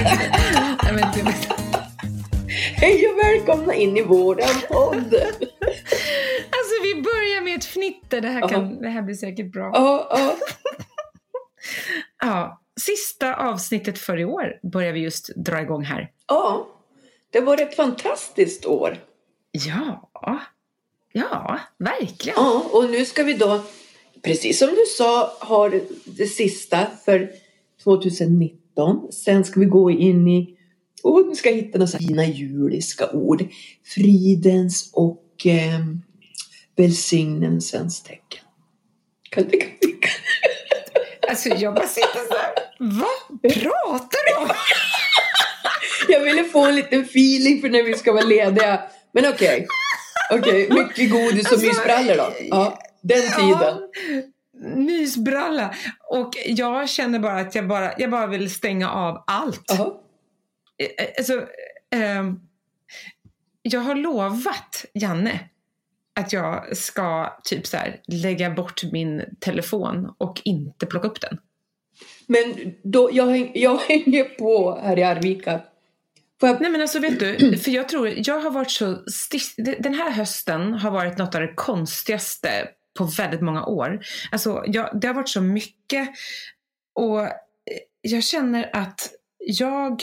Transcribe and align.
Du, 0.00 0.06
Hej 2.52 3.08
och 3.08 3.18
välkomna 3.18 3.74
in 3.74 3.96
i 3.96 4.02
våran 4.02 4.54
podd! 4.68 5.14
alltså 6.50 6.74
vi 6.82 7.02
börjar 7.02 7.42
med 7.44 7.56
ett 7.56 7.64
fnitter. 7.64 8.20
Det 8.20 8.28
här, 8.28 8.48
kan, 8.48 8.82
det 8.82 8.88
här 8.88 9.02
blir 9.02 9.14
säkert 9.14 9.52
bra. 9.52 9.70
Ja, 9.74 10.08
ja. 10.10 10.36
Ja, 12.20 12.60
sista 12.80 13.34
avsnittet 13.34 13.98
för 13.98 14.18
i 14.18 14.24
år 14.24 14.58
börjar 14.62 14.92
vi 14.92 15.00
just 15.00 15.36
dra 15.36 15.60
igång 15.60 15.84
här. 15.84 16.10
ja. 16.28 16.66
Det 17.32 17.40
var 17.40 17.60
ett 17.60 17.76
fantastiskt 17.76 18.66
år. 18.66 18.98
Ja, 19.52 20.10
ja, 21.12 21.60
verkligen. 21.78 22.38
Ja, 22.38 22.64
och 22.72 22.90
nu 22.90 23.04
ska 23.04 23.22
vi 23.22 23.34
då, 23.34 23.60
precis 24.22 24.58
som 24.58 24.68
du 24.68 24.84
sa, 24.96 25.32
ha 25.40 25.70
det 26.04 26.26
sista 26.26 26.86
för 27.04 27.32
2019. 27.84 28.59
Sen 29.24 29.44
ska 29.44 29.60
vi 29.60 29.66
gå 29.66 29.90
in 29.90 30.28
i, 30.28 30.56
och 31.02 31.26
nu 31.26 31.34
ska 31.34 31.50
jag 31.50 31.56
hitta 31.56 31.78
några 31.78 31.98
fina 31.98 32.26
juliska 32.26 33.10
ord. 33.10 33.44
Fridens 33.84 34.90
och 34.92 35.46
eh, 35.46 35.80
välsignelsens 36.76 38.02
tecken. 38.02 38.44
Kan 39.30 39.44
det, 39.48 39.56
kan 39.56 39.70
kan 39.80 40.10
Alltså 41.30 41.48
jag 41.48 41.74
bara 41.74 41.86
sitter 41.86 42.28
så 42.28 42.34
här. 42.34 42.52
Vad 42.78 43.52
pratar 43.52 44.18
du 44.26 44.44
om? 44.44 44.48
Jag 46.08 46.20
ville 46.20 46.44
få 46.44 46.66
en 46.66 46.74
liten 46.74 47.00
feeling 47.02 47.60
för 47.60 47.68
när 47.68 47.82
vi 47.82 47.94
ska 47.94 48.12
vara 48.12 48.24
lediga. 48.24 48.80
Men 49.12 49.26
okej. 49.26 49.66
Okej, 50.30 50.68
mycket 50.70 51.10
godis 51.10 51.46
och 51.46 51.52
Alltså, 51.52 51.66
mysbrallor 51.66 52.16
då. 52.16 52.32
Ja, 52.50 52.78
den 53.02 53.22
tiden. 53.22 53.60
Ja, 53.60 53.80
mysbralla. 54.60 55.74
Och 56.08 56.30
jag 56.46 56.88
känner 56.88 57.18
bara 57.18 57.40
att 57.40 57.54
jag 57.54 57.68
bara, 57.68 57.92
jag 57.98 58.10
bara 58.10 58.26
vill 58.26 58.54
stänga 58.54 58.90
av 58.90 59.24
allt. 59.26 59.64
Jaha. 59.68 59.92
Eh, 60.78 61.06
Alltså, 61.18 61.46
ehm, 61.90 62.40
jag 63.62 63.80
har 63.80 63.94
lovat 63.94 64.84
Janne 64.94 65.40
att 66.20 66.32
jag 66.32 66.76
ska 66.76 67.36
typ 67.44 67.66
så 67.66 67.76
här, 67.76 68.00
lägga 68.06 68.50
bort 68.50 68.82
min 68.92 69.24
telefon 69.40 70.14
och 70.18 70.40
inte 70.44 70.86
plocka 70.86 71.08
upp 71.08 71.20
den. 71.20 71.38
Men 72.26 72.74
då, 72.82 73.10
jag, 73.12 73.26
häng, 73.26 73.52
jag 73.54 73.76
hänger 73.88 74.24
på 74.24 74.80
här 74.82 74.98
i 74.98 75.02
Arvika. 75.02 75.60
Jag, 76.40 76.60
Nej 76.60 76.70
men 76.70 76.80
alltså 76.80 76.98
vet 76.98 77.20
du, 77.20 77.56
för 77.64 77.70
jag 77.70 77.88
tror, 77.88 78.12
jag 78.16 78.40
har 78.40 78.50
varit 78.50 78.70
så, 78.70 78.98
den 79.78 79.94
här 79.94 80.10
hösten 80.10 80.74
har 80.74 80.90
varit 80.90 81.18
något 81.18 81.34
av 81.34 81.40
det 81.40 81.54
konstigaste 81.54 82.68
på 82.98 83.04
väldigt 83.04 83.40
många 83.40 83.64
år. 83.64 84.00
Alltså 84.30 84.64
jag, 84.66 85.00
det 85.00 85.06
har 85.06 85.14
varit 85.14 85.28
så 85.28 85.40
mycket 85.40 86.08
och 86.94 87.20
eh, 87.22 87.30
jag 88.00 88.24
känner 88.24 88.70
att 88.76 89.10
jag, 89.38 90.02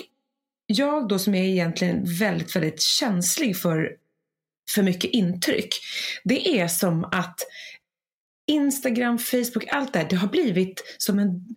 jag 0.65 1.07
då 1.07 1.19
som 1.19 1.35
är 1.35 1.43
egentligen 1.43 2.03
väldigt, 2.19 2.55
väldigt 2.55 2.81
känslig 2.81 3.57
för 3.57 3.97
för 4.75 4.83
mycket 4.83 5.11
intryck. 5.11 5.69
Det 6.23 6.59
är 6.59 6.67
som 6.67 7.03
att 7.03 7.39
Instagram, 8.47 9.17
Facebook, 9.17 9.67
allt 9.71 9.93
det 9.93 9.99
här, 9.99 10.09
det 10.09 10.15
har 10.15 10.27
blivit 10.27 10.95
som 10.97 11.19
en 11.19 11.55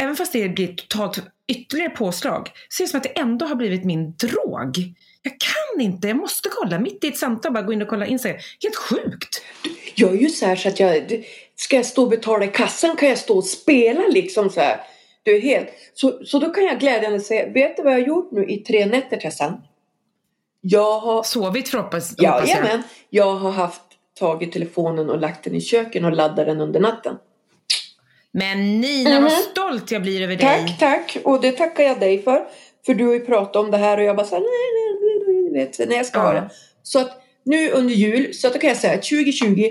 även 0.00 0.16
fast 0.16 0.32
det 0.32 0.48
blir 0.48 0.74
totalt 0.74 1.22
ytterligare 1.48 1.90
påslag, 1.90 2.50
så 2.68 2.82
är 2.82 2.86
det 2.86 2.90
som 2.90 2.98
att 2.98 3.04
det 3.04 3.18
ändå 3.18 3.46
har 3.46 3.54
blivit 3.54 3.84
min 3.84 4.16
drog. 4.16 4.94
Jag 5.22 5.32
kan 5.40 5.80
inte, 5.80 6.08
jag 6.08 6.16
måste 6.16 6.48
kolla. 6.52 6.78
Mitt 6.78 7.04
i 7.04 7.08
ett 7.08 7.18
samtal 7.18 7.52
bara 7.52 7.62
gå 7.62 7.72
in 7.72 7.82
och 7.82 7.88
kolla 7.88 8.06
Instagram. 8.06 8.40
Helt 8.62 8.76
sjukt! 8.76 9.42
Jag 9.94 10.10
är 10.14 10.16
ju 10.18 10.28
så 10.28 10.46
här 10.46 10.56
så 10.56 10.68
att 10.68 10.80
jag... 10.80 11.24
Ska 11.56 11.76
jag 11.76 11.86
stå 11.86 12.02
och 12.02 12.08
betala 12.08 12.44
i 12.44 12.48
kassan 12.48 12.96
kan 12.96 13.08
jag 13.08 13.18
stå 13.18 13.36
och 13.36 13.44
spela 13.44 14.02
liksom 14.08 14.50
så 14.50 14.60
här. 14.60 14.80
Du 15.22 15.36
är 15.36 15.40
helt... 15.40 15.68
Så, 15.94 16.20
så 16.24 16.38
då 16.38 16.50
kan 16.50 16.64
jag 16.64 16.80
glädjande 16.80 17.20
säga, 17.20 17.48
vet 17.48 17.76
du 17.76 17.82
vad 17.82 17.92
jag 17.92 17.98
har 18.00 18.06
gjort 18.06 18.32
nu 18.32 18.44
i 18.48 18.56
tre 18.58 18.86
nätter 18.86 19.16
Tessan? 19.16 19.62
Jag 20.60 21.00
har... 21.00 21.22
Sovit. 21.22 21.72
Ja, 21.72 21.80
hoppas 21.80 22.14
jag. 22.16 22.48
jajamän. 22.48 22.82
Jag 23.10 23.34
har 23.34 23.50
haft 23.50 23.82
tagit 24.18 24.52
telefonen 24.52 25.10
och 25.10 25.18
lagt 25.20 25.44
den 25.44 25.54
i 25.54 25.60
köken 25.60 26.04
och 26.04 26.12
laddat 26.12 26.46
den 26.46 26.60
under 26.60 26.80
natten. 26.80 27.16
Men 28.32 28.80
Nina, 28.80 29.10
vad 29.10 29.22
Mhm. 29.22 29.30
stolt 29.50 29.90
jag 29.90 30.02
blir 30.02 30.22
över 30.22 30.36
Tack, 30.36 30.66
dig. 30.66 30.76
tack. 30.80 31.16
Och 31.24 31.40
det 31.40 31.52
tackar 31.52 31.84
jag 31.84 32.00
dig 32.00 32.22
för. 32.22 32.44
För 32.86 32.94
du 32.94 33.06
har 33.06 33.12
ju 33.12 33.20
pratat 33.26 33.56
om 33.56 33.70
det 33.70 33.76
här 33.76 33.98
och 33.98 34.04
jag 34.04 34.16
bara 34.16 34.26
så 34.26 34.34
här, 34.34 34.42
nej, 34.42 34.48
nej, 34.50 35.18
nej, 35.26 35.50
nej, 35.52 35.64
vet, 35.66 35.88
när 35.88 35.96
jag 35.96 36.06
ska 36.06 36.20
ha 36.20 36.34
Ja. 36.34 36.40
det. 36.40 36.50
Så 36.82 36.98
att 36.98 37.21
nu 37.44 37.70
under 37.70 37.94
jul, 37.94 38.34
så 38.34 38.46
att 38.46 38.52
då 38.52 38.58
kan 38.58 38.68
jag 38.68 38.76
säga 38.76 38.94
att 38.94 39.02
2020 39.02 39.68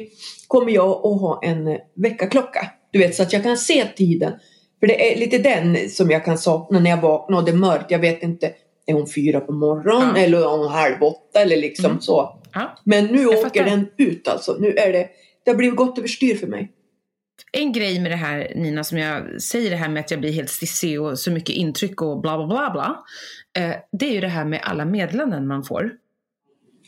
kommer 0.48 0.72
jag 0.72 0.90
att 0.90 1.22
ha 1.22 1.40
en 1.44 1.68
eh, 1.68 1.78
väckarklocka. 1.96 2.72
Du 2.92 3.00
vet, 3.00 3.16
så 3.16 3.24
att 3.24 3.34
jag 3.34 3.44
kan 3.44 3.58
se 3.58 3.86
tiden. 3.96 4.34
För 4.80 4.88
det 4.88 5.14
är 5.14 5.20
lite 5.20 5.38
den 5.38 5.90
som 5.90 6.12
jag 6.12 6.26
kan 6.26 6.38
sakna 6.38 6.80
när 6.80 6.90
jag 6.90 7.02
vaknar 7.02 7.38
och 7.38 7.46
det 7.46 7.52
är 7.52 7.56
mörkt. 7.56 7.92
Jag 7.92 8.00
vet 8.00 8.24
inte, 8.24 8.52
är 8.86 8.94
hon 8.94 9.08
fyra 9.10 9.40
på 9.40 9.52
morgonen 9.52 10.14
Ja. 10.16 10.22
eller 10.22 10.38
är 10.42 10.58
hon 10.58 10.68
halv 10.68 11.04
åtta 11.04 11.42
eller 11.42 11.58
liksom 11.58 11.86
Mm. 11.86 12.02
så. 12.02 12.40
Ja. 12.54 12.78
Men 12.84 13.06
nu 13.06 13.22
Jag 13.22 13.30
åker 13.31 13.42
fattar. 13.44 13.66
den 13.66 13.88
ut 13.98 14.28
alltså. 14.28 14.58
Nu 14.60 14.68
är 14.74 14.94
det, 14.94 15.08
det 15.46 15.52
har 15.52 15.56
blivit 15.58 15.76
gått 15.76 15.98
överstyr 15.98 16.36
för 16.36 16.48
mig. 16.48 16.72
En 17.54 17.72
grej 17.72 18.00
med 18.00 18.12
det 18.12 18.16
här 18.16 18.52
Nina, 18.56 18.84
som 18.84 18.98
jag 18.98 19.42
säger 19.42 19.70
det 19.70 19.76
här 19.76 19.90
med 19.90 20.00
att 20.00 20.12
jag 20.12 20.20
blir 20.20 20.31
helt 20.31 20.50
stissig 20.50 21.02
och 21.02 21.20
så 21.20 21.31
mycket 21.31 21.56
intryck 21.56 22.02
och 22.02 22.22
bla 22.22 22.38
bla 22.38 22.48
bla 22.48 22.70
bla. 22.74 23.04
Eh, 23.64 23.76
det 24.00 24.06
är 24.06 24.12
ju 24.14 24.22
det 24.22 24.28
här 24.28 24.46
med 24.46 24.60
alla 24.64 24.86
meddelanden 24.86 25.48
man 25.48 25.64
får. 25.64 25.92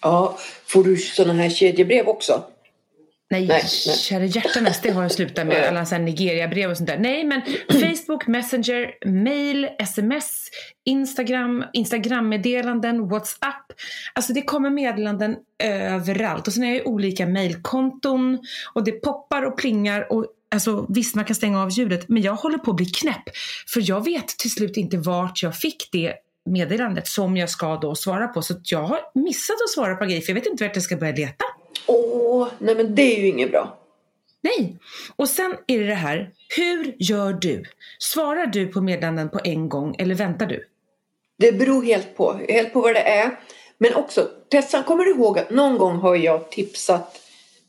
Ja, 0.03 0.38
får 0.66 0.84
du 0.84 0.97
sådana 0.97 1.44
här 1.44 1.50
kedjebrev 1.50 2.08
också? 2.08 2.44
Nej, 3.34 3.47
Nej, 3.47 3.64
nej. 3.88 3.97
kära 3.97 4.25
hjärtanes, 4.25 4.81
det 4.81 4.91
har 4.91 5.02
jag 5.02 5.12
slutat 5.12 5.47
med. 5.47 5.64
Alla 5.69 5.86
så 5.86 5.96
här 5.96 6.02
Nigeria-brev 6.02 6.72
och 6.72 6.78
sånt 6.78 6.90
där. 6.90 6.97
Nej, 6.97 7.24
men 7.24 7.41
Facebook, 7.69 8.28
Messenger, 8.28 9.06
mail, 9.06 9.69
sms, 9.80 10.50
Instagram, 10.86 11.66
Instagram-meddelanden, 11.74 13.09
WhatsApp. 13.09 13.72
Alltså 14.13 14.34
det 14.34 14.42
kommer 14.42 14.69
meddelanden 14.69 15.36
överallt. 15.63 16.47
Och 16.47 16.53
sen 16.53 16.63
är 16.63 16.74
det 16.74 16.84
olika 16.84 17.28
mailkonton 17.28 18.40
och 18.74 18.84
det 18.84 18.92
poppar 18.92 19.44
och 19.44 19.58
plingar 19.58 20.13
och 20.13 20.25
Alltså 20.53 20.86
visst, 20.90 21.16
man 21.16 21.25
kan 21.25 21.36
stänga 21.36 21.62
av 21.62 21.69
ljudet, 21.72 22.09
men 22.09 22.22
jag 22.22 22.34
håller 22.34 22.58
på 22.58 22.72
att 22.72 22.78
bli 22.78 22.86
knäpp. 22.86 23.24
För 23.74 23.90
jag 23.90 24.06
vet 24.06 24.28
till 24.28 24.52
slut 24.52 24.78
inte 24.78 24.97
vart 24.97 25.44
jag 25.44 25.56
fick 25.56 25.90
det 25.92 26.13
meddelandet 26.46 27.08
som 27.08 27.38
jag 27.38 27.50
ska 27.50 27.78
då 27.78 27.96
svara 27.96 28.28
på. 28.28 28.42
Så 28.42 28.54
att 28.54 28.72
jag 28.72 28.84
har 28.84 29.00
missat 29.14 29.56
att 29.66 29.70
svara 29.70 29.96
på 29.96 30.06
grejer, 30.06 30.22
för 30.22 30.30
jag 30.30 30.36
vet 30.36 30.46
inte 30.46 30.64
vart 30.64 30.76
jag 30.76 30.84
ska 30.84 30.96
börja 30.96 31.14
leta. 31.14 31.46
Åh, 31.88 32.48
nej 32.59 32.76
men 32.76 32.96
det 32.96 33.18
är 33.18 33.22
ju 33.22 33.28
inget 33.28 33.52
bra. 33.52 33.80
Nej. 34.42 34.78
Och 35.16 35.30
sen 35.30 35.56
är 35.68 35.80
det 35.80 35.86
det 35.86 35.94
här, 35.94 36.31
hur 36.58 36.96
gör 37.00 37.34
du? 37.34 37.64
Svarar 38.00 38.48
du 38.48 38.68
på 38.68 38.81
meddelanden 38.81 39.30
på 39.30 39.40
en 39.44 39.70
gång 39.70 39.96
eller 40.00 40.16
väntar 40.16 40.46
du? 40.46 40.68
Det 41.38 41.52
beror 41.52 41.84
helt 41.84 42.18
på, 42.18 42.40
helt 42.50 42.74
på 42.74 42.81
vad 42.81 42.94
det 42.94 43.02
är. 43.02 43.40
Men 43.78 43.94
också, 43.96 44.30
Tessan, 44.50 44.84
kommer 44.84 45.04
du 45.04 45.12
ihåg 45.12 45.40
att 45.40 45.52
någon 45.52 45.78
gång 45.78 45.96
har 45.96 46.16
jag 46.16 46.52
tipsat 46.52 47.20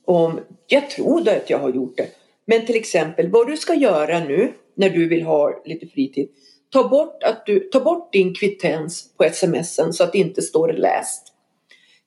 om, 0.05 0.41
jag 0.67 0.91
tror 0.91 1.29
att 1.29 1.51
jag 1.51 1.59
har 1.59 1.71
gjort 1.71 1.97
det, 1.97 2.09
men 2.47 2.67
till 2.67 2.77
exempel 2.77 3.31
vad 3.31 3.47
du 3.47 3.56
ska 3.56 3.75
göra 3.75 4.19
nu 4.19 4.53
när 4.77 4.91
du 4.91 5.09
vill 5.09 5.23
ha 5.23 5.62
lite 5.65 5.87
fritid. 5.87 6.29
Ta 6.75 6.89
bort, 6.89 7.23
att 7.23 7.47
du, 7.47 7.61
ta 7.61 7.81
bort 7.81 8.12
din 8.12 8.35
kvittens 8.35 9.05
på 9.17 9.29
smsen 9.33 9.93
så 9.93 10.05
att 10.05 10.12
det 10.12 10.19
inte 10.19 10.43
står 10.43 10.73
läst. 10.73 11.23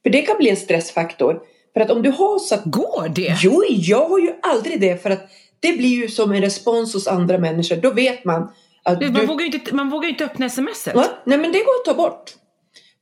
För 0.03 0.09
det 0.09 0.22
kan 0.22 0.38
bli 0.38 0.50
en 0.50 0.55
stressfaktor. 0.55 1.41
För 1.73 1.81
att 1.81 1.91
om 1.91 2.03
du 2.03 2.09
har 2.11 2.39
satt 2.39 2.63
Går 2.66 3.09
det? 3.09 3.35
Jo, 3.44 3.63
jag 3.69 4.09
har 4.09 4.19
ju 4.19 4.33
aldrig 4.41 4.81
det 4.81 5.03
för 5.03 5.09
att 5.09 5.29
det 5.59 5.73
blir 5.73 6.01
ju 6.01 6.07
som 6.07 6.31
en 6.31 6.41
respons 6.41 6.94
hos 6.94 7.07
andra 7.07 7.38
människor. 7.38 7.75
Då 7.75 7.91
vet 7.91 8.25
man 8.25 8.51
att 8.83 9.01
Man, 9.01 9.13
du... 9.13 9.25
vågar 9.25 9.45
inte, 9.45 9.75
man 9.75 9.89
vågar 9.89 10.03
ju 10.03 10.09
inte 10.09 10.25
öppna 10.25 10.50
smset. 10.50 10.95
Va? 10.95 11.05
Nej, 11.25 11.38
men 11.38 11.51
det 11.51 11.59
går 11.59 11.73
att 11.79 11.85
ta 11.85 11.94
bort. 11.94 12.34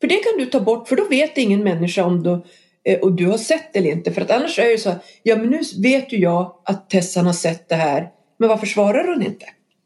För 0.01 0.07
det 0.07 0.15
kan 0.15 0.37
du 0.37 0.45
ta 0.45 0.59
bort 0.59 0.87
för 0.87 0.95
då 0.95 1.05
vet 1.05 1.37
ingen 1.37 1.63
människa 1.63 2.05
om 2.05 2.23
du 2.23 2.43
eh, 2.83 2.99
och 2.99 3.11
du 3.11 3.25
har 3.25 3.37
sett 3.37 3.73
det 3.73 3.79
eller 3.79 3.91
inte. 3.91 4.11
För 4.11 4.21
att 4.21 4.31
annars 4.31 4.59
är 4.59 4.69
det 4.69 4.77
så 4.77 4.89
här, 4.89 4.99
ja 5.23 5.35
men 5.35 5.49
nu 5.49 5.61
vet 5.81 6.13
ju 6.13 6.17
jag 6.17 6.61
att 6.65 6.89
Tessan 6.89 7.25
har 7.25 7.33
sett 7.33 7.69
det 7.69 7.75
här. 7.75 8.09
Men 8.37 8.49
varför 8.49 8.65
svarar 8.65 9.07
hon 9.07 9.25
inte? 9.25 9.45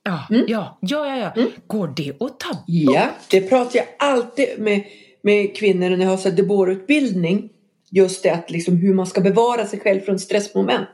Ja, 0.09 0.35
Mm. 0.35 0.45
ja, 0.47 0.77
ja, 0.81 1.07
ja, 1.07 1.17
ja. 1.17 1.41
Mm. 1.41 1.51
Går 1.67 1.87
det 1.95 2.09
att 2.09 2.39
ta 2.39 2.49
bort? 2.53 2.63
Ja, 2.67 3.09
det 3.31 3.41
pratar 3.41 3.77
jag 3.79 3.85
alltid 3.99 4.47
med, 4.57 4.83
med 5.21 5.55
kvinnor 5.57 5.89
när 5.89 6.05
jag 6.05 6.17
har 6.17 6.31
Deborah-utbildning. 6.31 7.49
Just 7.91 8.23
det 8.23 8.29
att 8.29 8.51
liksom 8.51 8.77
hur 8.77 8.93
man 8.93 9.07
ska 9.07 9.21
bevara 9.21 9.65
sig 9.65 9.79
själv 9.79 9.99
från 10.01 10.19
stressmoment. 10.19 10.89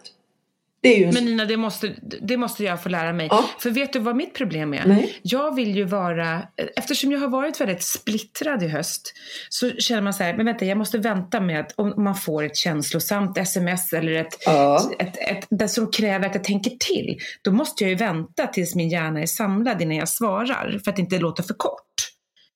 Det 0.85 0.95
är 0.95 0.99
ju 0.99 1.05
en... 1.05 1.13
Men 1.13 1.25
Nina, 1.25 1.45
det 1.45 1.57
måste, 1.57 1.95
det 2.21 2.37
måste 2.37 2.63
jag 2.63 2.83
få 2.83 2.89
lära 2.89 3.13
mig. 3.13 3.27
Ja. 3.31 3.45
För 3.59 3.69
vet 3.69 3.93
du 3.93 3.99
vad 3.99 4.15
mitt 4.15 4.33
problem 4.33 4.73
är? 4.73 4.85
Nej. 4.85 5.19
Jag 5.21 5.55
vill 5.55 5.75
ju 5.75 5.83
vara, 5.83 6.41
eftersom 6.75 7.11
jag 7.11 7.19
har 7.19 7.27
varit 7.27 7.61
väldigt 7.61 7.83
splittrad 7.83 8.63
i 8.63 8.67
höst, 8.67 9.13
så 9.49 9.71
känner 9.71 10.01
man 10.01 10.13
så 10.13 10.23
här, 10.23 10.37
men 10.37 10.45
vänta, 10.45 10.65
jag 10.65 10.77
måste 10.77 10.97
vänta 10.97 11.41
med 11.41 11.59
att 11.59 11.73
om 11.75 12.03
man 12.03 12.15
får 12.15 12.43
ett 12.43 12.55
känslosamt 12.55 13.37
sms 13.37 13.93
eller 13.93 14.11
ett, 14.11 14.37
Ja. 14.45 14.91
ett, 14.99 15.17
ett, 15.17 15.47
det 15.49 15.67
som 15.69 15.91
kräver 15.91 16.27
att 16.27 16.35
jag 16.35 16.43
tänker 16.43 16.71
till, 16.71 17.17
då 17.41 17.51
måste 17.51 17.83
jag 17.83 17.89
ju 17.89 17.95
vänta 17.95 18.47
tills 18.47 18.75
min 18.75 18.89
hjärna 18.89 19.21
är 19.21 19.25
samlad 19.25 19.81
innan 19.81 19.95
jag 19.95 20.09
svarar, 20.09 20.79
för 20.83 20.91
att 20.91 20.99
inte 20.99 21.19
låta 21.19 21.43
för 21.43 21.53
kort. 21.53 21.81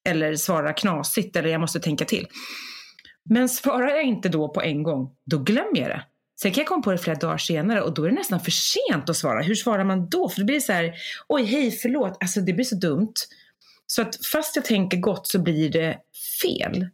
Eller 0.10 0.36
svara 0.36 0.74
knasigt, 0.74 1.36
eller 1.36 1.50
jag 1.50 1.62
måste 1.62 1.80
tänka 1.80 2.06
till. 2.06 2.28
Men 3.30 3.50
svarar 3.50 3.88
jag 3.88 4.04
inte 4.04 4.30
då 4.30 4.50
på 4.50 4.62
en 4.62 4.84
gång, 4.84 5.10
då 5.32 5.38
glömmer 5.38 5.80
jag 5.80 5.90
det. 5.90 6.04
Sen 6.42 6.52
kan 6.52 6.62
jag 6.62 6.68
komma 6.68 6.82
på 6.82 6.92
det 6.92 6.98
flera 6.98 7.18
dagar 7.18 7.38
senare 7.38 7.82
och 7.82 7.94
då 7.94 8.04
är 8.04 8.10
det 8.10 8.16
nästan 8.16 8.40
för 8.40 8.52
sent 8.52 9.10
att 9.10 9.16
svara. 9.16 9.42
Hur 9.42 9.56
svarar 9.56 9.84
man 9.84 10.10
då? 10.10 10.30
För 10.30 10.40
det 10.40 10.46
blir 10.46 10.60
så 10.60 10.74
här, 10.74 10.94
oj 11.28 11.44
hej 11.44 11.72
förlåt, 11.72 12.18
alltså 12.20 12.40
det 12.42 12.54
blir 12.54 12.66
så 12.66 12.76
dumt. 12.76 13.14
Så 13.88 14.02
att 14.02 14.26
fast 14.26 14.56
jag 14.56 14.66
tänker 14.66 14.98
gott 14.98 15.28
så 15.28 15.40
blir 15.40 15.70
det 15.70 15.98
fel. 16.42 16.88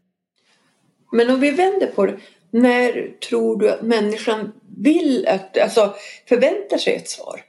Men 1.11 1.29
om 1.29 1.39
vi 1.39 1.51
vänder 1.51 1.87
på 1.87 2.05
det. 2.05 2.17
När 2.51 3.19
tror 3.29 3.59
du 3.59 3.71
att 3.71 3.81
människan 3.81 4.51
vill 4.77 5.27
att, 5.27 5.57
alltså 5.57 5.95
förväntar 6.29 6.77
sig 6.77 6.95
ett 6.95 7.09
svar? 7.09 7.41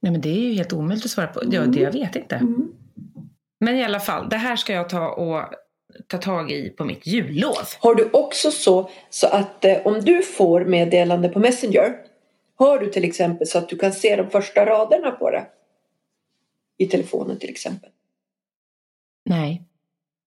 Nej 0.00 0.12
men 0.12 0.20
det 0.20 0.28
är 0.28 0.48
ju 0.48 0.52
helt 0.52 0.72
omöjligt 0.72 1.04
att 1.04 1.10
svara 1.10 1.26
på. 1.26 1.42
Ja, 1.50 1.60
det 1.60 1.80
jag 1.80 1.92
vet 1.92 2.16
inte. 2.16 2.34
Mm. 2.34 2.72
Men 3.60 3.76
i 3.76 3.84
alla 3.84 4.00
fall, 4.00 4.28
det 4.28 4.36
här 4.36 4.56
ska 4.56 4.72
jag 4.72 4.88
ta 4.88 5.08
och 5.08 5.44
ta 6.06 6.18
tag 6.18 6.52
i 6.52 6.70
på 6.70 6.84
mitt 6.84 7.06
jullov. 7.06 7.68
Har 7.78 7.94
du 7.94 8.10
också 8.12 8.50
så, 8.50 8.90
så 9.10 9.26
att 9.26 9.64
eh, 9.64 9.86
om 9.86 10.00
du 10.00 10.22
får 10.22 10.64
meddelande 10.64 11.28
på 11.28 11.38
Messenger. 11.38 11.96
Har 12.54 12.78
du 12.78 12.86
till 12.86 13.04
exempel 13.04 13.46
så 13.46 13.58
att 13.58 13.68
du 13.68 13.78
kan 13.78 13.92
se 13.92 14.16
de 14.16 14.30
första 14.30 14.66
raderna 14.66 15.10
på 15.10 15.30
det? 15.30 15.46
I 16.78 16.86
telefonen 16.86 17.38
till 17.38 17.50
exempel. 17.50 17.90
Nej. 19.24 19.62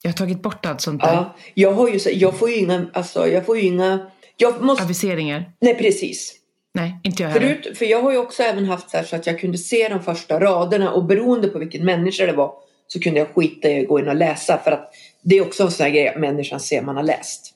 Jag 0.01 0.11
har 0.11 0.15
tagit 0.15 0.41
bort 0.41 0.65
allt 0.65 0.81
sånt 0.81 1.01
där. 1.01 1.13
Ja, 1.13 1.35
jag 1.53 1.73
har 1.73 1.89
ju 1.89 2.11
jag 2.11 2.39
får 2.39 2.49
ju 2.49 2.55
inga, 2.55 2.89
alltså 2.93 3.27
jag 3.27 3.45
får 3.45 3.57
ju 3.57 3.63
inga, 3.63 4.11
jag 4.37 4.61
måste, 4.61 4.83
Aviseringar. 4.83 5.51
nej 5.59 5.77
precis. 5.77 6.35
Nej, 6.73 6.99
inte 7.03 7.23
jag 7.23 7.29
heller. 7.29 7.47
Förut, 7.47 7.77
för 7.77 7.85
jag 7.85 8.01
har 8.01 8.11
ju 8.11 8.17
också 8.17 8.43
även 8.43 8.65
haft 8.65 8.89
så, 8.89 8.97
här 8.97 9.03
så 9.03 9.15
att 9.15 9.27
jag 9.27 9.39
kunde 9.39 9.57
se 9.57 9.89
de 9.89 10.03
första 10.03 10.39
raderna 10.39 10.91
och 10.91 11.05
beroende 11.05 11.47
på 11.47 11.59
vilken 11.59 11.85
människa 11.85 12.25
det 12.25 12.33
var 12.33 12.53
så 12.87 12.99
kunde 12.99 13.19
jag 13.19 13.35
skita 13.35 13.69
i 13.69 13.81
att 13.81 13.87
gå 13.87 13.99
in 13.99 14.07
och 14.07 14.15
läsa 14.15 14.57
för 14.57 14.71
att 14.71 14.93
det 15.25 15.37
är 15.37 15.41
också 15.47 15.63
en 15.63 15.71
sån 15.71 15.83
här 15.83 15.91
grej 15.91 16.17
människan 16.17 16.59
ser 16.59 16.81
man 16.81 16.95
har 16.95 17.03
läst. 17.03 17.53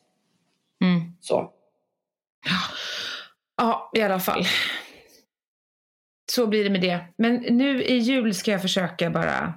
Mm. 0.83 1.01
Så. 1.21 1.51
Ja, 3.57 3.91
i 3.93 4.01
alla 4.01 4.19
fall. 4.19 4.47
Så 6.31 6.47
blir 6.47 6.63
det 6.63 6.69
med 6.69 6.81
det. 6.81 7.05
Men 7.17 7.35
nu 7.35 7.83
i 7.83 7.97
jul 7.97 8.35
ska 8.35 8.51
jag 8.51 8.61
försöka 8.61 9.09
bara 9.09 9.53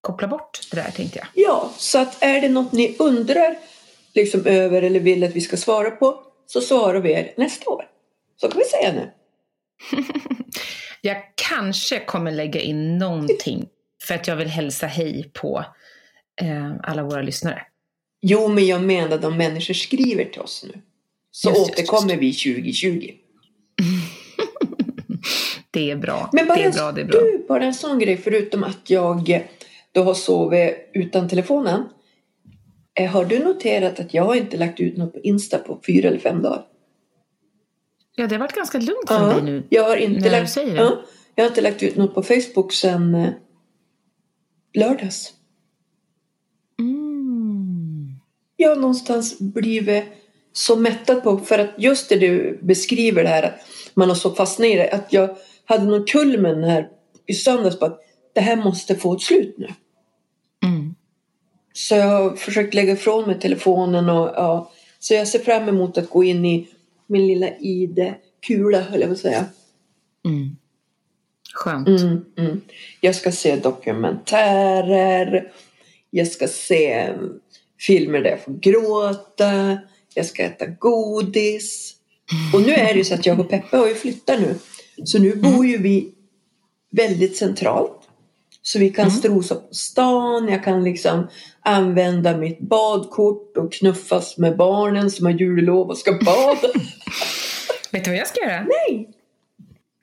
koppla 0.00 0.28
bort 0.28 0.60
det 0.70 0.76
där 0.76 0.90
tänkte 0.90 1.18
jag. 1.18 1.28
Ja, 1.34 1.72
så 1.76 1.98
att 1.98 2.22
är 2.22 2.40
det 2.40 2.48
något 2.48 2.72
ni 2.72 2.96
undrar 2.98 3.56
liksom 4.14 4.46
över 4.46 4.82
eller 4.82 5.00
vill 5.00 5.24
att 5.24 5.36
vi 5.36 5.40
ska 5.40 5.56
svara 5.56 5.90
på 5.90 6.22
så 6.46 6.60
svarar 6.60 7.00
vi 7.00 7.12
er 7.12 7.34
nästa 7.36 7.70
år. 7.70 7.84
Så 8.36 8.48
kan 8.48 8.58
vi 8.58 8.64
säga 8.64 8.92
nu. 8.92 9.10
Jag 11.00 11.16
kanske 11.34 12.00
kommer 12.00 12.30
lägga 12.30 12.60
in 12.60 12.98
någonting 12.98 13.68
för 14.02 14.14
att 14.14 14.28
jag 14.28 14.36
vill 14.36 14.48
hälsa 14.48 14.86
hej 14.86 15.30
på 15.34 15.64
eh, 16.40 16.72
alla 16.82 17.02
våra 17.02 17.22
lyssnare. 17.22 17.62
Jo, 18.22 18.48
men 18.48 18.66
jag 18.66 18.82
menar 18.82 19.18
de 19.18 19.36
människor 19.36 19.74
skriver 19.74 20.24
till 20.24 20.40
oss 20.40 20.64
nu. 20.74 20.80
Så 21.30 21.48
Just, 21.48 21.58
just, 21.60 21.70
återkommer 21.70 22.16
vi 22.16 22.32
2020. 22.32 23.10
Det 25.72 25.90
är 25.90 25.96
bra. 25.96 26.30
Men 26.32 26.46
bara, 26.46 26.58
det 26.58 26.64
är 26.64 26.72
bra, 26.72 26.92
det 26.92 27.00
är 27.00 27.04
bra. 27.04 27.20
Du, 27.20 27.44
bara 27.48 27.64
en 27.64 27.74
sån 27.74 27.98
grej 27.98 28.16
förutom 28.16 28.64
att 28.64 28.90
jag 28.90 29.48
då 29.92 30.02
har 30.02 30.14
sovit 30.14 30.90
utan 30.94 31.28
telefonen. 31.28 31.88
Eh, 32.94 33.10
Har 33.10 33.24
du 33.24 33.38
noterat 33.38 34.00
att 34.00 34.14
jag 34.14 34.24
har 34.24 34.34
inte 34.34 34.56
lagt 34.56 34.80
ut 34.80 34.96
något 34.96 35.12
på 35.12 35.20
Insta 35.20 35.58
på 35.58 35.80
fyra 35.86 36.08
eller 36.08 36.18
fem 36.18 36.42
dagar? 36.42 36.62
Ja, 38.16 38.26
det 38.26 38.34
har 38.34 38.40
varit 38.40 38.54
ganska 38.54 38.78
lugnt 38.78 39.08
för 39.08 39.34
dig 39.34 39.42
nu. 39.42 39.66
jag 39.68 39.84
har 39.84 39.96
inte 39.96 40.20
när 40.20 40.30
du 40.30 40.30
lagt, 40.30 40.50
säger 40.52 40.74
det. 40.74 40.80
ja, 40.82 41.02
jag 41.34 41.44
har 41.44 41.48
inte 41.48 41.60
lagt 41.60 41.82
ut 41.82 41.96
något 41.96 42.14
på 42.14 42.22
Facebook 42.22 42.72
sedan 42.72 43.14
eh, 43.14 43.30
lördags. 44.74 45.32
Jag 48.60 48.68
har 48.68 48.76
någonstans 48.76 49.38
blivit 49.38 50.04
så 50.52 50.76
mättad 50.76 51.22
på 51.22 51.38
för 51.38 51.58
att 51.58 51.70
just 51.78 52.08
det 52.08 52.16
du 52.16 52.58
beskriver 52.62 53.22
det 53.22 53.28
här 53.28 53.42
att 53.42 53.60
man 53.94 54.08
har 54.08 54.16
så 54.16 54.30
fastnat 54.30 54.66
i 54.66 54.74
det 54.74 54.90
att 54.90 55.12
jag 55.12 55.36
hade 55.64 55.84
någon 55.84 56.04
kulmen 56.04 56.64
här 56.64 56.88
i 57.26 57.34
söndags 57.34 57.78
på 57.78 57.84
att 57.84 58.00
det 58.32 58.40
här 58.40 58.56
måste 58.56 58.94
få 58.94 59.14
ett 59.14 59.20
slut 59.20 59.54
nu. 59.58 59.68
Mm. 60.64 60.94
Så 61.72 61.94
jag 61.94 62.06
har 62.06 62.36
försökt 62.36 62.74
lägga 62.74 62.92
ifrån 62.92 63.26
mig 63.26 63.40
telefonen 63.40 64.08
och 64.10 64.30
ja, 64.34 64.70
så 64.98 65.14
jag 65.14 65.28
ser 65.28 65.38
fram 65.38 65.68
emot 65.68 65.98
att 65.98 66.10
gå 66.10 66.24
in 66.24 66.44
i 66.44 66.68
min 67.06 67.26
lilla 67.26 67.48
ID-kula 67.58 68.80
höll 68.80 69.00
jag 69.00 69.08
på 69.08 69.14
att 69.14 69.18
säga. 69.18 69.44
Mm. 70.24 70.56
Skönt. 71.54 71.88
Mm, 71.88 72.24
mm. 72.38 72.60
Jag 73.00 73.14
ska 73.14 73.32
se 73.32 73.56
dokumentärer. 73.56 75.52
Jag 76.10 76.28
ska 76.28 76.48
se 76.48 77.14
filmer 77.86 78.20
där 78.20 78.30
jag 78.30 78.44
får 78.44 78.52
gråta. 78.52 79.78
Jag 80.14 80.26
ska 80.26 80.42
äta 80.42 80.66
godis. 80.66 81.94
Och 82.54 82.60
nu 82.62 82.72
är 82.72 82.92
det 82.92 82.98
ju 82.98 83.04
så 83.04 83.14
att 83.14 83.26
jag 83.26 83.40
och 83.40 83.50
Peppe 83.50 83.76
har 83.76 83.88
ju 83.88 83.94
flyttat 83.94 84.40
nu. 84.40 84.54
Så 85.04 85.18
nu 85.18 85.36
bor 85.36 85.66
ju 85.66 85.78
vi 85.78 86.14
väldigt 86.90 87.36
centralt. 87.36 87.96
Så 88.62 88.78
vi 88.78 88.90
kan 88.90 89.04
Mm. 89.04 89.16
strosa 89.16 89.54
på 89.54 89.74
stan. 89.74 90.48
Jag 90.48 90.64
kan 90.64 90.84
liksom 90.84 91.28
använda 91.60 92.36
mitt 92.36 92.60
badkort 92.60 93.56
och 93.56 93.72
knuffas 93.72 94.38
med 94.38 94.56
barnen 94.56 95.10
som 95.10 95.26
har 95.26 95.32
jullov 95.32 95.88
och 95.88 95.98
ska 95.98 96.12
bada. 96.12 96.68
Vet 97.92 98.04
du 98.04 98.10
vad 98.10 98.18
jag 98.18 98.26
ska 98.28 98.40
göra? 98.40 98.60
Nej! 98.88 99.08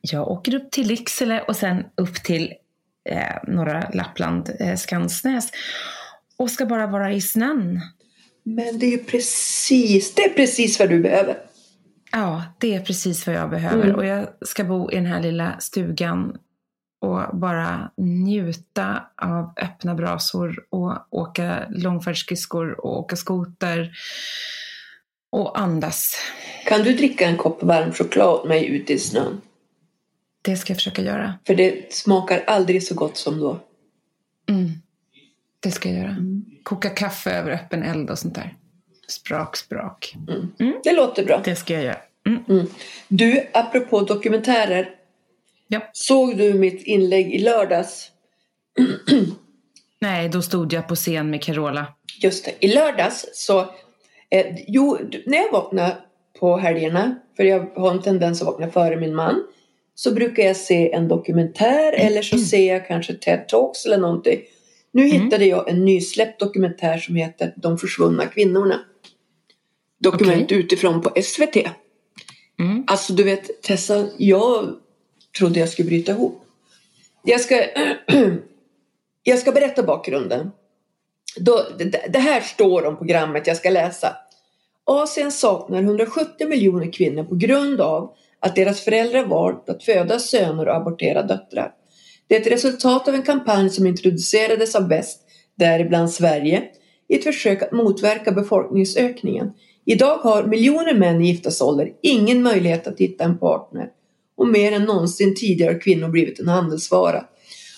Jag 0.01 0.27
åker 0.31 0.55
upp 0.55 0.71
till 0.71 0.87
Lycksele 0.87 1.41
och 1.47 1.55
sen 1.55 1.83
upp 1.97 2.23
till 2.23 2.53
eh, 3.09 3.53
norra 3.53 3.89
Lappland, 3.93 4.49
eh, 4.59 4.75
Skansnäs. 4.75 5.49
Och 6.37 6.51
ska 6.51 6.65
bara 6.65 6.87
vara 6.87 7.13
i 7.13 7.21
snön. 7.21 7.81
Men 8.43 8.79
det 8.79 8.85
är 8.85 8.91
ju 8.91 9.03
precis, 9.03 10.15
det 10.15 10.25
är 10.25 10.29
precis 10.29 10.79
vad 10.79 10.89
du 10.89 10.99
behöver. 10.99 11.37
Ja, 12.11 12.43
det 12.59 12.75
är 12.75 12.81
precis 12.81 13.27
vad 13.27 13.35
jag 13.35 13.49
behöver. 13.49 13.83
Mm. 13.83 13.95
Och 13.95 14.05
jag 14.05 14.27
ska 14.41 14.63
bo 14.63 14.91
i 14.91 14.95
den 14.95 15.05
här 15.05 15.21
lilla 15.21 15.59
stugan 15.59 16.37
och 17.01 17.37
bara 17.37 17.91
njuta 17.97 19.03
av 19.21 19.53
öppna 19.57 19.95
brasor 19.95 20.65
och 20.69 21.07
åka 21.09 21.65
långfärdsskridskor 21.69 22.85
och 22.85 22.99
åka 22.99 23.15
skoter 23.15 23.91
och 25.29 25.59
andas. 25.59 26.15
Kan 26.65 26.83
du 26.83 26.93
dricka 26.93 27.27
en 27.27 27.37
kopp 27.37 27.63
varm 27.63 27.93
choklad 27.93 28.27
åt 28.27 28.47
mig 28.47 28.67
ute 28.67 28.93
i 28.93 28.99
snön? 28.99 29.41
Det 30.41 30.57
ska 30.57 30.71
jag 30.71 30.77
försöka 30.77 31.01
göra. 31.01 31.33
För 31.47 31.55
det 31.55 31.93
smakar 31.93 32.43
aldrig 32.47 32.83
så 32.83 32.95
gott 32.95 33.17
som 33.17 33.39
då. 33.39 33.59
Mm. 34.49 34.71
Det 35.67 35.71
ska 35.71 35.89
jag 35.89 35.97
göra. 35.97 36.09
Mm. 36.09 36.45
Koka 36.63 36.89
kaffe 36.89 37.31
över 37.31 37.51
öppen 37.51 37.83
eld 37.83 38.09
och 38.09 38.19
sånt 38.19 38.35
där. 38.35 38.55
Sprak, 39.07 39.57
sprak. 39.57 40.15
Det 40.83 40.93
låter 40.93 41.25
bra. 41.25 41.41
Det 41.45 41.55
ska 41.55 41.73
jag 41.73 41.83
göra. 41.83 41.97
Mm. 42.27 42.43
Mm. 42.49 42.67
Du, 43.07 43.47
apropå 43.53 44.01
dokumentärer. 44.01 44.89
Ja. 45.67 45.89
Såg 45.93 46.37
du 46.37 46.53
mitt 46.53 46.83
inlägg 46.83 47.33
i 47.33 47.39
lördags? 47.39 48.11
Nej, 49.99 50.29
då 50.29 50.41
stod 50.41 50.73
jag 50.73 50.87
på 50.87 50.95
scen 50.95 51.29
med 51.29 51.43
Carola. 51.43 51.85
Just 52.21 52.45
det, 52.45 52.65
i 52.65 52.67
lördags 52.67 53.25
så... 53.33 53.59
Eh, 54.29 54.45
jo, 54.67 54.97
när 55.25 55.37
jag 55.37 55.51
vaknar 55.51 55.95
på 56.39 56.57
helgerna, 56.57 57.15
för 57.37 57.43
jag 57.43 57.71
har 57.75 57.91
en 57.91 58.01
tendens 58.01 58.41
att 58.41 58.47
vakna 58.47 58.69
före 58.69 58.97
min 58.97 59.15
man, 59.15 59.43
så 59.95 60.13
brukar 60.13 60.43
jag 60.43 60.55
se 60.55 60.91
en 60.91 61.07
dokumentär 61.07 61.93
eller 61.93 62.21
så 62.21 62.37
ser 62.51 62.73
jag 62.73 62.87
kanske 62.87 63.13
TED 63.13 63.47
Talks 63.47 63.85
eller 63.85 63.97
någonting. 63.97 64.39
Nu 64.97 65.03
Mm. 65.03 65.21
hittade 65.21 65.45
jag 65.45 65.69
en 65.69 65.85
nysläppt 65.85 66.39
dokumentär 66.39 66.97
som 66.97 67.15
heter 67.15 67.53
De 67.55 67.77
försvunna 67.77 68.25
kvinnorna. 68.25 68.79
Dokument 69.99 70.43
Okej. 70.45 70.57
utifrån 70.57 71.01
på 71.01 71.21
SVT. 71.21 71.55
Mm. 72.59 72.83
Alltså 72.87 73.13
du 73.13 73.23
vet 73.23 73.61
Tessa, 73.61 74.07
jag 74.17 74.75
trodde 75.37 75.59
jag 75.59 75.69
skulle 75.69 75.87
bryta 75.87 76.11
ihop. 76.11 76.43
Jag 77.23 77.41
ska, 77.41 77.55
jag 79.23 79.39
ska 79.39 79.51
berätta 79.51 79.83
bakgrunden. 79.83 80.51
Då, 81.39 81.61
det, 81.77 82.05
det 82.09 82.19
här 82.19 82.41
står 82.41 82.85
om 82.85 82.97
programmet 82.97 83.47
jag 83.47 83.57
ska 83.57 83.69
läsa. 83.69 84.15
Asien 84.83 85.31
saknar 85.31 85.81
170 85.81 86.47
miljoner 86.47 86.91
kvinnor 86.91 87.23
på 87.23 87.35
grund 87.35 87.81
av 87.81 88.15
att 88.39 88.55
deras 88.55 88.81
föräldrar 88.81 89.25
valt 89.25 89.69
att 89.69 89.83
föda 89.83 90.19
söner 90.19 90.67
och 90.67 90.75
abortera 90.75 91.23
döttrar. 91.23 91.73
Det 92.27 92.35
är 92.35 92.41
ett 92.41 92.51
resultat 92.51 93.07
av 93.07 93.15
en 93.15 93.21
kampanj 93.21 93.69
som 93.69 93.87
introducerades 93.87 94.75
av 94.75 94.89
väst, 94.89 95.21
däribland 95.55 96.11
Sverige, 96.11 96.63
i 97.07 97.15
ett 97.15 97.23
försök 97.23 97.61
att 97.61 97.71
motverka 97.71 98.31
befolkningsökningen. 98.31 99.51
Idag 99.85 100.17
har 100.17 100.43
miljoner 100.43 100.93
män 100.93 101.21
i 101.21 101.27
giftasålder 101.27 101.91
ingen 102.01 102.41
möjlighet 102.41 102.87
att 102.87 102.99
hitta 102.99 103.23
en 103.23 103.37
partner 103.37 103.89
och 104.37 104.47
mer 104.47 104.71
än 104.71 104.83
någonsin 104.83 105.35
tidigare 105.35 105.73
har 105.73 105.81
kvinnor 105.81 106.09
blivit 106.09 106.39
en 106.39 106.47
handelsvara. 106.47 107.25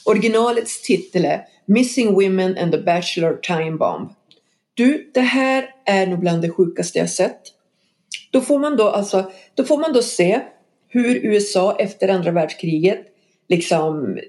Originalets 0.06 0.82
titel 0.82 1.26
är 1.26 1.42
Missing 1.66 2.14
Women 2.14 2.58
and 2.58 2.72
the 2.72 2.78
Bachelor 2.78 3.40
Time 3.42 3.78
Bomb. 3.78 4.10
Du, 4.74 5.12
det 5.14 5.22
här 5.22 5.70
är 5.86 6.08
nog 6.08 6.20
bland 6.20 6.42
det 6.42 6.50
sjukaste 6.50 7.00
jag 7.00 7.10
sett. 7.10 7.42
Då 8.32 8.42
får 8.42 8.60
man 8.60 8.78
då 8.78 8.90
alltså, 8.90 9.32
då 9.56 9.64
får 9.64 9.78
man 9.78 9.94
då 9.94 10.02
se 10.02 10.42
hur 10.88 11.26
USA 11.26 11.76
efter 11.80 12.08
andra 12.08 12.32
världskriget 12.32 13.09
liksom, 13.50 14.20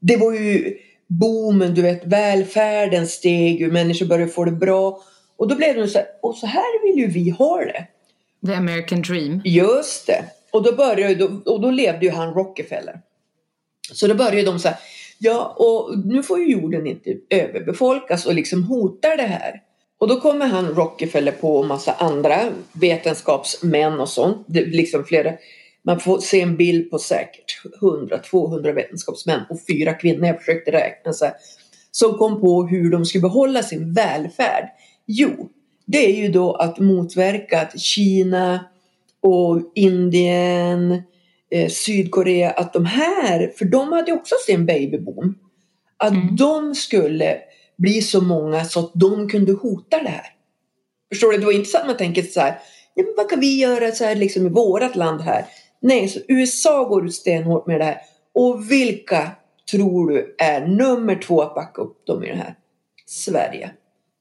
det 0.00 0.16
var 0.16 0.32
ju 0.32 0.76
boomen, 1.06 1.74
du 1.74 1.82
vet, 1.82 2.06
välfärden 2.06 3.06
steg 3.06 3.60
ju, 3.60 3.72
människor 3.72 4.06
började 4.06 4.32
få 4.32 4.44
det 4.44 4.52
bra. 4.52 5.02
Och 5.36 5.48
då 5.48 5.54
blev 5.54 5.76
det 5.76 5.88
så 5.88 5.98
här, 5.98 6.06
och 6.22 6.36
så 6.36 6.46
här 6.46 6.82
vill 6.86 7.04
ju 7.04 7.10
vi 7.10 7.30
ha 7.30 7.60
det. 7.60 7.86
The 8.46 8.54
American 8.54 9.02
Dream. 9.02 9.40
Just 9.44 10.06
det. 10.06 10.24
Och 10.52 10.62
då, 10.62 10.72
började, 10.72 11.24
och 11.24 11.60
då 11.60 11.70
levde 11.70 12.06
ju 12.06 12.12
han 12.12 12.34
Rockefeller. 12.34 13.00
Så 13.92 14.06
då 14.06 14.14
började 14.14 14.42
de 14.42 14.58
så 14.58 14.68
här, 14.68 14.78
Ja, 15.18 15.54
och 15.58 15.98
nu 15.98 16.22
får 16.22 16.38
ju 16.38 16.52
jorden 16.52 16.86
inte 16.86 17.16
överbefolkas 17.30 18.26
och 18.26 18.34
liksom 18.34 18.64
hotar 18.64 19.16
det 19.16 19.22
här. 19.22 19.62
Och 19.98 20.08
då 20.08 20.20
kommer 20.20 20.46
han 20.46 20.68
Rockefeller 20.68 21.32
på 21.32 21.62
en 21.62 21.68
massa 21.68 21.92
andra 21.92 22.52
vetenskapsmän 22.72 24.00
och 24.00 24.08
sånt. 24.08 24.46
Det 24.46 24.64
liksom 24.64 25.04
flera, 25.04 25.32
man 25.88 26.00
får 26.00 26.18
se 26.18 26.40
en 26.40 26.56
bild 26.56 26.90
på 26.90 26.98
säkert 26.98 27.60
100-200 27.80 28.72
vetenskapsmän 28.72 29.40
och 29.50 29.58
fyra 29.68 29.94
kvinnor. 29.94 30.26
Jag 30.26 30.38
försökte 30.38 30.72
räkna 30.72 31.12
så 31.12 31.24
här, 31.24 31.34
som 31.90 32.18
kom 32.18 32.40
på 32.40 32.66
hur 32.66 32.90
de 32.90 33.04
skulle 33.04 33.22
behålla 33.22 33.62
sin 33.62 33.92
välfärd. 33.92 34.68
Jo, 35.06 35.48
det 35.86 36.06
är 36.06 36.22
ju 36.22 36.28
då 36.28 36.54
att 36.54 36.78
motverka 36.78 37.60
att 37.60 37.80
Kina 37.80 38.64
och 39.22 39.72
Indien, 39.74 41.02
eh, 41.50 41.68
Sydkorea, 41.68 42.50
att 42.50 42.72
de 42.72 42.84
här, 42.86 43.52
för 43.58 43.64
de 43.64 43.92
hade 43.92 44.12
också 44.12 44.34
sin 44.46 44.66
babyboom, 44.66 45.38
att 45.96 46.12
mm. 46.12 46.36
de 46.36 46.74
skulle 46.74 47.38
bli 47.76 48.02
så 48.02 48.20
många 48.20 48.64
så 48.64 48.80
att 48.80 48.90
de 48.94 49.28
kunde 49.28 49.52
hota 49.52 50.02
det 50.02 50.08
här. 50.08 50.26
Förstår 51.12 51.32
du? 51.32 51.38
Det 51.38 51.46
var 51.46 51.80
att 51.80 51.86
man 51.86 51.96
tänker 51.96 52.22
så 52.22 52.40
här, 52.40 52.58
ja, 52.94 53.02
men 53.04 53.14
vad 53.16 53.30
kan 53.30 53.40
vi 53.40 53.60
göra 53.60 53.92
så 53.92 54.04
här 54.04 54.14
liksom 54.14 54.46
i 54.46 54.50
vårat 54.50 54.96
land 54.96 55.20
här? 55.20 55.44
Nej, 55.80 56.08
så 56.08 56.20
USA 56.28 56.84
går 56.84 57.06
ut 57.06 57.14
stenhårt 57.14 57.66
med 57.66 57.80
det 57.80 57.84
här. 57.84 58.00
Och 58.34 58.70
vilka 58.70 59.30
tror 59.70 60.10
du 60.10 60.34
är 60.38 60.66
nummer 60.66 61.14
två 61.14 61.42
att 61.42 61.54
backa 61.54 61.82
upp 61.82 62.06
dem 62.06 62.24
i 62.24 62.28
det 62.28 62.36
här? 62.36 62.54
Sverige. 63.06 63.70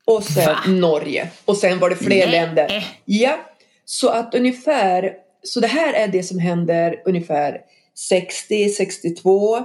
Och 0.06 0.24
sen 0.24 0.46
Va? 0.46 0.58
Norge. 0.68 1.30
Och 1.46 1.58
sen 1.58 1.80
var 1.80 1.90
det 1.90 1.96
fler 1.96 2.28
Nej. 2.28 2.32
länder. 2.32 2.88
Ja, 3.06 3.40
så 3.86 4.10
att 4.10 4.36
ungefär, 4.36 5.14
så 5.44 5.60
det 5.60 5.68
här 5.68 5.94
är 5.94 6.08
det 6.08 6.24
som 6.24 6.40
händer 6.40 7.02
ungefär 7.06 7.62
60, 8.10 8.70
62, 8.70 9.60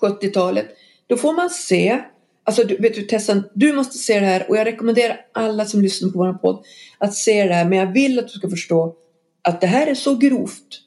70-talet. 0.00 0.66
Då 1.06 1.16
får 1.16 1.32
man 1.32 1.50
se 1.50 2.00
Alltså, 2.44 2.64
du, 2.64 2.76
vet 2.76 2.94
du 2.94 3.02
Tessan, 3.02 3.44
du 3.54 3.72
måste 3.72 3.98
se 3.98 4.20
det 4.20 4.26
här 4.26 4.50
och 4.50 4.56
jag 4.56 4.66
rekommenderar 4.66 5.20
alla 5.32 5.64
som 5.64 5.80
lyssnar 5.80 6.10
på 6.10 6.18
vår 6.18 6.32
podd 6.32 6.64
att 6.98 7.14
se 7.14 7.44
det 7.44 7.54
här. 7.54 7.64
Men 7.64 7.78
jag 7.78 7.92
vill 7.92 8.18
att 8.18 8.28
du 8.28 8.32
ska 8.32 8.50
förstå 8.50 8.94
att 9.42 9.60
det 9.60 9.66
här 9.66 9.86
är 9.86 9.94
så 9.94 10.16
grovt 10.16 10.80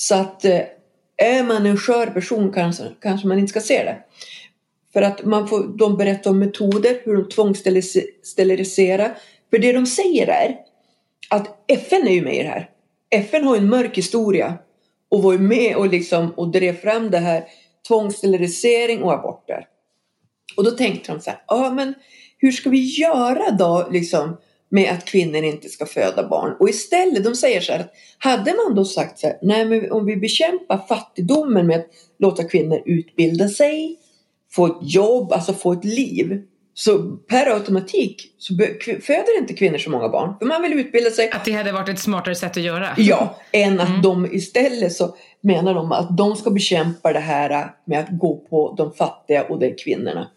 så 0.00 0.14
att 0.14 0.44
eh, 0.44 0.60
är 1.16 1.44
man 1.44 1.66
en 1.66 1.76
skör 1.76 2.06
person 2.06 2.52
kanske, 2.52 2.84
kanske 3.00 3.28
man 3.28 3.38
inte 3.38 3.50
ska 3.50 3.60
se 3.60 3.84
det. 3.84 3.98
För 4.92 5.02
att 5.02 5.24
man 5.24 5.48
får, 5.48 5.78
de 5.78 5.96
berättar 5.96 6.30
om 6.30 6.38
metoder, 6.38 7.00
hur 7.04 7.16
de 7.16 7.28
tvångssteriliserar. 7.28 9.18
För 9.50 9.58
det 9.58 9.72
de 9.72 9.86
säger 9.86 10.26
är 10.26 10.56
att 11.30 11.64
FN 11.66 12.06
är 12.06 12.12
ju 12.12 12.22
med 12.22 12.34
i 12.34 12.42
det 12.42 12.48
här. 12.48 12.70
FN 13.10 13.44
har 13.44 13.56
en 13.56 13.68
mörk 13.68 13.98
historia 13.98 14.58
och 15.08 15.22
var 15.22 15.32
ju 15.32 15.38
med 15.38 15.76
och, 15.76 15.88
liksom, 15.88 16.30
och 16.30 16.48
drev 16.48 16.76
fram 16.76 17.10
det 17.10 17.18
här 17.18 17.44
tvångssterilisering 17.88 19.02
och 19.02 19.12
aborter. 19.12 19.66
Och 20.56 20.64
då 20.64 20.70
tänkte 20.70 21.12
de 21.12 21.20
så 21.20 21.30
här, 21.30 21.42
ja 21.46 21.70
men 21.70 21.94
hur 22.38 22.52
ska 22.52 22.70
vi 22.70 23.00
göra 23.00 23.50
då 23.50 23.88
liksom 23.90 24.36
med 24.68 24.92
att 24.92 25.04
kvinnor 25.04 25.42
inte 25.42 25.68
ska 25.68 25.86
föda 25.86 26.28
barn? 26.28 26.56
Och 26.60 26.68
istället, 26.68 27.24
de 27.24 27.34
säger 27.34 27.60
så 27.60 27.72
här, 27.72 27.80
att 27.80 27.92
hade 28.18 28.54
man 28.54 28.74
då 28.74 28.84
sagt 28.84 29.18
så 29.18 29.26
här, 29.26 29.38
nej 29.42 29.64
men 29.64 29.92
om 29.92 30.06
vi 30.06 30.16
bekämpar 30.16 30.86
fattigdomen 30.88 31.66
med 31.66 31.76
att 31.76 31.86
låta 32.18 32.44
kvinnor 32.44 32.82
utbilda 32.86 33.48
sig, 33.48 33.96
få 34.52 34.66
ett 34.66 34.78
jobb, 34.80 35.32
alltså 35.32 35.52
få 35.52 35.72
ett 35.72 35.84
liv. 35.84 36.42
Så 36.74 36.98
per 37.16 37.46
automatik 37.46 38.34
så 38.38 38.54
föder 39.02 39.38
inte 39.38 39.54
kvinnor 39.54 39.78
så 39.78 39.90
många 39.90 40.08
barn. 40.08 40.34
För 40.38 40.46
man 40.46 40.62
vill 40.62 40.72
utbilda 40.72 41.10
sig. 41.10 41.30
Att 41.30 41.44
det 41.44 41.52
hade 41.52 41.72
varit 41.72 41.88
ett 41.88 41.98
smartare 41.98 42.34
sätt 42.34 42.56
att 42.56 42.62
göra? 42.62 42.88
Ja, 42.96 43.38
än 43.52 43.80
att 43.80 43.88
mm. 43.88 44.02
de 44.02 44.26
istället 44.32 44.92
så 44.92 45.16
menar 45.40 45.74
de 45.74 45.92
att 45.92 46.16
de 46.16 46.36
ska 46.36 46.50
bekämpa 46.50 47.12
det 47.12 47.20
här 47.20 47.70
med 47.84 48.00
att 48.00 48.08
gå 48.10 48.36
på 48.36 48.74
de 48.78 48.92
fattiga 48.92 49.44
och 49.44 49.58
det 49.58 49.66
är 49.66 49.78
kvinnorna. 49.78 50.28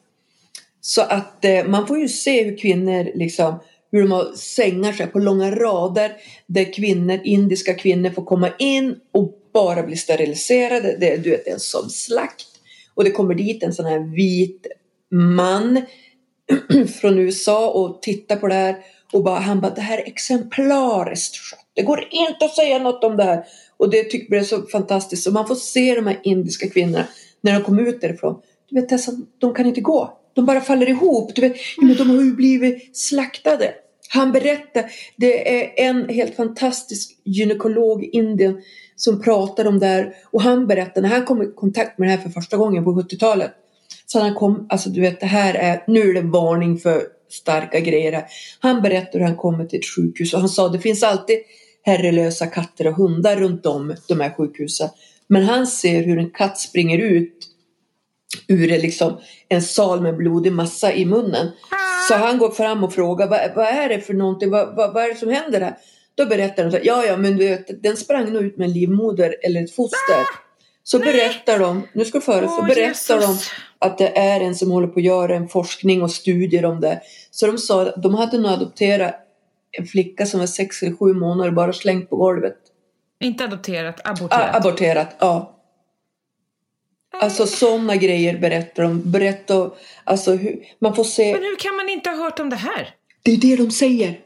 Så 0.82 1.02
att 1.02 1.46
eh, 1.46 1.66
man 1.66 1.88
får 1.88 2.00
ju 2.00 2.08
se 2.08 2.44
hur 2.44 2.58
kvinnor 2.58 3.12
liksom 3.16 3.60
hur 3.92 4.02
de 4.02 4.12
har 4.12 4.32
sängar 4.36 4.94
sig 4.94 5.08
på 5.08 5.20
långa 5.20 5.52
rader 5.52 6.12
där 6.48 6.74
kvinnor, 6.74 7.20
indiska 7.24 7.74
kvinnor 7.74 8.10
får 8.10 8.26
komma 8.26 8.50
in 8.60 8.96
och 9.12 9.38
bara 9.54 9.84
bli 9.84 9.96
steriliserade. 9.96 10.98
Det 11.00 11.14
är 11.14 11.18
du 11.18 11.30
vet, 11.30 11.46
det 11.46 11.52
en 11.52 11.60
sån 11.60 11.90
slakt. 11.90 12.48
Och 12.94 13.04
det 13.04 13.12
kommer 13.12 13.36
dit 13.36 13.64
en 13.64 13.74
sån 13.74 13.86
här 13.86 14.16
vit 14.16 14.68
man 15.12 15.82
från 17.02 17.20
USA 17.20 17.72
och 17.72 18.02
tittar 18.02 18.36
på 18.36 18.48
det 18.48 18.54
här 18.54 18.76
och 19.14 19.24
bara, 19.24 19.40
han 19.40 19.62
bara 19.62 19.74
det 19.74 19.82
här 19.82 19.98
är 19.98 20.08
exemplariskt 20.08 21.36
skött. 21.36 21.66
Det 21.74 21.82
går 21.82 22.08
inte 22.12 22.46
att 22.46 22.56
säga 22.56 22.80
något 22.80 23.04
om 23.04 23.18
det 23.18 23.24
här. 23.24 23.46
Och 23.78 23.90
det 23.90 24.04
tycker 24.04 24.34
jag 24.34 24.42
är 24.42 24.46
så 24.46 24.62
fantastiskt. 24.62 25.24
Så 25.24 25.32
man 25.32 25.48
får 25.48 25.56
se 25.56 25.96
de 25.96 26.08
här 26.08 26.20
indiska 26.24 26.70
kvinnorna 26.70 27.08
när 27.42 27.54
de 27.54 27.64
kommer 27.64 27.82
ut 27.82 28.02
därifrån. 28.02 28.42
Du 28.70 28.82
vet 28.82 28.90
Tessa, 28.90 29.12
de 29.38 29.54
kan 29.54 29.66
inte 29.66 29.82
gå 29.82 30.21
de 30.34 30.46
bara 30.46 30.62
faller 30.62 30.90
ihop. 30.90 31.36
Du 31.36 31.42
vet, 31.42 31.58
men 31.82 31.98
de 31.98 32.10
har 32.10 32.22
ju 32.22 32.34
blivit 32.34 32.98
slaktade. 32.98 33.74
Han 34.10 34.32
berättar, 34.32 34.86
det 35.16 35.62
är 35.62 35.90
en 35.90 36.10
helt 36.10 36.36
fantastisk 36.36 37.18
gynekolog 37.24 38.04
i 38.04 38.10
Indien 38.10 38.62
som 38.96 39.22
pratar 39.22 39.66
om 39.66 39.80
det 39.80 39.86
här 39.86 40.14
och 40.32 40.42
han 40.42 40.68
berättar 40.68 41.02
när 41.02 41.10
han 41.10 41.26
kom 41.26 41.42
i 41.42 41.46
kontakt 41.56 41.98
med 41.98 42.08
det 42.08 42.12
här 42.12 42.22
för 42.22 42.30
första 42.30 42.58
gången 42.58 42.84
på 42.84 42.94
70-talet. 42.94 43.52
Så 44.06 44.20
han 44.20 44.36
kom, 44.36 44.68
alltså 44.70 44.90
du 44.90 45.02
vet 45.02 45.20
det 45.20 45.26
här 45.26 45.54
är, 45.54 45.84
nu 45.88 46.10
är 46.10 46.14
det 46.14 46.22
varning 46.22 46.78
för 46.78 47.04
starka 47.30 47.80
grejer 47.80 48.12
här. 48.12 48.26
Han 48.60 48.82
berättar 48.82 49.20
hur 49.20 49.26
han 49.26 49.38
kommer 49.38 49.66
till 49.66 49.80
ett 49.80 49.86
sjukhus 49.86 50.34
och 50.34 50.40
han 50.40 50.50
sa 50.50 50.70
det 50.70 50.80
finns 50.80 51.04
alltid 51.04 51.38
herrelösa 51.84 52.48
katter 52.48 52.88
och 52.88 52.96
hundar 52.96 53.36
runt 53.36 53.66
om 53.66 53.96
de 54.08 54.20
här 54.20 54.30
sjukhusen. 54.30 54.90
Men 55.28 55.44
han 55.44 55.68
ser 55.68 56.04
hur 56.04 56.20
en 56.20 56.30
katt 56.30 56.60
springer 56.60 56.98
ut 56.98 57.51
ur 58.48 58.68
liksom 58.68 59.18
en 59.50 59.62
sal 59.62 60.02
med 60.02 60.18
blodig 60.18 60.54
massa 60.54 60.94
i 60.94 61.06
munnen. 61.06 61.52
Så 62.08 62.14
han 62.14 62.38
går 62.38 62.52
fram 62.52 62.84
och 62.84 62.94
frågar 62.94 63.28
vad, 63.28 63.40
vad 63.56 63.66
är 63.66 63.90
det 63.90 64.02
för 64.02 64.14
någonting, 64.14 64.50
vad, 64.50 64.76
vad, 64.76 64.94
vad 64.94 65.04
är 65.04 65.10
det 65.10 65.16
som 65.16 65.30
händer 65.30 65.62
här? 65.62 65.78
Då 66.16 66.26
berättar 66.26 66.70
de, 66.70 66.80
ja 66.84 67.06
ja 67.06 67.18
men 67.18 67.38
du 67.38 67.48
vet, 67.48 67.84
den 67.84 67.98
sprang 67.98 68.34
nog 68.34 68.44
ut 68.44 68.58
med 68.58 68.66
en 68.68 68.74
livmoder 68.74 69.36
eller 69.44 69.64
ett 69.64 69.76
foster. 69.76 70.26
Så 70.84 71.00
Nej. 71.00 71.14
berättar 71.14 71.60
de, 71.60 71.88
nu 71.94 72.06
ska 72.06 72.18
du 72.18 72.26
föra, 72.26 72.48
så 72.48 72.62
berättar 72.62 72.82
Jesus. 72.82 73.08
de 73.08 73.38
att 73.80 73.98
det 73.98 74.18
är 74.18 74.42
en 74.42 74.56
som 74.56 74.72
håller 74.72 74.88
på 74.88 75.00
att 75.00 75.06
göra 75.06 75.36
en 75.36 75.48
forskning 75.48 76.02
och 76.02 76.12
studier 76.12 76.66
om 76.66 76.82
det. 76.82 77.02
Så 77.32 77.48
de 77.48 77.58
sa 77.58 77.92
de 77.92 78.16
hade 78.16 78.38
nog 78.38 78.52
adopterat 78.52 79.16
en 79.72 79.86
flicka 79.86 80.26
som 80.26 80.40
var 80.40 80.48
sex 80.48 80.84
eller 80.84 80.96
sju 80.96 81.14
månader 81.14 81.52
bara 81.52 81.74
slängt 81.74 82.10
på 82.10 82.16
golvet. 82.16 82.58
Inte 83.20 83.44
adopterat, 83.44 84.02
aborterat? 84.04 84.56
Ah, 84.56 84.58
aborterat, 84.58 85.16
ja. 85.20 85.61
Alltså 87.20 87.48
sådana 87.48 87.96
grejer 87.96 88.38
berättar 88.38 88.84
de. 88.84 89.12
Berättar, 89.12 89.72
alltså 90.04 90.32
hur, 90.32 90.60
man 90.80 90.96
får 90.96 91.04
se. 91.04 91.34
Men 91.34 91.44
hur 91.44 91.56
kan 91.56 91.76
man 91.76 91.90
inte 91.90 92.10
ha 92.10 92.18
hört 92.18 92.40
om 92.40 92.50
det 92.50 92.56
här? 92.56 92.90
Det 93.24 93.32
är 93.32 93.38
det 93.38 93.56
de 93.56 93.72
säger. 93.72 94.20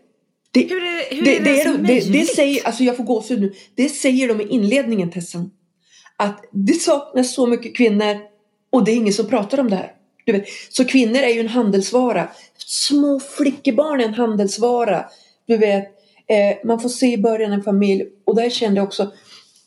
Det, 0.51 0.69
hur 0.69 0.83
är, 0.83 1.15
hur 1.15 1.25
det, 1.25 1.35
är 1.35 1.39
det, 1.39 1.45
det, 1.45 1.61
är, 1.61 1.77
det, 1.77 2.19
det 2.19 2.25
säger, 2.25 2.65
alltså 2.67 2.83
jag 2.83 2.97
får 2.97 3.03
gåshud 3.03 3.41
nu. 3.41 3.53
Det 3.75 3.89
säger 3.89 4.27
de 4.27 4.41
i 4.41 4.47
inledningen 4.47 5.11
Tessan. 5.11 5.51
Att 6.17 6.45
det 6.51 6.73
saknas 6.73 7.33
så 7.33 7.47
mycket 7.47 7.77
kvinnor 7.77 8.17
och 8.71 8.85
det 8.85 8.91
är 8.91 8.95
ingen 8.95 9.13
som 9.13 9.27
pratar 9.27 9.59
om 9.59 9.69
det 9.69 9.75
här. 9.75 9.91
Du 10.25 10.31
vet. 10.31 10.45
Så 10.69 10.85
kvinnor 10.85 11.19
är 11.19 11.29
ju 11.29 11.39
en 11.39 11.47
handelsvara. 11.47 12.27
Små 12.57 13.19
flickebarn 13.19 14.01
är 14.01 14.05
en 14.05 14.13
handelsvara. 14.13 15.05
Du 15.47 15.57
vet, 15.57 15.83
eh, 16.27 16.67
man 16.67 16.79
får 16.79 16.89
se 16.89 17.13
i 17.13 17.17
början 17.17 17.53
en 17.53 17.63
familj 17.63 18.05
och 18.25 18.35
där 18.35 18.49
kände 18.49 18.79
jag 18.79 18.87
också, 18.87 19.11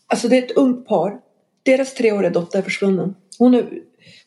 alltså 0.07 0.29
det 0.29 0.39
är 0.39 0.43
ett 0.43 0.57
ungt 0.57 0.87
par 0.87 1.13
deras 1.69 1.95
treåriga 1.95 2.31
dotter 2.31 2.59
är 2.59 2.63
försvunnen. 2.63 3.15
Hon 3.39 3.55
är 3.55 3.65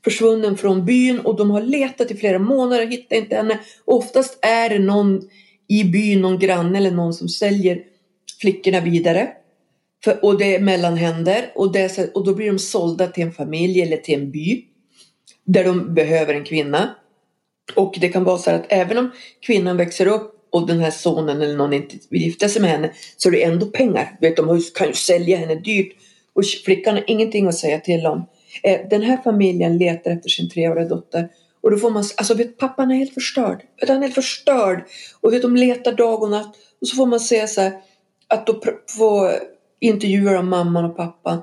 försvunnen 0.03 0.57
från 0.57 0.86
byn 0.86 1.19
och 1.19 1.38
de 1.38 1.51
har 1.51 1.62
letat 1.62 2.12
i 2.12 2.15
flera 2.15 2.39
månader, 2.39 2.86
och 2.86 2.91
hittar 2.91 3.15
inte 3.15 3.36
henne. 3.36 3.60
Oftast 3.86 4.39
är 4.41 4.69
det 4.69 4.79
någon 4.79 5.21
i 5.67 5.83
byn, 5.83 6.21
någon 6.21 6.39
granne 6.39 6.77
eller 6.77 6.91
någon 6.91 7.13
som 7.13 7.29
säljer 7.29 7.83
flickorna 8.41 8.79
vidare. 8.79 9.31
För, 10.03 10.25
och 10.25 10.38
det 10.38 10.55
är 10.55 10.60
mellanhänder 10.60 11.51
och, 11.55 11.71
det 11.71 11.98
är, 11.98 12.17
och 12.17 12.25
då 12.25 12.33
blir 12.33 12.48
de 12.48 12.60
sålda 12.60 13.07
till 13.07 13.24
en 13.24 13.31
familj 13.31 13.81
eller 13.81 13.98
till 13.98 14.13
en 14.13 14.31
by 14.31 14.65
där 15.45 15.63
de 15.63 15.93
behöver 15.93 16.33
en 16.33 16.43
kvinna. 16.43 16.95
Och 17.75 17.98
det 18.01 18.10
kan 18.10 18.24
vara 18.24 18.38
så 18.38 18.51
att 18.51 18.65
även 18.69 18.98
om 18.98 19.12
kvinnan 19.41 19.77
växer 19.77 20.07
upp 20.07 20.48
och 20.51 20.67
den 20.67 20.79
här 20.79 20.91
sonen 20.91 21.41
eller 21.41 21.55
någon 21.55 21.74
inte 21.74 21.95
vill 22.10 22.21
gifta 22.21 22.50
sig 22.50 22.62
med 22.62 22.71
henne 22.71 22.91
så 23.17 23.29
är 23.29 23.31
det 23.31 23.43
ändå 23.43 23.65
pengar. 23.65 24.17
Vet, 24.21 24.38
de 24.38 24.62
kan 24.75 24.88
ju 24.88 24.93
sälja 24.93 25.38
henne 25.38 25.55
dyrt 25.55 25.95
och 26.33 26.45
flickan 26.65 26.95
har 26.95 27.03
ingenting 27.07 27.47
att 27.47 27.55
säga 27.55 27.79
till 27.79 28.05
om. 28.05 28.25
Eh, 28.63 28.79
den 28.89 29.01
här 29.01 29.17
familjen 29.23 29.77
letar 29.77 30.11
efter 30.11 30.29
sin 30.29 30.50
treåriga 30.50 30.85
dotter 30.85 31.29
och 31.61 31.71
då 31.71 31.77
får 31.77 31.89
man, 31.89 32.03
alltså 32.17 32.33
vet, 32.33 32.57
pappan 32.57 32.91
är 32.91 32.95
helt 32.95 33.13
förstörd. 33.13 33.61
Han 33.88 33.97
är 33.97 34.01
helt 34.01 34.15
förstörd. 34.15 34.83
Och 35.21 35.33
vet, 35.33 35.41
de 35.41 35.55
letar 35.55 35.91
dag 35.91 36.23
och 36.23 36.29
natt. 36.29 36.55
Och 36.81 36.88
så 36.88 36.95
får 36.95 37.05
man 37.05 37.19
se 37.19 37.47
så 37.47 37.61
här, 37.61 37.73
att 38.27 38.47
då 38.47 38.61
få 38.97 39.31
intervjuer 39.79 40.38
om 40.38 40.50
mamman 40.50 40.85
och 40.85 40.97
pappan. 40.97 41.41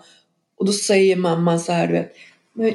Och 0.59 0.67
då 0.67 0.73
säger 0.73 1.17
mamman 1.17 1.61
så 1.61 1.73
här, 1.73 1.87
du 1.87 1.93
vet. 1.93 2.15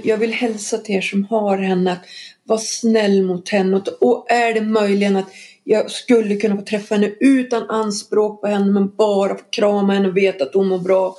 Jag 0.05 0.17
vill 0.17 0.34
hälsa 0.34 0.77
till 0.77 0.96
er 0.96 1.01
som 1.01 1.25
har 1.25 1.58
henne 1.58 1.91
att 1.91 2.05
vara 2.43 2.60
snäll 2.60 3.24
mot 3.24 3.50
henne. 3.50 3.82
Och 4.01 4.32
är 4.32 4.53
det 4.53 4.62
möjligen 4.62 5.15
att 5.15 5.29
jag 5.63 5.91
skulle 5.91 6.36
kunna 6.36 6.55
få 6.55 6.62
träffa 6.62 6.96
henne 6.96 7.12
utan 7.20 7.70
anspråk 7.70 8.41
på 8.41 8.48
henne 8.48 8.72
men 8.72 8.96
bara 8.96 9.36
få 9.36 9.43
krama 9.50 9.93
henne 9.93 10.08
och 10.08 10.17
veta 10.17 10.43
att 10.43 10.53
hon 10.53 10.67
mår 10.67 10.79
bra 10.79 11.15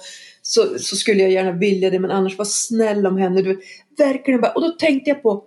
så, 0.46 0.78
så 0.78 0.96
skulle 0.96 1.22
jag 1.22 1.32
gärna 1.32 1.52
vilja 1.52 1.90
det 1.90 1.98
men 1.98 2.10
annars 2.10 2.38
var 2.38 2.44
snäll 2.44 3.06
om 3.06 3.18
henne. 3.18 3.42
Du 3.42 3.60
verkligen 3.98 4.40
bara. 4.40 4.52
Och 4.52 4.62
då 4.62 4.70
tänkte 4.70 5.10
jag 5.10 5.22
på 5.22 5.44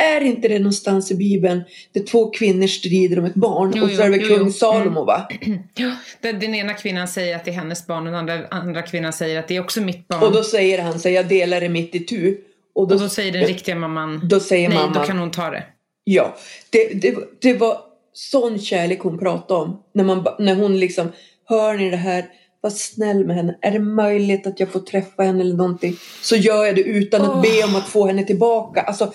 är 0.00 0.20
inte 0.20 0.48
det 0.48 0.58
någonstans 0.58 1.10
i 1.10 1.14
Bibeln 1.14 1.62
där 1.92 2.02
två 2.02 2.30
kvinnor 2.30 2.66
strider 2.66 3.18
om 3.18 3.24
ett 3.24 3.34
barn? 3.34 3.72
Jo, 3.76 3.84
och 3.84 3.90
så 3.90 4.02
är 4.02 4.10
det 4.10 4.18
väl 4.18 4.28
kung 4.28 4.52
Salomo 4.52 5.04
va? 5.04 5.28
Ja, 5.74 5.96
den, 6.20 6.54
ena 6.54 6.74
kvinnan 6.74 7.08
säger 7.08 7.36
att 7.36 7.44
det 7.44 7.50
är 7.50 7.54
hennes 7.54 7.86
barn 7.86 8.06
och 8.06 8.12
den 8.12 8.14
andra, 8.14 8.46
andra 8.50 8.82
kvinnan 8.82 9.12
säger 9.12 9.38
att 9.38 9.48
det 9.48 9.56
är 9.56 9.60
också 9.60 9.80
mitt 9.80 10.08
barn. 10.08 10.22
Och 10.22 10.32
då 10.32 10.42
säger 10.42 10.82
han 10.82 11.00
så 11.00 11.08
jag 11.08 11.28
delar 11.28 11.60
det 11.60 11.68
mitt 11.68 11.94
i 11.94 12.00
tu. 12.00 12.40
Och 12.74 12.88
då, 12.88 12.94
Och 12.94 13.00
då 13.00 13.08
säger 13.08 13.32
den 13.32 13.44
riktiga 13.44 13.74
mamman, 13.74 14.28
då 14.28 14.40
säger 14.40 14.68
nej 14.68 14.78
mamma, 14.78 15.00
då 15.00 15.06
kan 15.06 15.18
hon 15.18 15.30
ta 15.30 15.50
det. 15.50 15.64
ja. 16.04 16.36
Det, 16.70 17.00
det, 17.02 17.14
det 17.40 17.54
var 17.54 17.78
sån 18.12 18.58
kärlek 18.58 19.00
hon 19.00 19.18
pratade 19.18 19.60
om. 19.60 19.82
När, 19.94 20.04
man, 20.04 20.26
när 20.38 20.54
hon 20.54 20.80
liksom, 20.80 21.12
hör 21.48 21.74
ni 21.74 21.90
det 21.90 21.96
här? 21.96 22.24
Var 22.62 22.70
snäll 22.70 23.26
med 23.26 23.36
henne. 23.36 23.58
Är 23.60 23.70
det 23.70 23.78
möjligt 23.78 24.46
att 24.46 24.60
jag 24.60 24.68
får 24.72 24.80
träffa 24.80 25.22
henne 25.22 25.40
eller 25.40 25.56
någonting? 25.56 25.96
Så 26.22 26.36
gör 26.36 26.64
jag 26.64 26.74
det 26.74 26.82
utan 26.82 27.22
att 27.22 27.28
Åh. 27.28 27.42
be 27.42 27.64
om 27.64 27.76
att 27.76 27.88
få 27.88 28.06
henne 28.06 28.24
tillbaka. 28.24 28.80
Alltså, 28.80 29.12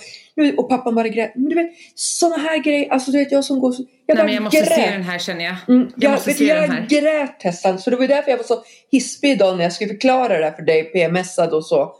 och 0.57 0.69
pappa 0.69 0.91
bara 0.91 1.07
grät. 1.07 1.31
Men 1.35 1.45
du 1.49 1.55
vet, 1.55 1.69
såna 1.95 2.37
här 2.37 2.57
grejer. 2.63 2.89
Alltså 2.91 3.11
du 3.11 3.17
vet, 3.17 3.31
jag 3.31 3.43
som 3.45 3.59
går 3.59 3.71
så... 3.71 3.83
Jag 4.05 4.15
nej 4.15 4.25
men 4.25 4.33
jag 4.33 4.43
måste 4.43 4.59
grät. 4.59 4.73
se 4.73 4.91
den 4.91 5.03
här 5.03 5.19
känner 5.19 5.45
jag. 5.45 5.55
Mm, 5.67 5.81
Jag 5.95 6.03
jag, 6.03 6.11
måste 6.11 6.29
vet, 6.29 6.37
se 6.37 6.45
jag 6.45 6.61
den 6.61 6.71
här. 6.71 6.85
grät 6.89 7.39
Tessan, 7.39 7.79
så 7.79 7.89
det 7.89 7.95
var 7.95 8.07
därför 8.07 8.31
jag 8.31 8.37
var 8.37 8.43
så 8.43 8.63
hispig 8.91 9.31
idag 9.31 9.57
när 9.57 9.63
jag 9.63 9.73
skulle 9.73 9.89
förklara 9.89 10.37
det 10.37 10.45
här 10.45 10.51
för 10.51 10.61
dig, 10.63 10.83
PMSad 10.83 11.53
och 11.53 11.65
så. 11.65 11.91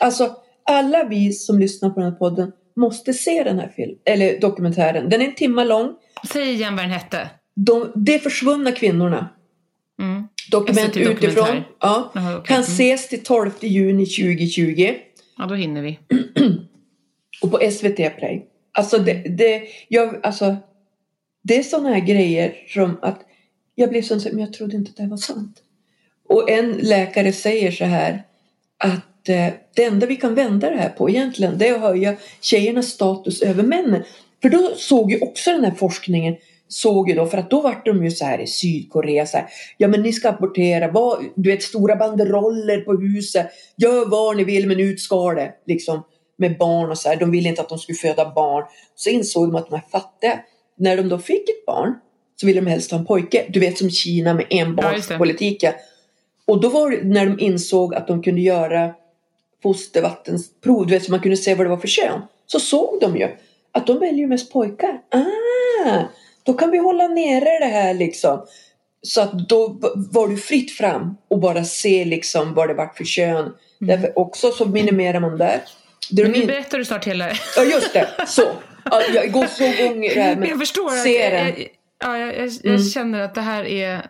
Alltså, 0.00 0.36
alla 0.66 1.04
vi 1.04 1.32
som 1.32 1.58
lyssnar 1.58 1.90
på 1.90 2.00
den 2.00 2.10
här 2.10 2.18
podden 2.18 2.52
måste 2.76 3.12
se 3.14 3.42
den 3.44 3.58
här 3.58 3.68
film, 3.76 3.98
eller 4.04 4.40
dokumentären. 4.40 5.08
Den 5.08 5.20
är 5.22 5.24
en 5.24 5.34
timme 5.34 5.64
lång. 5.64 5.92
Säg 6.32 6.52
igen 6.52 6.76
vad 6.76 6.84
den 6.84 6.90
hette. 6.92 7.30
De, 7.54 7.92
de 7.94 8.18
försvunna 8.18 8.72
kvinnorna. 8.72 9.28
Mm. 10.00 10.28
Dokument 10.50 10.96
utifrån. 10.96 11.62
Ja. 11.80 12.12
Jaha, 12.14 12.36
okej. 12.36 12.46
Kan 12.46 12.56
Mm. 12.56 12.62
ses 12.64 13.08
till 13.08 13.22
12 13.22 13.50
juni 13.60 14.06
2020 14.06 14.94
Ja, 15.38 15.46
då 15.46 15.54
hinner 15.54 15.82
vi. 15.82 15.98
och 17.42 17.50
på 17.50 17.58
SVT 17.70 17.96
Play. 18.10 18.46
Alltså 18.72 18.98
det, 18.98 19.12
det, 19.12 19.62
jag, 19.88 20.16
alltså, 20.22 20.56
det 21.42 21.58
är 21.58 21.62
sådana 21.62 21.88
här 21.88 22.00
grejer 22.00 22.54
som 22.68 22.98
att 23.02 23.20
jag 23.74 23.90
blev 23.90 24.02
sån 24.02 24.20
men 24.32 24.38
jag 24.38 24.52
trodde 24.52 24.76
inte 24.76 24.90
att 24.90 24.96
det 24.96 25.06
var 25.06 25.16
sant. 25.16 25.56
Och 26.28 26.50
en 26.50 26.72
läkare 26.72 27.32
säger 27.32 27.70
så 27.70 27.84
här 27.84 28.22
att 28.78 29.28
eh, 29.28 29.48
det 29.74 29.84
enda 29.84 30.06
vi 30.06 30.16
kan 30.16 30.34
vända 30.34 30.70
det 30.70 30.76
här 30.76 30.88
på 30.88 31.10
egentligen 31.10 31.58
det 31.58 31.68
är 31.68 31.74
att 31.74 31.80
höja 31.80 32.16
tjejernas 32.40 32.86
status 32.88 33.42
över 33.42 33.62
männen. 33.62 34.02
För 34.42 34.48
då 34.48 34.72
såg 34.76 35.12
ju 35.12 35.18
också 35.18 35.50
den 35.52 35.64
här 35.64 35.74
forskningen 35.74 36.36
såg 36.72 37.08
ju 37.08 37.14
då, 37.14 37.26
för 37.26 37.38
att 37.38 37.50
då 37.50 37.60
var 37.60 37.82
de 37.84 38.04
ju 38.04 38.10
så 38.10 38.24
här 38.24 38.38
i 38.40 38.46
Sydkorea 38.46 39.26
så 39.26 39.36
här, 39.36 39.46
ja 39.76 39.88
men 39.88 40.02
ni 40.02 40.12
ska 40.12 40.28
abortera, 40.28 40.90
vad, 40.90 41.24
du 41.34 41.50
vet 41.50 41.62
stora 41.62 41.96
banderoller 41.96 42.80
på 42.80 42.92
huset, 42.92 43.46
gör 43.76 44.06
vad 44.06 44.36
ni 44.36 44.44
vill 44.44 44.68
men 44.68 44.80
ut 44.80 45.00
ska 45.00 45.34
det, 45.34 45.52
liksom 45.66 46.02
med 46.36 46.58
barn 46.58 46.90
och 46.90 46.98
så 46.98 47.08
här. 47.08 47.16
De 47.16 47.30
ville 47.30 47.48
inte 47.48 47.60
att 47.60 47.68
de 47.68 47.78
skulle 47.78 47.96
föda 47.96 48.32
barn. 48.34 48.64
Så 48.94 49.10
insåg 49.10 49.48
de 49.48 49.56
att 49.56 49.68
de 49.70 49.74
här 49.74 49.84
fattiga, 49.90 50.40
när 50.76 50.96
de 50.96 51.08
då 51.08 51.18
fick 51.18 51.48
ett 51.48 51.66
barn 51.66 51.94
så 52.36 52.46
ville 52.46 52.60
de 52.60 52.66
helst 52.66 52.90
ha 52.90 52.98
en 52.98 53.06
pojke. 53.06 53.46
Du 53.48 53.60
vet 53.60 53.78
som 53.78 53.90
Kina 53.90 54.34
med 54.34 54.46
Ja, 54.48 54.60
enbarnspolitiken. 54.60 55.72
och 56.46 56.60
då 56.60 56.68
var 56.68 56.90
det 56.90 57.04
när 57.04 57.26
de 57.26 57.40
insåg 57.40 57.94
att 57.94 58.06
de 58.08 58.22
kunde 58.22 58.40
göra 58.40 58.94
fostervattensprov, 59.62 60.86
du 60.86 60.92
vet 60.92 61.04
så 61.04 61.10
man 61.10 61.20
kunde 61.20 61.36
se 61.36 61.54
vad 61.54 61.66
det 61.66 61.70
var 61.70 61.76
för 61.76 61.88
kön. 61.88 62.20
Så 62.46 62.60
såg 62.60 62.98
de 63.00 63.16
ju 63.16 63.28
att 63.72 63.86
de 63.86 63.98
väljer 63.98 64.26
mest 64.26 64.52
pojkar. 64.52 65.00
Ah, 65.10 66.02
då 66.42 66.54
kan 66.54 66.70
vi 66.70 66.78
hålla 66.78 67.08
nere 67.08 67.58
det 67.58 67.72
här 67.72 67.94
liksom. 67.94 68.46
Så 69.02 69.20
att 69.20 69.48
då 69.48 69.78
var 70.12 70.28
du 70.28 70.36
fritt 70.36 70.72
fram 70.72 71.16
och 71.28 71.38
bara 71.40 71.64
se 71.64 72.04
liksom 72.04 72.54
vad 72.54 72.68
det 72.68 72.74
var 72.74 72.86
för 72.96 73.04
kön. 73.04 73.52
Därför 73.80 74.18
också 74.18 74.50
så 74.50 74.66
minimerar 74.66 75.20
man 75.20 75.38
där. 75.38 75.60
Det 76.10 76.22
Men 76.22 76.32
nu 76.32 76.38
in- 76.40 76.46
berättar 76.46 76.78
du 76.78 76.84
snart 76.84 77.04
hela... 77.06 77.30
Ja 77.56 77.62
just 77.64 77.92
det, 77.92 78.08
så. 78.28 78.42
Ja, 78.84 79.02
jag 79.14 79.32
går 79.32 79.46
så 79.46 79.64
igång 79.64 80.04
i 80.04 80.14
det 80.14 80.20
här 80.22 80.36
med 80.36 80.48
jag 80.48 80.58
förstår. 80.58 80.88
Att, 80.98 81.06
jag, 81.10 81.68
ja, 82.00 82.18
jag, 82.18 82.36
jag, 82.38 82.48
jag 82.62 82.66
Mm. 82.74 82.82
känner 82.84 83.20
att 83.20 83.34
det 83.34 83.40
här 83.40 83.64
är 83.64 84.06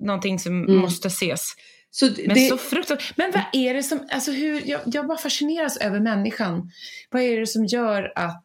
någonting 0.00 0.38
som 0.38 0.62
Mm. 0.64 0.76
måste 0.76 1.08
ses. 1.08 1.48
Så 1.90 2.06
Men 2.26 2.34
det, 2.34 2.48
så 2.48 2.58
fruktansvärt. 2.58 3.16
Men 3.16 3.30
vad 3.30 3.42
är 3.52 3.74
det 3.74 3.82
som, 3.82 4.08
alltså 4.10 4.30
hur, 4.32 4.62
jag, 4.64 4.80
jag 4.84 5.06
bara 5.06 5.18
fascineras 5.18 5.76
över 5.76 6.00
människan. 6.00 6.70
Vad 7.10 7.22
är 7.22 7.40
det 7.40 7.46
som 7.46 7.64
gör 7.64 8.12
att, 8.16 8.44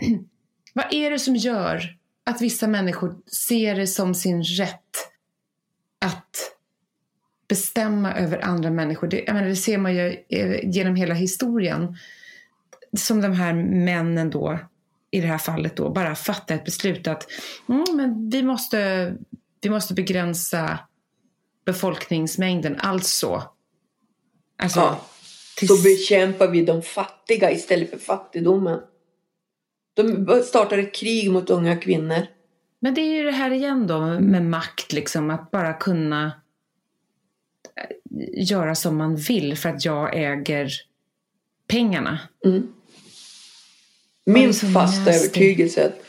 vad 0.74 0.84
är 0.94 1.10
det 1.10 1.18
som 1.18 1.36
gör 1.36 1.80
att 2.24 2.40
vissa 2.40 2.66
människor 2.66 3.16
ser 3.26 3.74
det 3.74 3.86
som 3.86 4.14
sin 4.14 4.42
rätt 4.42 5.10
att 5.98 6.54
bestämma 7.48 8.14
över 8.14 8.44
andra 8.44 8.70
människor? 8.70 9.06
Det, 9.06 9.32
menar, 9.32 9.48
det 9.48 9.56
ser 9.56 9.78
man 9.78 9.94
ju 9.94 10.24
eh, 10.28 10.70
genom 10.70 10.96
hela 10.96 11.14
historien. 11.14 11.96
Som 12.96 13.20
de 13.20 13.32
här 13.32 13.52
männen 13.84 14.30
då, 14.30 14.58
i 15.10 15.20
det 15.20 15.26
här 15.26 15.38
fallet 15.38 15.76
då, 15.76 15.90
bara 15.90 16.14
fattar 16.14 16.54
ett 16.54 16.64
beslut 16.64 17.06
att 17.06 17.26
mm, 17.68 17.84
men 17.92 18.30
vi, 18.30 18.42
måste, 18.42 19.12
vi 19.60 19.70
måste 19.70 19.94
begränsa 19.94 20.78
befolkningsmängden. 21.64 22.76
Alltså, 22.78 23.42
alltså 24.58 24.80
ja, 24.80 25.04
så 25.66 25.82
bekämpar 25.82 26.48
vi 26.48 26.64
de 26.64 26.82
fattiga 26.82 27.50
istället 27.50 27.90
för 27.90 27.98
fattigdomen. 27.98 28.80
De 29.94 30.26
startar 30.44 30.78
ett 30.78 30.94
krig 30.94 31.30
mot 31.30 31.50
unga 31.50 31.76
kvinnor. 31.76 32.26
men 32.80 32.94
det 32.94 33.00
är 33.00 33.14
ju 33.14 33.22
det 33.22 33.30
här 33.30 33.50
igen 33.50 33.86
då 33.86 34.00
med 34.20 34.44
makt, 34.44 34.92
liksom, 34.92 35.30
att 35.30 35.50
bara 35.50 35.72
kunna 35.72 36.32
eh, 37.76 37.96
göra 38.50 38.74
som 38.74 38.96
man 38.96 39.16
vill 39.16 39.56
för 39.56 39.68
att 39.68 39.84
jag 39.84 40.16
äger 40.16 40.72
pengarna. 41.66 42.18
Mm. 42.44 42.72
Min 44.26 44.54
fasta 44.54 45.12
övertygelse 45.12 45.82
är 45.82 45.86
att 45.86 46.04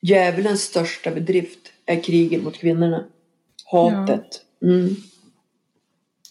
djävulens 0.00 0.62
största 0.62 1.10
bedrift 1.10 1.72
är 1.86 2.02
kriget 2.02 2.42
mot 2.42 2.56
kvinnorna. 2.56 3.04
Hatet. 3.64 4.42
Mm. 4.62 4.96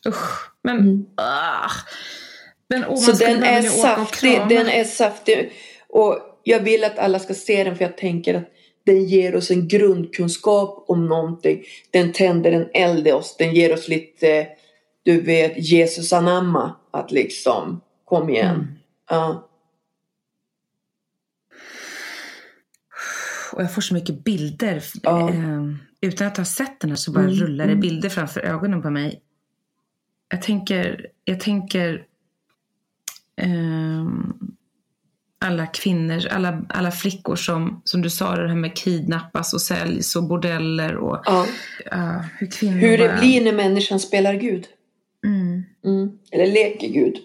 Usch, 0.08 0.52
men... 0.62 0.80
Mm. 0.80 1.06
ah. 1.16 1.72
men 2.68 2.84
och 2.84 3.00
Så 3.00 3.12
den 3.12 3.44
är 3.44 3.62
saftig. 3.62 4.42
Den 4.50 4.68
är 4.68 4.84
saftig. 4.84 5.52
Och 5.88 6.33
jag 6.44 6.60
vill 6.60 6.84
att 6.84 7.00
alla 7.00 7.20
ska 7.20 7.34
se 7.34 7.64
den 7.64 7.76
för 7.76 7.84
jag 7.86 7.98
tänker 7.98 8.34
att 8.34 8.50
den 8.86 9.04
ger 9.04 9.36
oss 9.36 9.52
en 9.52 9.68
grundkunskap 9.68 10.86
om 10.88 11.06
någonting. 11.06 11.64
Den 11.92 12.12
tänder 12.12 12.52
en 12.52 12.70
eld 12.74 13.08
i 13.08 13.12
oss. 13.12 13.36
Den 13.38 13.54
ger 13.56 13.74
oss 13.74 13.88
lite, 13.88 14.48
du 15.04 15.22
vet, 15.22 15.54
Jesus 15.58 16.14
anamma. 16.14 16.76
Att 16.92 17.12
liksom, 17.12 17.82
kom 18.06 18.30
igen. 18.30 18.56
Mm. 18.56 18.68
Ja. 19.10 19.50
Och 23.54 23.62
jag 23.62 23.74
får 23.74 23.82
så 23.82 23.94
mycket 23.94 24.24
bilder. 24.24 24.84
Ja. 25.04 25.30
Eh, 25.30 25.64
utan 26.02 26.28
att 26.28 26.38
ha 26.38 26.46
sett 26.46 26.80
den 26.80 26.90
här 26.90 26.98
så 26.98 27.12
bara 27.12 27.24
Mm, 27.24 27.36
rullar 27.36 27.66
det 27.66 27.72
mm. 27.72 27.82
bilder 27.82 28.10
framför 28.10 28.42
ögonen 28.42 28.82
på 28.82 28.90
mig. 28.90 29.22
Jag 30.30 30.42
tänker, 30.42 31.08
jag 31.26 31.40
tänker 31.40 32.06
ehm, 33.38 34.34
alla 35.44 35.66
kvinnor, 35.68 36.28
alla, 36.32 36.62
alla 36.70 36.92
flickor 36.92 37.36
som, 37.36 37.82
som 37.84 38.02
du 38.02 38.10
sa, 38.10 38.36
det 38.36 38.48
här 38.48 38.56
med 38.56 38.76
kidnappas 38.78 39.54
och 39.54 39.62
säljs 39.62 40.16
och 40.16 40.24
bordeller 40.24 40.96
och 40.98 41.22
ja. 41.26 41.46
ja, 41.92 42.24
hur 42.40 42.52
kvinnor 42.52 42.78
Hur 42.78 42.98
det 42.98 43.08
bara- 43.08 43.20
blir 43.20 43.44
när 43.44 43.54
människan 43.54 44.00
spelar 44.00 44.34
Gud. 44.34 44.66
Mm, 45.26 45.64
Mm. 45.86 46.12
Eller 46.32 46.48
leker 46.48 46.88
Gud. 46.88 47.16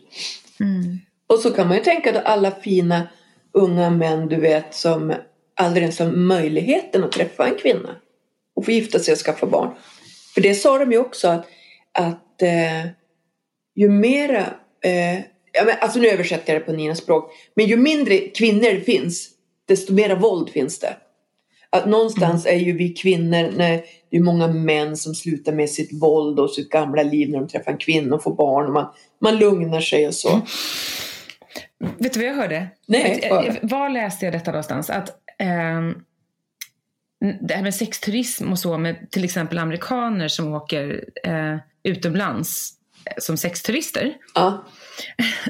mm. 0.61 0.99
Och 1.27 1.39
så 1.39 1.51
kan 1.51 1.69
man 1.69 1.77
ju 1.77 1.83
tänka 1.83 2.19
att 2.19 2.25
alla 2.25 2.51
fina 2.51 3.09
unga 3.53 3.91
män 3.91 4.29
du 4.29 4.37
vet 4.37 4.75
som 4.75 5.15
aldrig 5.61 5.83
ens 5.83 5.99
har 5.99 6.11
möjligheten 6.11 7.05
att 7.05 7.13
träffa 7.13 7.47
en 7.49 7.55
kvinna 7.59 7.89
och 8.57 8.65
få 8.65 8.71
gifta 8.71 8.99
sig 8.99 9.13
och 9.13 9.19
skaffa 9.19 9.47
barn. 9.47 9.71
För 10.35 10.41
det 10.41 10.55
sa 10.55 10.79
de 10.79 10.93
ju 10.93 10.99
också 10.99 11.29
att, 11.29 11.47
att 11.99 12.43
eh, 12.43 12.91
ju 13.75 13.89
mera, 13.89 14.41
eh, 14.85 15.21
ja, 15.59 15.65
men, 15.65 15.75
alltså 15.81 15.99
nu 15.99 16.09
översätter 16.09 16.53
jag 16.53 16.63
det 16.63 16.67
på 16.67 16.73
Ninas 16.73 16.99
språk, 16.99 17.33
men 17.55 17.67
ju 17.67 17.77
mindre 17.77 18.19
kvinnor 18.19 18.71
det 18.75 18.81
finns 18.81 19.31
desto 19.69 19.93
mera 19.93 20.15
våld 20.15 20.51
finns 20.51 20.79
det. 20.79 20.97
Att 21.71 21.87
någonstans 21.87 22.47
är 22.47 22.57
ju 22.57 22.73
vi 22.73 22.89
kvinnor, 22.89 23.53
när 23.57 23.83
det 24.11 24.17
är 24.17 24.21
många 24.21 24.49
män 24.49 24.97
som 24.97 25.15
slutar 25.15 25.53
med 25.53 25.71
sitt 25.71 26.03
våld 26.03 26.41
och 26.41 26.51
sitt 26.51 26.71
gamla 26.71 27.03
liv 27.03 27.31
när 27.31 27.39
de 27.39 27.49
träffar 27.49 27.73
en 27.73 27.79
kvinna 27.79 28.17
och 28.17 28.23
får 28.23 28.35
barn 28.35 28.67
och 28.67 28.73
man, 28.73 28.87
man 29.21 29.37
lugnar 29.39 29.81
sig 29.81 30.07
och 30.07 30.15
så. 30.15 30.41
Vet 31.99 32.13
du 32.13 32.21
vad 32.21 32.29
jag 32.29 32.35
hörde? 32.35 32.69
Nej, 32.87 33.27
bara. 33.31 33.45
eh, 33.45 33.55
Var 33.63 33.89
läste 33.89 34.25
jag 34.25 34.35
detta 34.35 34.51
någonstans? 34.51 34.91
Att 34.91 35.11
ehm, 35.39 35.95
det 37.41 37.55
här 37.55 37.63
med 37.63 37.75
sexturism 37.75 38.53
och 38.53 38.59
så 38.59 38.79
med 38.79 39.11
till 39.11 39.25
exempel 39.25 39.59
amerikaner 39.59 40.29
som 40.29 40.53
åker 40.55 41.05
eh, 41.25 41.57
utomlands 41.83 42.73
eh, 42.73 42.78
som 43.19 43.37
sexturister. 43.37 44.15
Ja. 44.35 44.65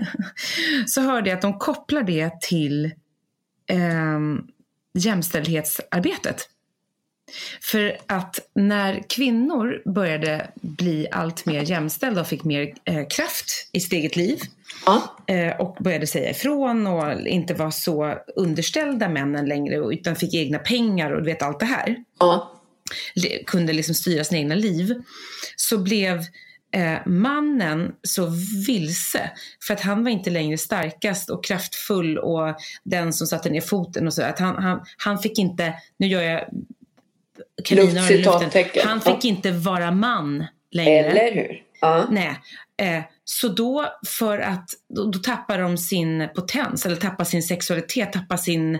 så 0.86 1.00
hörde 1.00 1.30
jag 1.30 1.36
att 1.36 1.42
de 1.42 1.58
kopplar 1.58 2.02
det 2.02 2.40
till 2.40 2.90
ehm, 3.70 4.40
jämställdhetsarbetet. 4.94 6.48
För 7.60 7.96
att 8.06 8.38
när 8.54 9.02
kvinnor 9.08 9.82
började 9.84 10.50
bli 10.54 11.06
allt 11.12 11.46
mer 11.46 11.62
jämställda 11.62 12.20
och 12.20 12.26
fick 12.26 12.44
mer 12.44 12.74
eh, 12.84 13.06
kraft 13.08 13.70
i 13.72 13.80
sitt 13.80 13.92
eget 13.92 14.16
liv 14.16 14.38
Ja. 14.86 15.16
eh, 15.26 15.56
och 15.60 15.76
började 15.80 16.06
säga 16.06 16.30
ifrån 16.30 16.86
och 16.86 17.20
inte 17.26 17.54
var 17.54 17.70
så 17.70 18.18
underställda 18.36 19.08
männen 19.08 19.46
längre 19.46 19.76
utan 19.76 20.16
fick 20.16 20.34
egna 20.34 20.58
pengar 20.58 21.10
och 21.10 21.18
du 21.22 21.24
vet 21.26 21.42
allt 21.42 21.60
det 21.60 21.66
här 21.66 21.96
Ja. 22.18 22.60
kunde 23.46 23.72
liksom 23.72 23.94
styra 23.94 24.24
sina 24.24 24.38
egna 24.38 24.54
liv 24.54 24.94
så 25.56 25.78
blev 25.78 26.24
eh, 26.72 27.06
mannen 27.06 27.94
så 28.02 28.26
vilse 28.66 29.30
för 29.66 29.74
att 29.74 29.80
han 29.80 30.04
var 30.04 30.10
inte 30.10 30.30
längre 30.30 30.58
starkast 30.58 31.30
och 31.30 31.44
kraftfull 31.44 32.18
och 32.18 32.54
den 32.84 33.12
som 33.12 33.26
satte 33.26 33.50
ner 33.50 33.60
foten 33.60 34.06
och 34.06 34.14
så. 34.14 34.22
Att 34.22 34.38
han, 34.38 34.62
han, 34.62 34.80
han 34.96 35.18
fick 35.18 35.38
inte, 35.38 35.74
nu 35.96 36.06
gör 36.06 36.22
jag 36.22 36.44
kaninöron 37.64 38.10
i 38.10 38.18
luften, 38.18 38.64
han 38.84 39.00
fick 39.00 39.24
inte 39.24 39.50
vara 39.50 39.90
man 39.90 40.46
längre. 40.70 40.90
Eller 40.90 41.34
hur? 41.34 41.62
Ja. 41.80 42.06
Nej. 42.10 42.38
Eh, 42.78 43.02
så 43.24 43.48
då, 43.48 43.92
för 44.06 44.38
att, 44.38 44.70
då, 44.88 45.04
då 45.04 45.18
tappar 45.18 45.58
de 45.58 45.78
sin 45.78 46.28
potens, 46.34 46.86
eller 46.86 46.96
tappar 46.96 47.24
sin 47.24 47.42
sexualitet, 47.42 48.12
tappar 48.12 48.36
sin, 48.36 48.78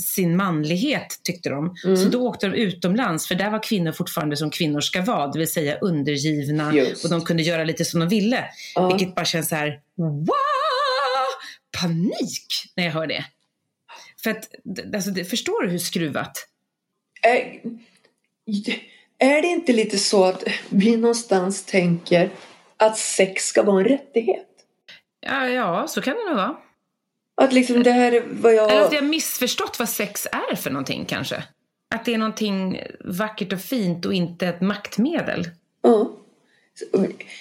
sin 0.00 0.36
manlighet 0.36 1.20
tyckte 1.22 1.48
de. 1.48 1.76
Mm. 1.84 1.96
Så 1.96 2.08
då 2.08 2.28
åkte 2.28 2.48
de 2.48 2.56
utomlands, 2.56 3.28
för 3.28 3.34
där 3.34 3.50
var 3.50 3.62
kvinnor 3.62 3.92
fortfarande 3.92 4.36
som 4.36 4.50
kvinnor 4.50 4.80
ska 4.80 5.02
vara, 5.02 5.26
det 5.26 5.38
vill 5.38 5.52
säga 5.52 5.78
undergivna 5.78 6.74
Just. 6.74 7.04
och 7.04 7.10
de 7.10 7.24
kunde 7.24 7.42
göra 7.42 7.64
lite 7.64 7.84
som 7.84 8.00
de 8.00 8.08
ville. 8.08 8.44
Ja. 8.74 8.88
Vilket 8.88 9.14
bara 9.14 9.24
känns 9.24 9.48
så 9.48 9.54
här, 9.54 9.80
wow! 9.96 10.26
Panik 11.80 12.46
när 12.74 12.84
jag 12.84 12.92
hör 12.92 13.06
det. 13.06 13.24
För 14.22 14.30
att, 14.30 14.48
alltså, 14.94 15.10
det, 15.10 15.24
förstår 15.24 15.62
du 15.62 15.70
hur 15.70 15.78
skruvat? 15.78 16.48
Är, 17.22 17.60
är 19.18 19.42
det 19.42 19.48
inte 19.48 19.72
lite 19.72 19.98
så 19.98 20.24
att 20.24 20.44
vi 20.68 20.96
någonstans 20.96 21.64
tänker 21.64 22.30
att 22.76 22.98
sex 22.98 23.44
ska 23.44 23.62
vara 23.62 23.80
en 23.80 23.88
rättighet? 23.88 24.46
Ja, 25.20 25.48
ja, 25.48 25.88
så 25.88 26.02
kan 26.02 26.16
det 26.16 26.24
nog 26.24 26.36
vara. 26.36 26.56
Att 27.34 27.52
liksom 27.52 27.82
det 27.82 27.90
här 27.90 28.12
är 28.12 28.24
vad 28.30 28.54
jag... 28.54 28.70
Eller 28.70 28.84
att 28.84 28.92
jag 28.92 29.00
har 29.00 29.08
missförstått 29.08 29.78
vad 29.78 29.88
sex 29.88 30.26
är 30.50 30.56
för 30.56 30.70
någonting 30.70 31.04
kanske. 31.04 31.44
Att 31.94 32.04
det 32.04 32.14
är 32.14 32.18
någonting 32.18 32.82
vackert 33.00 33.52
och 33.52 33.60
fint 33.60 34.06
och 34.06 34.14
inte 34.14 34.46
ett 34.46 34.60
maktmedel. 34.60 35.50
Ja. 35.82 36.10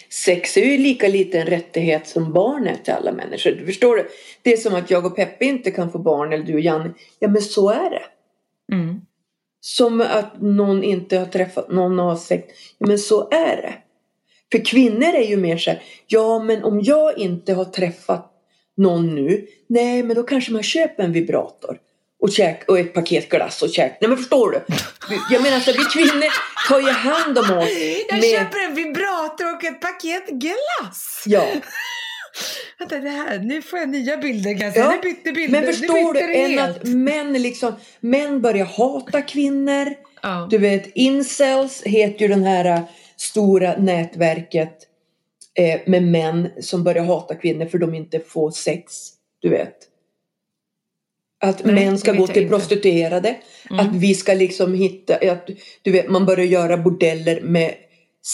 Sex 0.10 0.58
är 0.58 0.66
ju 0.66 0.78
lika 0.78 1.08
lite 1.08 1.40
en 1.40 1.48
rättighet 1.48 2.08
som 2.08 2.34
barn 2.34 2.68
är 2.68 2.76
till 2.76 2.94
alla 2.94 3.12
människor. 3.12 3.52
Du 3.52 3.66
förstår 3.66 3.98
det? 3.98 4.06
Det 4.42 4.54
är 4.54 4.58
som 4.58 4.76
att 4.76 4.92
jag 4.92 5.06
och 5.06 5.16
Peppe 5.16 5.46
inte 5.46 5.72
kan 5.72 5.92
få 5.92 5.98
barn 5.98 6.34
eller 6.34 6.44
du 6.44 6.54
och 6.54 6.60
Janne. 6.60 6.94
Ja 7.20 7.28
men 7.28 7.42
så 7.42 7.70
är 7.70 7.90
det. 7.90 8.04
Mm. 8.76 9.02
Som 9.62 10.02
att 10.02 10.42
någon 10.42 10.84
inte 10.84 11.18
har 11.18 11.26
träffat 11.26 11.72
någon 11.72 12.00
av 12.00 12.16
sex. 12.16 12.54
Ja 12.78 12.88
men 12.88 13.00
så 13.00 13.30
är 13.30 13.56
det. 13.56 13.74
För 14.56 14.66
kvinnor 14.66 15.16
är 15.16 15.28
ju 15.28 15.38
mer 15.38 15.58
så 15.58 15.70
här. 15.70 15.82
Ja 16.08 16.40
men 16.40 16.64
om 16.64 16.82
jag 16.82 17.18
inte 17.18 17.54
har 17.54 17.66
träffat 17.66 18.32
någon 18.78 19.16
nu. 19.16 19.48
Nej 19.70 20.04
men 20.04 20.16
då 20.16 20.24
kanske 20.24 20.52
man 20.52 20.64
köper 20.64 21.04
en 21.04 21.12
vibrator. 21.12 21.78
Och, 22.22 22.32
käk, 22.32 22.70
och 22.70 22.80
ett 22.80 22.94
paket 22.94 23.30
glass 23.30 23.62
och 23.62 23.70
käk. 23.70 23.98
Nej 24.02 24.10
men 24.10 24.18
förstår 24.18 24.52
du? 24.52 24.62
Jag 25.32 25.42
menar 25.42 25.60
så 25.60 25.72
här, 25.72 25.78
vi 25.78 25.84
kvinnor 25.84 26.28
tar 26.70 26.80
ju 26.80 26.90
hand 26.90 27.38
om 27.38 27.58
oss. 27.58 27.70
Jag 28.10 28.20
med- 28.20 28.32
köper 28.32 28.60
en 28.70 28.76
vibrator 28.76 29.56
och 29.56 29.64
ett 29.64 29.82
paket 29.82 30.30
glass! 30.30 31.24
Ja. 31.26 31.46
Vänta, 32.80 32.98
det 32.98 33.10
här, 33.10 33.40
nu 33.40 33.62
får 33.62 33.80
jag 33.80 33.90
nya 33.90 34.18
bilder 34.18 34.60
kan 34.60 34.72
säga. 34.74 34.86
Ja, 34.86 34.92
Nu 34.92 35.02
bytte 35.02 35.32
bilder. 35.32 35.62
Men 35.62 35.74
förstår 35.74 36.14
du, 36.14 36.36
än 36.36 36.60
att 36.60 36.84
män 36.84 37.34
liksom, 37.34 37.74
män 38.00 38.42
börjar 38.42 38.66
hata 38.66 39.22
kvinnor. 39.22 39.94
Ja. 40.22 40.48
Du 40.52 40.58
vet, 40.58 40.92
incels 40.96 41.84
heter 41.84 42.22
ju 42.22 42.28
den 42.28 42.44
här 42.44 42.84
stora 43.18 43.78
nätverket 43.78 44.78
eh, 45.54 45.82
med 45.86 46.04
män 46.04 46.50
som 46.60 46.84
börjar 46.84 47.04
hata 47.04 47.36
kvinnor 47.36 47.66
för 47.66 47.78
de 47.78 47.94
inte 47.94 48.20
får 48.20 48.52
sex. 48.52 48.94
Du 49.40 49.50
vet. 49.50 49.76
Att 51.40 51.66
Nej, 51.66 51.76
män 51.76 51.98
ska 51.98 52.12
gå 52.14 52.28
till 52.28 52.44
inte. 52.44 52.56
prostituerade. 52.56 53.36
Mm. 53.70 53.80
Att 53.80 53.96
vi 53.96 54.16
ska 54.16 54.34
liksom 54.34 54.74
hitta, 54.74 55.32
att, 55.32 55.50
du 55.82 55.92
vet, 55.92 56.10
man 56.10 56.26
börjar 56.26 56.46
göra 56.46 56.78
bordeller 56.78 57.42
med 57.42 57.76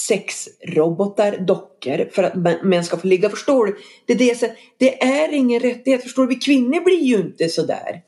sexrobotar, 0.08 1.38
dockor 1.38 2.10
för 2.12 2.24
att 2.24 2.34
män- 2.34 2.84
ska 2.84 2.98
få 2.98 3.08
ligga. 3.08 3.30
Förstår 3.30 3.66
du? 3.66 3.78
Det 4.06 4.14
är, 4.14 4.40
det, 4.40 4.56
det 4.78 5.04
är 5.04 5.34
ingen 5.34 5.60
rättighet. 5.60 6.04
Förstår 6.04 6.24
du? 6.24 6.30
Vi 6.30 6.36
kvinnor 6.36 6.84
blir 6.84 7.04
ju 7.04 7.16
inte 7.16 7.50
sådär. 7.50 8.02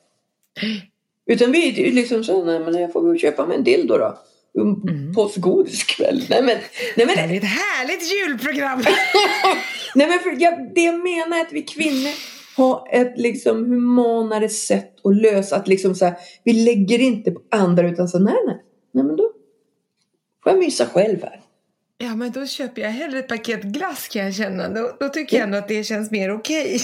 Utan 1.25 1.51
vi 1.51 1.87
är 1.87 1.91
liksom 1.91 2.23
så, 2.23 2.45
nej 2.45 2.59
men 2.59 2.81
jag 2.81 2.93
får 2.93 3.07
väl 3.07 3.19
köpa 3.19 3.45
mig 3.45 3.57
en 3.57 3.63
dildo 3.63 3.97
då. 3.97 4.17
Um, 4.59 4.81
Mm. 4.89 5.13
Påskgodiskväll. 5.13 6.25
Nej 6.29 6.41
men, 6.43 6.57
nej 6.97 7.05
men, 7.07 7.15
Det 7.15 7.21
är 7.35 7.37
ett 7.37 7.43
härligt 7.43 8.13
julprogram! 8.13 8.79
nej 9.95 10.07
men 10.07 10.19
för 10.19 10.41
jag, 10.41 10.71
det 10.75 10.81
jag 10.83 10.99
menar 11.03 11.37
är 11.37 11.41
att 11.41 11.53
vi 11.53 11.61
kvinnor 11.63 12.11
har 12.57 12.87
ett 12.91 13.13
liksom 13.17 13.65
humanare 13.65 14.49
sätt 14.49 14.95
att 15.03 15.15
lösa. 15.15 15.55
Att 15.55 15.67
liksom 15.67 15.95
så 15.95 16.05
här, 16.05 16.15
vi 16.43 16.53
lägger 16.53 16.99
inte 16.99 17.31
på 17.31 17.41
andra 17.51 17.89
utan 17.89 18.07
så 18.07 18.19
nej 18.19 18.35
nej. 18.47 18.57
Nej 18.93 19.03
men 19.03 19.15
då 19.15 19.23
får 20.43 20.51
jag 20.51 20.59
mysa 20.59 20.85
själv 20.85 21.23
här. 21.23 21.39
Ja, 21.97 22.15
men 22.15 22.31
då 22.31 22.45
köper 22.45 22.81
jag 22.81 22.89
hellre 22.89 23.19
ett 23.19 23.27
paket 23.27 23.63
glass 23.63 24.07
kan 24.07 24.25
jag 24.25 24.35
känna. 24.35 24.69
Då, 24.69 24.97
då 24.99 25.09
tycker 25.09 25.37
jag 25.37 25.43
ändå 25.43 25.57
att 25.57 25.67
det 25.67 25.83
känns 25.83 26.11
mer 26.11 26.33
okej. 26.33 26.81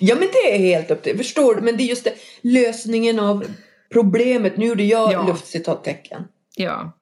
Ja 0.00 0.14
men 0.14 0.28
det 0.32 0.54
är 0.54 0.58
helt 0.58 0.90
upp 0.90 1.02
till 1.02 1.16
Förstår 1.18 1.54
du? 1.54 1.60
Men 1.60 1.76
det 1.76 1.82
är 1.82 1.86
just 1.86 2.04
det, 2.04 2.12
lösningen 2.42 3.18
av 3.20 3.44
problemet. 3.92 4.56
Nu 4.56 4.66
gjorde 4.66 4.82
jag 4.82 5.12
Ja. 5.12 5.26
luftcitattecken. 5.26 6.22
Ja. 6.56 6.96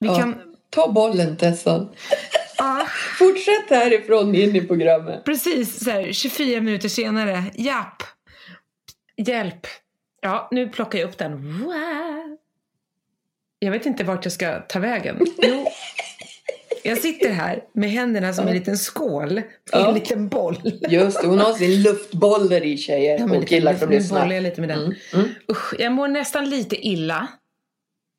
Vi 0.00 0.06
Ja. 0.06 0.18
kan... 0.18 0.34
Ta 0.70 0.92
bollen 0.92 1.36
Tessan. 1.36 1.88
Ja, 2.58 2.86
Fortsätt 3.18 3.70
härifrån 3.70 4.34
in 4.34 4.56
i 4.56 4.60
programmet. 4.66 5.24
precis. 5.24 5.84
Så 5.84 5.90
här, 5.90 6.12
24 6.12 6.60
minuter 6.60 6.88
senare. 6.88 7.44
Japp. 7.54 8.02
Hjälp. 9.16 9.66
Ja, 10.20 10.48
nu 10.50 10.68
plockar 10.68 10.98
jag 10.98 11.08
upp 11.08 11.18
den. 11.18 11.62
Wow. 11.64 12.36
Jag 13.58 13.70
vet 13.72 13.86
inte 13.86 14.04
vart 14.04 14.24
jag 14.24 14.32
ska 14.32 14.58
ta 14.60 14.78
vägen. 14.78 15.18
Jo. 15.42 15.66
Jag 16.84 16.98
sitter 16.98 17.30
här 17.30 17.62
med 17.74 17.90
händerna 17.90 18.32
som 18.32 18.48
en 18.48 18.54
liten 18.54 18.78
skål 18.78 19.34
med 19.34 19.44
Ja. 19.72 19.88
en 19.88 19.94
liten 19.94 20.28
boll. 20.28 20.60
Just 20.88 21.20
det, 21.22 21.26
hon 21.28 21.38
har 21.38 21.52
sin 21.52 21.82
luftboll 21.82 22.48
där 22.48 22.64
i 22.64 22.76
tjejer 22.78 23.18
Ja, 23.18 23.36
och 23.38 23.48
killar 23.48 23.72
som 23.74 23.80
nu 23.80 23.86
bollar 23.86 23.98
lyssnar. 24.00 24.32
jag 24.32 24.42
lite 24.42 24.60
med 24.60 24.68
den. 24.70 24.78
Mm. 24.84 24.94
Mm. 25.14 25.28
Usch, 25.50 25.74
jag 25.78 25.92
mår 25.92 26.08
nästan 26.08 26.50
lite 26.50 26.86
illa. 26.86 27.28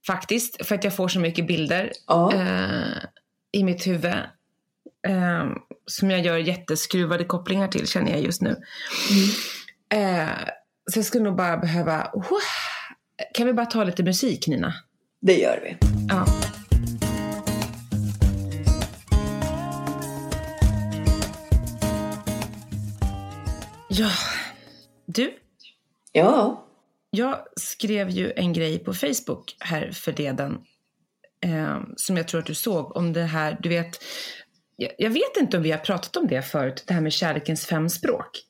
Faktiskt, 0.08 0.66
för 0.66 0.76
att 0.76 0.84
jag 0.84 0.96
får 0.96 1.08
så 1.08 1.20
mycket 1.20 1.48
bilder 1.48 1.92
Ja. 2.08 2.34
eh, 2.34 3.04
i 3.52 3.64
mitt 3.64 3.88
huvud. 3.88 4.14
Eh, 5.08 5.46
som 5.86 6.12
jag 6.12 6.20
gör 6.26 6.38
jätteskruvade 6.38 7.24
kopplingar 7.24 7.68
till 7.68 7.88
känner 7.88 8.12
jag 8.12 8.22
just 8.22 8.42
nu. 8.42 8.56
Eh, 9.94 10.30
så 10.92 11.00
jag 11.00 11.06
skulle 11.06 11.24
nog 11.24 11.36
bara 11.36 11.58
behöva... 11.58 12.12
Kan 13.34 13.48
vi 13.48 13.54
bara 13.54 13.66
ta 13.66 13.84
lite 13.84 14.04
musik 14.04 14.48
Nina? 14.48 14.74
Det 15.22 15.38
gör 15.38 15.60
vi. 15.64 15.78
Ja. 16.10 16.26
Ja, 23.90 24.10
du. 25.06 25.34
Ja. 26.12 26.67
Jag 27.10 27.40
skrev 27.56 28.10
ju 28.10 28.34
en 28.36 28.54
grej 28.54 28.80
på 28.80 28.94
Facebook 28.94 29.56
här 29.60 29.92
förleden 29.92 30.58
eh, 31.46 31.80
som 31.96 32.18
jag 32.18 32.28
tror 32.28 32.40
att 32.40 32.48
du 32.48 32.56
såg 32.56 32.98
om 32.98 33.14
det 33.14 33.24
här, 33.24 33.58
du 33.60 33.70
vet, 33.70 34.04
jag, 34.76 34.92
jag 34.98 35.10
vet 35.10 35.38
inte 35.40 35.58
om 35.58 35.64
vi 35.64 35.72
har 35.72 35.80
pratat 35.80 36.18
om 36.18 36.28
det 36.28 36.42
förut, 36.42 36.84
det 36.88 36.94
här 36.94 37.02
med 37.02 37.14
kärlekens 37.14 37.66
fem 37.66 37.90
språk. 37.90 38.44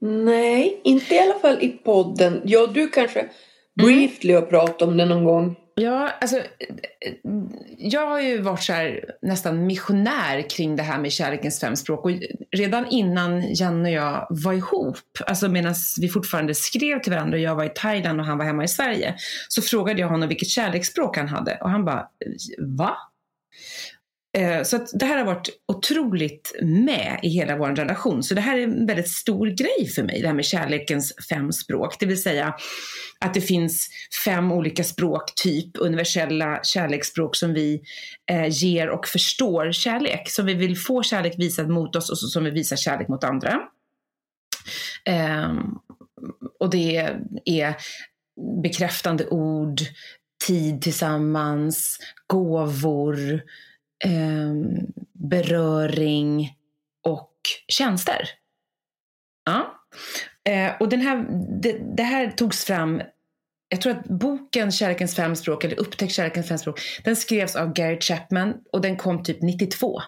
Nej, 0.00 0.80
inte 0.84 1.14
i 1.14 1.18
alla 1.18 1.38
fall 1.38 1.58
i 1.60 1.68
podden. 1.68 2.42
Ja, 2.44 2.66
du 2.66 2.88
kanske 2.88 3.28
briefly 3.74 4.32
har 4.32 4.42
pratat 4.42 4.82
om 4.82 4.96
det 4.96 5.04
någon 5.06 5.24
gång. 5.24 5.56
Ja, 5.76 6.10
alltså, 6.20 6.40
jag 7.78 8.06
har 8.06 8.20
ju 8.20 8.40
varit 8.40 8.62
så 8.62 8.72
här, 8.72 9.04
nästan 9.22 9.66
missionär 9.66 10.50
kring 10.50 10.76
det 10.76 10.82
här 10.82 10.98
med 10.98 11.12
kärlekens 11.12 11.60
fem 11.60 11.76
språk. 11.76 12.04
Och 12.04 12.10
redan 12.56 12.86
innan 12.86 13.54
Janne 13.54 13.88
och 13.88 13.94
jag 13.94 14.26
var 14.30 14.52
ihop, 14.52 14.96
alltså 15.26 15.48
medan 15.48 15.74
vi 16.00 16.08
fortfarande 16.08 16.54
skrev 16.54 17.02
till 17.02 17.12
varandra 17.12 17.36
och 17.36 17.42
jag 17.42 17.54
var 17.54 17.64
i 17.64 17.72
Thailand 17.74 18.20
och 18.20 18.26
han 18.26 18.38
var 18.38 18.44
hemma 18.44 18.64
i 18.64 18.68
Sverige, 18.68 19.14
så 19.48 19.62
frågade 19.62 20.00
jag 20.00 20.08
honom 20.08 20.28
vilket 20.28 20.48
kärleksspråk 20.48 21.16
han 21.16 21.28
hade. 21.28 21.58
Och 21.62 21.70
han 21.70 21.84
bara, 21.84 22.08
va? 22.58 22.96
Eh, 24.34 24.62
så 24.62 24.76
att 24.76 24.88
det 24.94 25.06
här 25.06 25.18
har 25.18 25.24
varit 25.24 25.48
otroligt 25.68 26.54
med 26.62 27.20
i 27.22 27.28
hela 27.28 27.56
vår 27.56 27.68
relation. 27.68 28.22
Så 28.22 28.34
det 28.34 28.40
här 28.40 28.58
är 28.58 28.62
en 28.62 28.86
väldigt 28.86 29.08
stor 29.08 29.46
grej 29.46 29.88
för 29.94 30.02
mig, 30.02 30.20
det 30.20 30.26
här 30.26 30.34
med 30.34 30.44
kärlekens 30.44 31.12
fem 31.28 31.52
språk. 31.52 31.96
Det 32.00 32.06
vill 32.06 32.22
säga 32.22 32.54
att 33.20 33.34
det 33.34 33.40
finns 33.40 33.88
fem 34.24 34.52
olika 34.52 34.84
språk, 34.84 35.34
typ 35.34 35.70
universella 35.78 36.60
kärleksspråk 36.62 37.36
som 37.36 37.54
vi 37.54 37.82
eh, 38.30 38.46
ger 38.48 38.88
och 38.88 39.06
förstår 39.06 39.72
kärlek. 39.72 40.30
Som 40.30 40.46
vi 40.46 40.54
vill 40.54 40.78
få 40.78 41.02
kärlek 41.02 41.34
visad 41.38 41.68
mot 41.68 41.96
oss 41.96 42.10
och 42.10 42.18
som 42.18 42.44
vi 42.44 42.50
visar 42.50 42.76
kärlek 42.76 43.08
mot 43.08 43.24
andra. 43.24 43.60
Eh, 45.04 45.52
och 46.60 46.70
det 46.70 46.96
är 47.44 47.76
bekräftande 48.62 49.26
ord, 49.26 49.80
tid 50.46 50.82
tillsammans, 50.82 51.98
gåvor, 52.26 53.42
eh, 54.04 54.54
beröring 55.12 56.56
och 57.06 57.32
tjänster. 57.68 58.28
Ja. 59.44 59.74
Eh, 60.48 60.72
och 60.80 60.88
den 60.88 61.00
här, 61.00 61.26
det, 61.62 61.96
det, 61.96 62.02
här 62.02 62.30
togs 62.30 62.64
fram, 62.64 63.02
jag 63.68 63.80
tror 63.80 63.92
att 63.92 64.04
boken 64.04 64.72
Kärlekens 64.72 65.16
fem 65.16 65.36
språk, 65.36 65.64
eller 65.64 65.80
Upptäck 65.80 66.10
kärlekens 66.10 66.48
fem 66.48 66.58
språk, 66.58 66.80
den 67.04 67.16
skrevs 67.16 67.56
av 67.56 67.72
Gary 67.72 68.00
Chapman 68.00 68.54
och 68.72 68.80
den 68.80 68.96
kom 68.96 69.22
typ 69.22 69.42
92. 69.42 70.00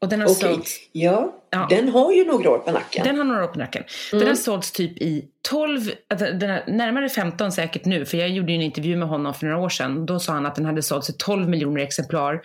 Och 0.00 0.08
den 0.08 0.20
har 0.20 0.28
okay. 0.28 0.54
sålts... 0.54 0.80
Ja, 0.92 1.42
ja, 1.50 1.66
den 1.70 1.88
har 1.88 2.12
ju 2.12 2.24
några 2.24 2.50
år 2.50 2.58
på 2.58 2.70
nacken. 2.70 3.04
Den 3.04 3.18
har 3.18 3.24
några 3.24 3.44
år 3.44 3.48
på 3.48 3.58
nacken. 3.58 3.84
Mm. 4.12 4.20
Den 4.20 4.28
har 4.28 4.34
sålts 4.34 4.72
typ 4.72 4.98
i 4.98 5.28
12, 5.48 5.90
alltså, 6.08 6.26
den 6.26 6.50
är 6.50 6.64
närmare 6.66 7.08
15 7.08 7.52
säkert 7.52 7.84
nu, 7.84 8.06
för 8.06 8.18
jag 8.18 8.28
gjorde 8.28 8.52
ju 8.52 8.56
en 8.56 8.62
intervju 8.62 8.96
med 8.96 9.08
honom 9.08 9.34
för 9.34 9.46
några 9.46 9.58
år 9.58 9.68
sedan. 9.68 10.06
Då 10.06 10.20
sa 10.20 10.32
han 10.32 10.46
att 10.46 10.54
den 10.54 10.64
hade 10.64 10.82
sålts 10.82 11.10
i 11.10 11.12
12 11.12 11.48
miljoner 11.48 11.80
exemplar 11.80 12.42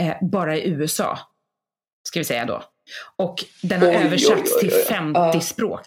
eh, 0.00 0.14
bara 0.20 0.56
i 0.56 0.68
USA. 0.68 1.18
Ska 2.02 2.20
vi 2.20 2.24
säga 2.24 2.44
då. 2.44 2.62
Och 3.16 3.44
den 3.62 3.80
har 3.80 3.88
oj, 3.88 3.94
översatts 3.94 4.52
oj, 4.52 4.58
oj, 4.62 4.70
till 4.70 4.70
50 4.70 5.20
uh. 5.20 5.40
språk. 5.40 5.86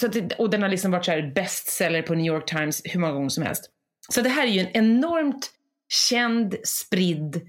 Så 0.00 0.06
att, 0.06 0.32
och 0.38 0.50
den 0.50 0.62
har 0.62 0.68
liksom 0.68 0.90
varit 0.90 1.04
så 1.04 1.10
här 1.10 1.32
bestseller 1.34 2.02
på 2.02 2.14
New 2.14 2.26
York 2.26 2.46
Times 2.46 2.82
hur 2.84 3.00
många 3.00 3.12
gånger 3.12 3.28
som 3.28 3.42
helst. 3.42 3.70
Så 4.08 4.20
det 4.20 4.28
här 4.28 4.46
är 4.46 4.50
ju 4.50 4.60
en 4.60 4.70
enormt 4.72 5.50
känd, 5.88 6.56
spridd, 6.64 7.40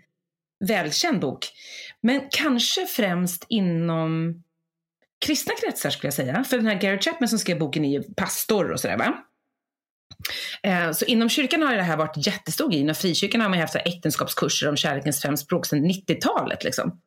välkänd 0.59 1.19
bok. 1.19 1.47
Men 2.01 2.21
kanske 2.31 2.85
främst 2.85 3.45
inom 3.49 4.43
kristna 5.25 5.53
kretsar 5.61 5.89
skulle 5.89 6.07
jag 6.07 6.13
säga. 6.13 6.43
För 6.43 6.57
den 6.57 6.65
här 6.65 6.81
Gary 6.81 6.99
Chapman 6.99 7.29
som 7.29 7.39
skrev 7.39 7.59
boken 7.59 7.85
är 7.85 7.89
ju 7.89 8.03
pastor 8.03 8.71
och 8.71 8.79
sådär 8.79 8.97
va. 8.97 9.23
Eh, 10.63 10.91
så 10.91 11.05
inom 11.05 11.29
kyrkan 11.29 11.61
har 11.61 11.75
det 11.75 11.81
här 11.81 11.97
varit 11.97 12.27
jättestor 12.27 12.69
grej. 12.69 12.79
Inom 12.79 12.95
frikyrkan 12.95 13.41
har 13.41 13.49
man 13.49 13.59
haft 13.59 13.75
äktenskapskurser 13.75 14.69
om 14.69 14.75
kärlekens 14.77 15.21
fem 15.21 15.37
språk 15.37 15.65
sedan 15.65 15.85
90-talet. 15.85 16.63
Liksom. 16.63 17.01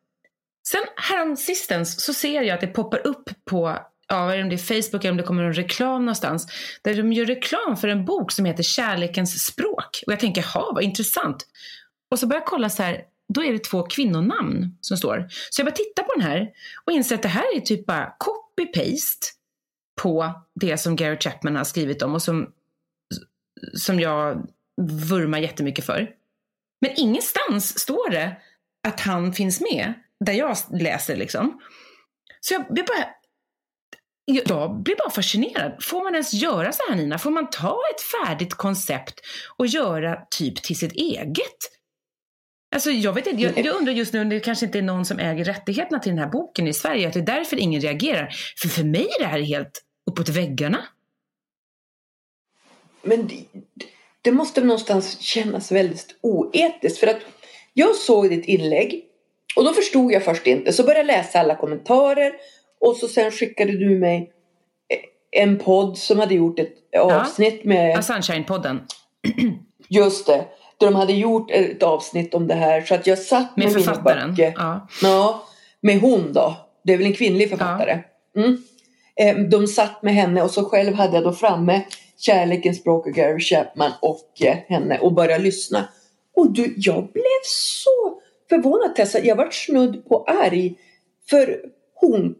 Sen 0.69 0.83
häromsistens, 0.97 2.05
så 2.05 2.15
ser 2.15 2.43
jag 2.43 2.55
att 2.55 2.61
det 2.61 2.67
poppar 2.67 3.07
upp 3.07 3.31
på 3.45 3.79
ja, 4.09 4.43
om 4.43 4.49
det 4.49 4.55
är 4.55 4.83
Facebook 4.83 5.05
eller 5.05 5.11
om 5.11 5.17
det 5.17 5.23
kommer 5.23 5.43
en 5.43 5.53
reklam 5.53 6.05
någonstans, 6.05 6.47
där 6.83 6.95
de 6.95 7.13
gör 7.13 7.27
reklam 7.27 7.77
för 7.77 7.89
en 7.89 8.05
bok 8.05 8.33
som 8.33 8.45
heter 8.45 8.63
Kärlekens 8.63 9.45
språk. 9.45 10.03
Och 10.07 10.13
jag 10.13 10.21
tänker, 10.21 10.47
jaha, 10.55 10.73
vad 10.75 10.83
intressant. 10.83 11.47
Och 12.11 12.19
så 12.19 12.27
börjar 12.27 12.41
jag 12.41 12.47
kolla 12.47 12.71
så 12.71 12.83
här, 12.83 13.03
då 13.35 13.45
är 13.45 13.53
det 13.53 13.65
två 13.65 13.83
kvinnonamn 13.83 14.79
som 14.81 14.97
står. 14.97 15.27
Så 15.51 15.61
jag 15.61 15.67
bara 15.67 15.77
tittar 15.77 16.03
på 16.03 16.13
den 16.15 16.23
här 16.23 16.51
och 16.85 16.93
inser 16.93 17.15
att 17.15 17.23
det 17.23 17.29
här 17.29 17.57
är 17.57 17.61
typ 17.61 17.87
bara 17.87 18.15
copy-paste 18.19 19.27
på 20.03 20.43
det 20.61 20.79
som 20.79 20.97
Gary 20.97 21.17
Chapman 21.17 21.57
har 21.57 21.65
skrivit 21.65 22.03
om 22.03 22.15
och 22.15 22.23
som, 22.23 22.53
som 23.75 24.01
jag 24.01 24.47
vurmar 25.11 25.39
jättemycket 25.39 25.87
för. 25.87 26.11
Men 26.81 26.91
ingenstans 26.97 27.79
står 27.79 28.11
det 28.11 28.37
att 28.89 29.01
han 29.01 29.33
finns 29.33 29.61
med, 29.61 29.95
där 30.25 30.33
jag 30.33 30.57
läser 30.71 31.17
liksom. 31.17 31.61
Så 32.41 32.55
jag, 32.55 32.67
jag 32.69 32.87
bara, 32.87 33.07
jag 34.25 34.83
blir 34.83 34.97
bara 34.97 35.11
fascinerad. 35.11 35.83
Får 35.83 36.05
man 36.05 36.15
ens 36.15 36.33
göra 36.35 36.73
så 36.73 36.83
här 36.89 36.97
Nina? 36.97 37.19
Får 37.19 37.31
man 37.31 37.51
ta 37.51 37.79
ett 37.95 38.03
färdigt 38.03 38.55
koncept 38.55 39.21
och 39.57 39.67
göra 39.67 40.19
typ 40.31 40.63
till 40.63 40.79
sitt 40.79 40.93
eget? 40.93 41.59
Alltså 42.73 42.91
jag, 42.91 43.13
vet 43.13 43.27
inte, 43.27 43.43
jag, 43.43 43.67
jag, 43.67 43.77
undrar 43.77 43.93
just 43.93 44.13
nu 44.13 44.21
om 44.21 44.29
det 44.29 44.41
kanske 44.41 44.67
inte 44.67 44.79
är 44.79 44.83
någon 44.83 45.05
som 45.05 45.19
äger 45.19 45.45
rättigheterna 45.45 45.99
till 45.99 46.11
den 46.11 46.19
här 46.19 46.29
boken 46.29 46.69
i 46.69 46.73
Sverige, 46.73 47.09
att 47.09 47.15
det 47.15 47.21
är 47.21 47.27
därför 47.27 47.57
ingen 47.57 47.81
reagerar. 47.81 48.35
För 48.61 48.69
för 48.69 48.85
mig 48.85 49.09
är 49.19 49.23
det 49.23 49.29
här 49.29 49.41
helt 49.41 49.83
uppåt 50.11 50.29
väggarna. 50.29 50.85
Men 53.03 53.27
det, 53.27 53.45
det 54.23 54.33
måste 54.33 54.61
någonstans 54.61 55.21
kännas 55.21 55.73
väldigt 55.73 56.19
oetiskt. 56.21 56.99
För 56.99 57.07
att 57.07 57.21
jag 57.73 57.95
såg 57.97 58.31
ditt 58.31 58.45
inlägg 58.45 59.05
och 59.57 59.65
då 59.65 59.73
förstod 59.73 60.13
jag 60.13 60.25
först 60.25 60.47
inte. 60.47 60.73
Så 60.73 60.83
började 60.83 61.01
jag 61.01 61.07
läsa 61.07 61.41
alla 61.41 61.57
kommentarer 61.57 62.33
och 62.81 62.97
så 62.97 63.09
sen 63.09 63.31
skickade 63.31 63.73
du 63.73 63.99
mig 63.99 64.33
en 65.31 65.59
podd 65.59 65.99
som 65.99 66.19
hade 66.19 66.35
gjort 66.35 66.59
ett 66.59 66.75
avsnitt 66.97 67.61
ja, 67.63 67.69
med... 67.69 67.99
Sunshine-podden. 67.99 68.79
Just 69.89 70.27
det 70.27 70.45
där 70.83 70.93
de 70.93 70.97
hade 70.97 71.13
gjort 71.13 71.51
ett 71.51 71.83
avsnitt 71.83 72.35
om 72.35 72.47
det 72.47 72.55
här. 72.55 72.81
Så 72.81 72.95
att 72.95 73.07
jag 73.07 73.19
satt 73.19 73.57
med, 73.57 73.65
med 73.65 73.73
författaren? 73.73 74.31
Böcker. 74.31 74.55
Ja. 74.57 74.89
ja. 75.03 75.43
Med 75.81 76.01
hon 76.01 76.33
då. 76.33 76.57
Det 76.85 76.93
är 76.93 76.97
väl 76.97 77.07
en 77.07 77.13
kvinnlig 77.13 77.51
författare. 77.51 77.99
Ja. 78.33 78.43
Mm. 78.43 78.63
Eh, 79.17 79.49
de 79.49 79.67
satt 79.67 80.03
med 80.03 80.15
henne 80.15 80.43
och 80.43 80.51
så 80.51 80.65
själv 80.65 80.95
hade 80.95 81.15
jag 81.15 81.25
då 81.25 81.33
framme 81.33 81.85
Kärlekens 82.19 82.79
språk 82.79 83.07
och 83.07 83.13
Gary 83.13 83.41
Chapman 83.41 83.93
och 84.01 84.43
eh, 84.43 84.57
henne 84.69 84.99
och 84.99 85.13
började 85.13 85.45
lyssna. 85.45 85.89
Och 86.37 86.53
du, 86.53 86.75
jag 86.77 87.13
blev 87.13 87.41
så 87.45 88.21
förvånad 88.49 88.97
Tessa. 88.97 89.25
Jag 89.25 89.37
var 89.37 89.51
snudd 89.51 90.09
på 90.09 90.25
arg. 90.25 90.75
För 91.31 91.61
hon 91.95 92.35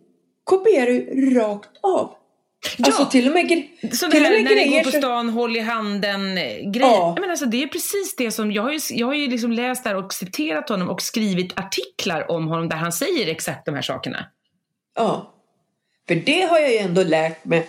kopierar 0.45 1.35
rakt 1.35 1.71
av. 1.81 2.15
Ja. 2.77 2.87
Alltså 2.87 3.07
till 3.07 3.27
och 3.27 3.35
med, 3.35 3.69
så 3.93 4.11
till 4.11 4.25
och 4.25 4.31
med 4.31 4.45
när 4.45 4.53
grejer. 4.53 4.71
När 4.71 4.85
går 4.85 4.91
på 4.93 4.99
stan, 4.99 5.29
håll 5.29 5.57
i 5.57 5.61
handen 5.61 6.39
eh, 6.39 6.45
grejer. 6.45 6.71
Ja. 6.81 7.17
Men 7.21 7.31
alltså, 7.31 7.47
det 7.47 7.63
är 7.63 7.67
precis 7.67 8.17
det 8.17 8.31
som, 8.31 8.53
jag 8.53 8.63
har 8.63 8.73
ju, 8.73 8.81
jag 8.91 9.07
har 9.07 9.15
ju 9.15 9.29
liksom 9.29 9.53
läst 9.53 9.85
där 9.85 9.97
och 9.97 10.13
citerat 10.13 10.69
honom 10.69 10.89
och 10.89 11.03
skrivit 11.03 11.59
artiklar 11.59 12.31
om 12.31 12.49
honom 12.49 12.69
där 12.69 12.77
han 12.77 12.93
säger 12.93 13.27
exakt 13.27 13.67
de 13.67 13.75
här 13.75 13.83
sakerna. 13.83 14.27
Ja. 14.97 15.35
För 16.09 16.15
det 16.15 16.43
har 16.43 16.59
jag 16.59 16.71
ju 16.71 16.79
ändå 16.79 17.03
lärt 17.03 17.45
mig 17.45 17.69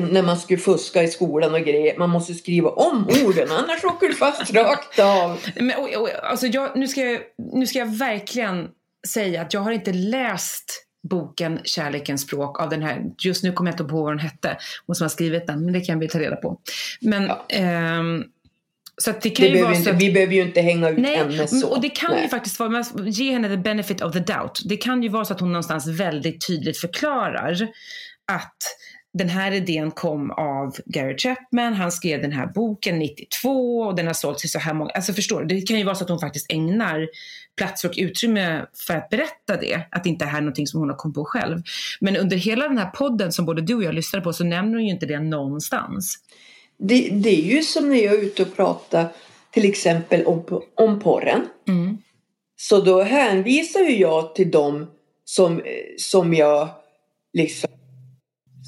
när 0.00 0.22
man 0.22 0.38
skulle 0.38 0.58
fuska 0.58 1.02
i 1.02 1.08
skolan 1.08 1.54
och 1.54 1.60
grejer. 1.60 1.98
Man 1.98 2.10
måste 2.10 2.34
skriva 2.34 2.70
om 2.70 3.08
orden 3.26 3.48
annars 3.50 3.84
åker 3.84 4.08
du 4.08 4.14
fast 4.14 4.54
rakt 4.54 4.98
av. 4.98 5.38
Men, 5.54 5.78
och, 5.78 5.94
och, 5.94 6.08
alltså 6.22 6.46
jag, 6.46 6.76
nu, 6.76 6.88
ska 6.88 7.00
jag, 7.00 7.20
nu 7.52 7.66
ska 7.66 7.78
jag 7.78 7.98
verkligen 7.98 8.68
säga 9.08 9.42
att 9.42 9.54
jag 9.54 9.60
har 9.60 9.72
inte 9.72 9.92
läst 9.92 10.85
boken 11.08 11.60
Kärlekens 11.64 12.22
språk 12.22 12.60
av 12.60 12.70
den 12.70 12.82
här, 12.82 13.02
just 13.18 13.44
nu 13.44 13.52
kommer 13.52 13.70
jag 13.70 13.74
inte 13.74 13.84
på 13.84 14.02
vad 14.02 14.12
den 14.12 14.18
hette, 14.18 14.56
hon 14.86 14.96
som 14.96 15.04
har 15.04 15.08
skrivit 15.08 15.46
den, 15.46 15.64
men 15.64 15.72
det 15.72 15.80
kan 15.80 15.98
vi 15.98 16.08
ta 16.08 16.18
reda 16.18 16.36
på. 16.36 16.60
Men 17.00 17.22
ja. 17.22 17.46
ehm, 17.48 18.24
så 18.98 19.12
det 19.22 19.30
kan 19.30 19.46
det 19.46 19.52
ju 19.52 19.62
vara 19.62 19.72
så 19.72 19.78
inte, 19.78 19.90
att, 19.90 20.02
Vi 20.02 20.12
behöver 20.12 20.34
ju 20.34 20.42
inte 20.42 20.60
hänga 20.60 20.88
ut 20.88 20.98
nej, 20.98 21.16
henne 21.16 21.48
så. 21.48 21.68
Och 21.68 21.80
det 21.80 21.88
kan 21.88 22.12
nej. 22.12 22.22
ju 22.22 22.28
faktiskt 22.28 22.58
vara, 22.58 22.84
ge 23.04 23.32
henne 23.32 23.48
the 23.48 23.56
benefit 23.56 24.02
of 24.02 24.12
the 24.12 24.20
doubt. 24.20 24.60
Det 24.64 24.76
kan 24.76 25.02
ju 25.02 25.08
vara 25.08 25.24
så 25.24 25.34
att 25.34 25.40
hon 25.40 25.52
någonstans 25.52 25.86
väldigt 25.86 26.46
tydligt 26.46 26.78
förklarar 26.78 27.68
att 28.32 28.56
den 29.18 29.28
här 29.28 29.52
idén 29.52 29.90
kom 29.90 30.30
av 30.30 30.76
Gary 30.86 31.18
Chapman, 31.18 31.74
han 31.74 31.92
skrev 31.92 32.22
den 32.22 32.32
här 32.32 32.46
boken 32.46 32.98
92 32.98 33.78
och 33.78 33.96
den 33.96 34.06
har 34.06 34.14
sålts 34.14 34.44
i 34.44 34.48
så 34.48 34.58
här 34.58 34.74
många, 34.74 34.90
alltså 34.90 35.12
förstår 35.12 35.44
du, 35.44 35.54
det 35.54 35.66
kan 35.66 35.78
ju 35.78 35.84
vara 35.84 35.94
så 35.94 36.04
att 36.04 36.10
hon 36.10 36.20
faktiskt 36.20 36.52
ägnar 36.52 37.08
plats 37.56 37.84
och 37.84 37.94
utrymme 37.96 38.66
för 38.86 38.94
att 38.94 39.08
berätta 39.10 39.56
det, 39.60 39.80
att 39.90 40.04
det 40.04 40.10
inte 40.10 40.24
är 40.24 40.28
här 40.28 40.40
någonting 40.40 40.66
som 40.66 40.80
hon 40.80 40.88
har 40.88 40.96
kommit 40.96 41.14
på 41.14 41.24
själv. 41.24 41.62
Men 42.00 42.16
under 42.16 42.36
hela 42.36 42.68
den 42.68 42.78
här 42.78 42.90
podden 42.90 43.32
som 43.32 43.46
både 43.46 43.62
du 43.62 43.74
och 43.74 43.84
jag 43.84 43.94
lyssnade 43.94 44.24
på 44.24 44.32
så 44.32 44.44
nämner 44.44 44.74
hon 44.74 44.84
ju 44.84 44.92
inte 44.92 45.06
det 45.06 45.20
någonstans. 45.20 46.18
Det, 46.78 47.08
det 47.12 47.30
är 47.30 47.56
ju 47.56 47.62
som 47.62 47.88
när 47.88 47.96
jag 47.96 48.14
är 48.14 48.22
ute 48.22 48.42
och 48.42 48.56
pratar 48.56 49.08
till 49.50 49.64
exempel 49.64 50.24
om, 50.24 50.62
om 50.74 51.00
porren. 51.00 51.46
Mm. 51.68 51.98
Så 52.56 52.80
då 52.80 53.02
hänvisar 53.02 53.80
ju 53.80 53.96
jag 53.96 54.34
till 54.34 54.50
dem 54.50 54.86
som, 55.24 55.62
som 55.98 56.34
jag 56.34 56.68
liksom 57.32 57.70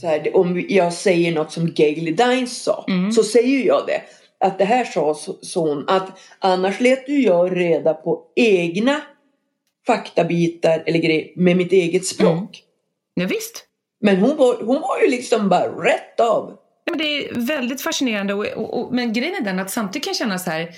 så 0.01 0.07
här, 0.07 0.37
om 0.37 0.67
jag 0.69 0.93
säger 0.93 1.33
något 1.33 1.53
som 1.53 1.75
Gayle 1.75 2.17
Dines 2.17 2.63
sa 2.63 2.85
mm. 2.89 3.13
så 3.13 3.23
säger 3.23 3.67
jag 3.67 3.87
det. 3.87 4.01
Att 4.41 4.59
det 4.59 4.65
här 4.65 4.85
sa 4.85 5.15
så 5.43 5.69
hon. 5.69 5.89
Att 5.89 6.19
annars 6.39 6.81
lät 6.81 7.09
ju 7.09 7.23
jag 7.23 7.57
reda 7.57 7.95
på 7.95 8.23
egna 8.37 9.01
faktabitar 9.87 10.83
eller 10.87 10.99
grejer 10.99 11.33
med 11.37 11.57
mitt 11.57 11.73
eget 11.73 12.07
språk. 12.07 12.37
Mm. 12.37 12.51
Ja, 13.15 13.27
visst. 13.27 13.65
Men 14.01 14.17
hon 14.17 14.37
var, 14.37 14.57
hon 14.65 14.81
var 14.81 15.01
ju 15.03 15.11
liksom 15.11 15.49
bara 15.49 15.85
rätt 15.85 16.21
av. 16.21 16.59
Ja, 16.89 16.93
men 16.93 16.99
det 16.99 17.05
är 17.05 17.35
väldigt 17.35 17.81
fascinerande. 17.81 18.35
Och, 18.35 18.47
och, 18.47 18.81
och, 18.81 18.95
men 18.95 19.13
grejen 19.13 19.35
är 19.35 19.45
den 19.45 19.59
att 19.59 19.71
samtidigt 19.71 20.05
kan 20.05 20.11
jag 20.11 20.17
känna 20.17 20.39
så 20.39 20.51
här. 20.51 20.71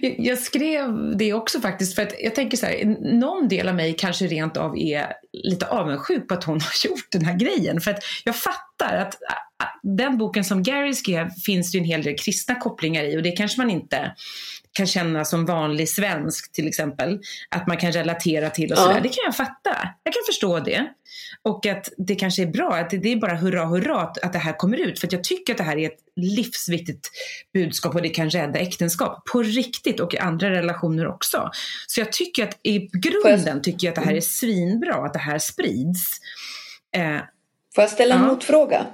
jag 0.18 0.38
skrev 0.38 1.16
det 1.16 1.32
också 1.32 1.60
faktiskt 1.60 1.94
för 1.94 2.02
att 2.02 2.14
jag 2.20 2.34
tänker 2.34 2.56
så 2.56 2.66
här, 2.66 2.84
någon 3.18 3.48
del 3.48 3.68
av 3.68 3.74
mig 3.74 3.96
kanske 3.98 4.26
rent 4.26 4.56
av 4.56 4.78
är 4.78 5.12
lite 5.32 5.66
avundsjuk 5.66 6.28
på 6.28 6.34
att 6.34 6.44
hon 6.44 6.60
har 6.60 6.88
gjort 6.88 7.06
den 7.12 7.24
här 7.24 7.38
grejen. 7.38 7.80
För 7.80 7.90
att 7.90 7.98
jag 8.24 8.36
fattar 8.36 8.96
att 8.96 9.14
den 9.82 10.18
boken 10.18 10.44
som 10.44 10.62
Gary 10.62 10.94
skrev 10.94 11.30
finns 11.30 11.72
det 11.72 11.78
ju 11.78 11.82
en 11.82 11.88
hel 11.88 12.02
del 12.02 12.18
kristna 12.18 12.54
kopplingar 12.54 13.04
i 13.04 13.16
och 13.18 13.22
det 13.22 13.32
kanske 13.32 13.60
man 13.60 13.70
inte 13.70 14.14
kan 14.74 14.86
känna 14.86 15.24
som 15.24 15.46
vanlig 15.46 15.88
svensk 15.88 16.52
till 16.52 16.68
exempel. 16.68 17.20
Att 17.48 17.66
man 17.66 17.76
kan 17.76 17.92
relatera 17.92 18.50
till 18.50 18.72
och 18.72 18.78
sådär. 18.78 18.94
Ja. 18.94 19.00
Det 19.00 19.08
kan 19.08 19.24
jag 19.24 19.36
fatta. 19.36 19.88
Jag 20.02 20.14
kan 20.14 20.22
förstå 20.26 20.58
det. 20.60 20.86
Och 21.42 21.66
att 21.66 21.88
det 21.98 22.14
kanske 22.14 22.42
är 22.42 22.46
bra, 22.46 22.74
att 22.74 22.90
det 22.90 23.12
är 23.12 23.16
bara 23.16 23.34
hurra 23.34 23.64
hurra 23.64 24.00
att, 24.00 24.32
det 24.32 24.38
här 24.38 24.52
kommer 24.52 24.76
ut. 24.80 25.00
För 25.00 25.08
jag 25.12 25.24
tycker 25.24 25.52
att 25.52 25.58
det 25.58 25.64
här 25.64 25.76
är 25.76 25.86
ett 25.86 25.98
livsviktigt 26.16 27.10
budskap 27.52 27.94
och 27.94 28.02
det 28.02 28.08
kan 28.08 28.30
rädda 28.30 28.58
äktenskap 28.58 29.24
på 29.32 29.42
riktigt 29.42 30.00
och 30.00 30.14
i 30.14 30.18
andra 30.18 30.50
relationer 30.50 31.06
också. 31.06 31.50
Så 31.86 32.00
jag 32.00 32.12
tycker 32.12 32.44
att 32.44 32.58
i 32.62 32.78
grunden 32.78 33.62
tycker 33.62 33.86
jag 33.86 33.92
att 33.92 34.04
det 34.04 34.10
här 34.10 34.16
är 34.16 34.20
svinbra, 34.20 34.94
att 34.94 35.12
det 35.12 35.18
här 35.18 35.38
sprids. 35.38 36.18
Eh, 36.96 37.16
Får 37.74 37.82
jag 37.82 37.90
ställa 37.90 38.14
en 38.14 38.20
Ja. 38.20 38.26
motfråga? 38.26 38.86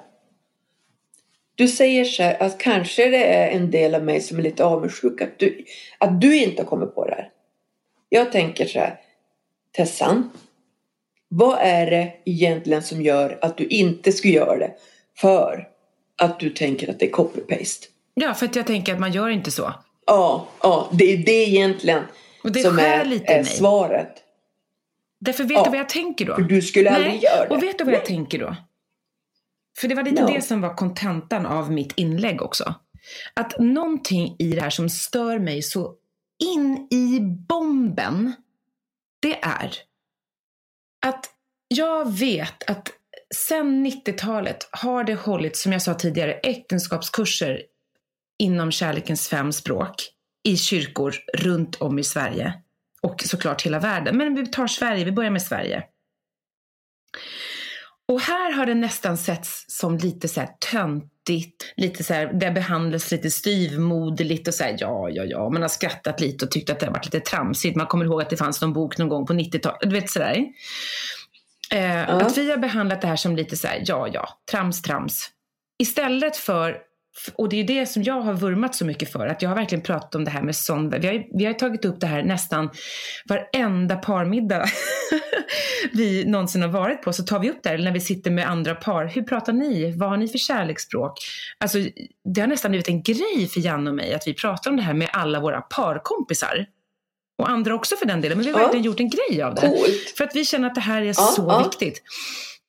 Du 1.61 1.69
säger 1.69 2.05
så 2.05 2.23
här 2.23 2.43
att 2.43 2.59
kanske 2.59 3.09
det 3.11 3.25
är 3.25 3.51
en 3.51 3.71
del 3.71 3.95
av 3.95 4.05
mig 4.05 4.21
som 4.21 4.39
är 4.39 4.43
lite 4.43 4.65
avundsjuk 4.65 5.21
att 5.21 5.39
du, 5.39 5.65
att 5.99 6.21
du 6.21 6.37
inte 6.43 6.63
har 6.63 6.67
kommit 6.67 6.95
på 6.95 7.05
det 7.07 7.15
här. 7.15 7.29
Jag 8.09 8.33
tänker 8.33 8.67
så 8.67 8.79
här. 8.79 9.01
Tessan, 9.77 10.31
vad 11.29 11.59
är 11.61 11.91
det 11.91 12.13
egentligen 12.25 12.83
som 12.83 13.03
gör 13.03 13.39
att 13.43 13.57
du 13.57 13.67
inte 13.67 14.13
skulle 14.13 14.35
göra 14.35 14.57
det? 14.59 14.75
För 15.19 15.69
att 16.23 16.41
du 16.41 16.51
tänker 16.51 16.91
att 16.91 16.99
det 16.99 17.07
är 17.07 17.11
copy-paste. 17.13 17.87
Ja, 18.15 18.35
för 18.35 18.47
att 18.47 18.57
jag 18.57 18.67
tänker 18.67 18.93
att 18.95 19.01
man 19.01 19.13
gör 19.13 19.29
inte 19.29 19.51
så. 19.51 19.75
Ja, 20.07 20.47
ja, 20.63 20.89
det 20.93 21.05
är 21.13 21.17
det 21.17 21.49
egentligen 21.49 22.03
Och 22.45 22.53
det 22.53 22.61
som 22.63 22.79
är, 22.79 23.05
lite 23.05 23.33
är 23.33 23.37
mig. 23.37 23.45
svaret. 23.45 24.15
Därför 25.21 25.45
vet 25.45 25.53
Ja. 25.53 25.65
du 25.65 25.71
vad 25.71 25.79
jag 25.79 25.89
tänker 25.89 26.25
då? 26.25 26.35
För 26.35 26.43
du 26.43 26.63
skulle 26.63 26.91
aldrig 26.91 27.23
göra 27.23 27.49
det. 27.49 27.55
och 27.55 27.63
vet 27.63 27.79
du 27.79 27.85
vad 27.85 27.95
jag 27.95 28.05
tänker 28.05 28.39
då? 28.39 28.57
För 29.81 29.89
det 29.89 29.95
var 29.95 30.03
lite 30.03 30.23
No. 30.23 30.27
det 30.27 30.43
som 30.43 30.61
var 30.61 30.75
kontentan 30.75 31.47
av 31.47 31.73
mitt 31.73 31.93
inlägg 31.97 32.43
också. 32.43 32.75
Att 33.35 33.59
någonting 33.59 34.37
i 34.39 34.53
det 34.53 34.61
här 34.61 34.71
som 34.71 34.89
stör 34.89 35.39
mig 35.39 35.63
så 35.63 35.95
in 36.45 36.89
i 36.91 37.21
bomben, 37.49 38.33
det 39.23 39.43
är 39.43 39.75
att 41.07 41.27
jag 41.69 42.13
vet 42.13 42.71
att 42.71 42.93
sen 43.35 43.87
90-talet 43.87 44.69
har 44.73 45.05
det 45.05 45.15
hållit, 45.15 45.57
som 45.57 45.73
jag 45.73 45.83
sa 45.83 45.95
tidigare, 45.95 46.33
äktenskapskurser 46.33 47.63
inom 48.39 48.71
kärlekens 48.71 49.29
fem 49.29 49.53
språk 49.53 49.95
i 50.49 50.57
kyrkor 50.57 51.15
runt 51.35 51.77
om 51.77 51.99
i 51.99 52.05
Sverige. 52.05 52.55
Och 53.03 53.23
såklart 53.27 53.63
hela 53.63 53.79
världen. 53.79 54.17
Men 54.17 54.35
vi 54.35 54.47
tar 54.47 54.67
Sverige, 54.67 55.05
vi 55.05 55.13
börjar 55.13 55.31
med 55.31 55.43
Sverige. 55.43 55.85
Och 58.11 58.21
här 58.21 58.53
har 58.53 58.67
det 58.67 58.75
nästan 58.75 59.17
setts 59.17 59.65
som 59.69 59.97
lite 59.97 60.29
så 60.29 60.41
här 60.41 60.49
töntigt, 60.73 61.73
lite 61.77 62.05
så 62.05 62.15
här, 62.15 62.33
det 62.33 62.51
behandlas 62.51 63.11
lite 63.11 63.31
styvmoderligt 63.31 64.49
och 64.49 64.55
så 64.55 64.65
här, 64.65 64.77
ja, 64.79 65.09
ja, 65.11 65.25
ja, 65.25 65.51
man 65.51 65.63
har 65.63 65.69
skrattat 65.69 66.21
lite 66.21 66.45
och 66.45 66.51
tyckt 66.51 66.71
att 66.71 66.81
det 66.81 66.87
har 66.87 66.93
varit 66.93 67.05
lite 67.05 67.21
tramsigt. 67.21 67.77
Man 67.77 67.87
kommer 67.87 68.05
ihåg 68.05 68.23
att 68.23 68.31
det 68.31 68.37
fanns 68.37 68.61
någon 68.61 68.73
bok 68.73 68.99
någon 68.99 69.09
gång 69.09 69.27
på 69.27 69.33
90-talet, 69.33 69.81
du 69.83 69.91
vet 69.91 70.11
sådär. 70.11 70.45
Eh, 71.73 72.09
Att 72.09 72.39
vi 72.39 72.51
har 72.51 72.59
behandlat 72.59 73.01
det 73.01 73.07
här 73.09 73.17
som 73.17 73.37
lite 73.37 73.57
så 73.57 73.67
här, 73.67 73.83
ja, 73.87 74.09
ja, 74.13 74.29
trams, 74.51 74.83
trams. 74.83 75.31
Istället 75.79 76.37
för, 76.37 76.77
och 77.35 77.49
det 77.49 77.57
är 77.61 77.65
det 77.65 77.87
som 77.87 78.03
jag 78.03 78.21
har 78.21 78.33
vurmat 78.35 78.75
så 78.75 78.85
mycket 78.85 79.13
för, 79.13 79.27
att 79.27 79.43
jag 79.43 79.49
har 79.51 79.57
verkligen 79.57 79.83
pratat 79.83 80.15
om 80.15 80.25
det 80.25 80.31
här 80.31 80.43
med 80.43 80.57
sån, 80.57 80.91
vi 80.91 81.07
har, 81.07 81.39
vi 81.39 81.45
har 81.45 81.53
tagit 81.53 81.85
upp 81.85 82.01
det 82.01 82.07
här 82.07 82.23
nästan 82.23 82.71
varenda 83.29 83.97
parmiddag 83.97 84.65
vi 85.93 86.25
någonsin 86.25 86.63
har 86.63 86.69
varit 86.69 87.03
på, 87.03 87.13
så 87.13 87.23
tar 87.23 87.39
vi 87.39 87.51
upp 87.51 87.63
det 87.63 87.69
här 87.69 87.79
när 87.79 87.93
vi 87.93 88.01
sitter 88.01 88.31
med 88.31 88.49
andra 88.51 88.75
par. 88.75 89.05
Hur 89.07 89.23
pratar 89.23 89.53
ni? 89.53 89.93
Vad 89.97 90.09
har 90.11 90.17
ni 90.17 90.29
för 90.29 90.39
kärleksspråk? 90.39 91.13
Alltså, 91.59 91.79
det 92.35 92.41
har 92.41 92.49
nästan 92.49 92.71
blivit 92.71 92.89
en 92.89 93.03
grej 93.03 93.49
för 93.55 93.61
Janne 93.61 93.91
och 93.91 93.97
mig 93.97 94.15
att 94.15 94.27
vi 94.27 94.35
pratar 94.35 94.71
om 94.71 94.77
det 94.77 94.83
här 94.83 94.95
med 94.95 95.09
alla 95.13 95.41
våra 95.41 95.61
parkompisar. 95.61 96.67
Och 97.39 97.51
andra 97.51 97.75
också 97.75 97.97
för 97.97 98.07
den 98.07 98.21
delen, 98.21 98.39
men 98.39 98.47
vi 98.47 98.53
har 98.53 98.59
Ja. 98.61 98.65
verkligen 98.65 98.85
gjort 98.87 99.01
en 99.01 99.11
grej 99.11 99.43
av 99.43 99.55
det. 99.55 99.61
Coolt. 99.61 100.15
För 100.17 100.25
att 100.25 100.37
vi 100.37 100.45
känner 100.45 100.69
att 100.69 100.75
det 100.75 100.81
här 100.81 101.03
är 101.03 101.07
Ja, 101.07 101.13
så 101.13 101.43
ja. 101.49 101.63
viktigt. 101.65 102.03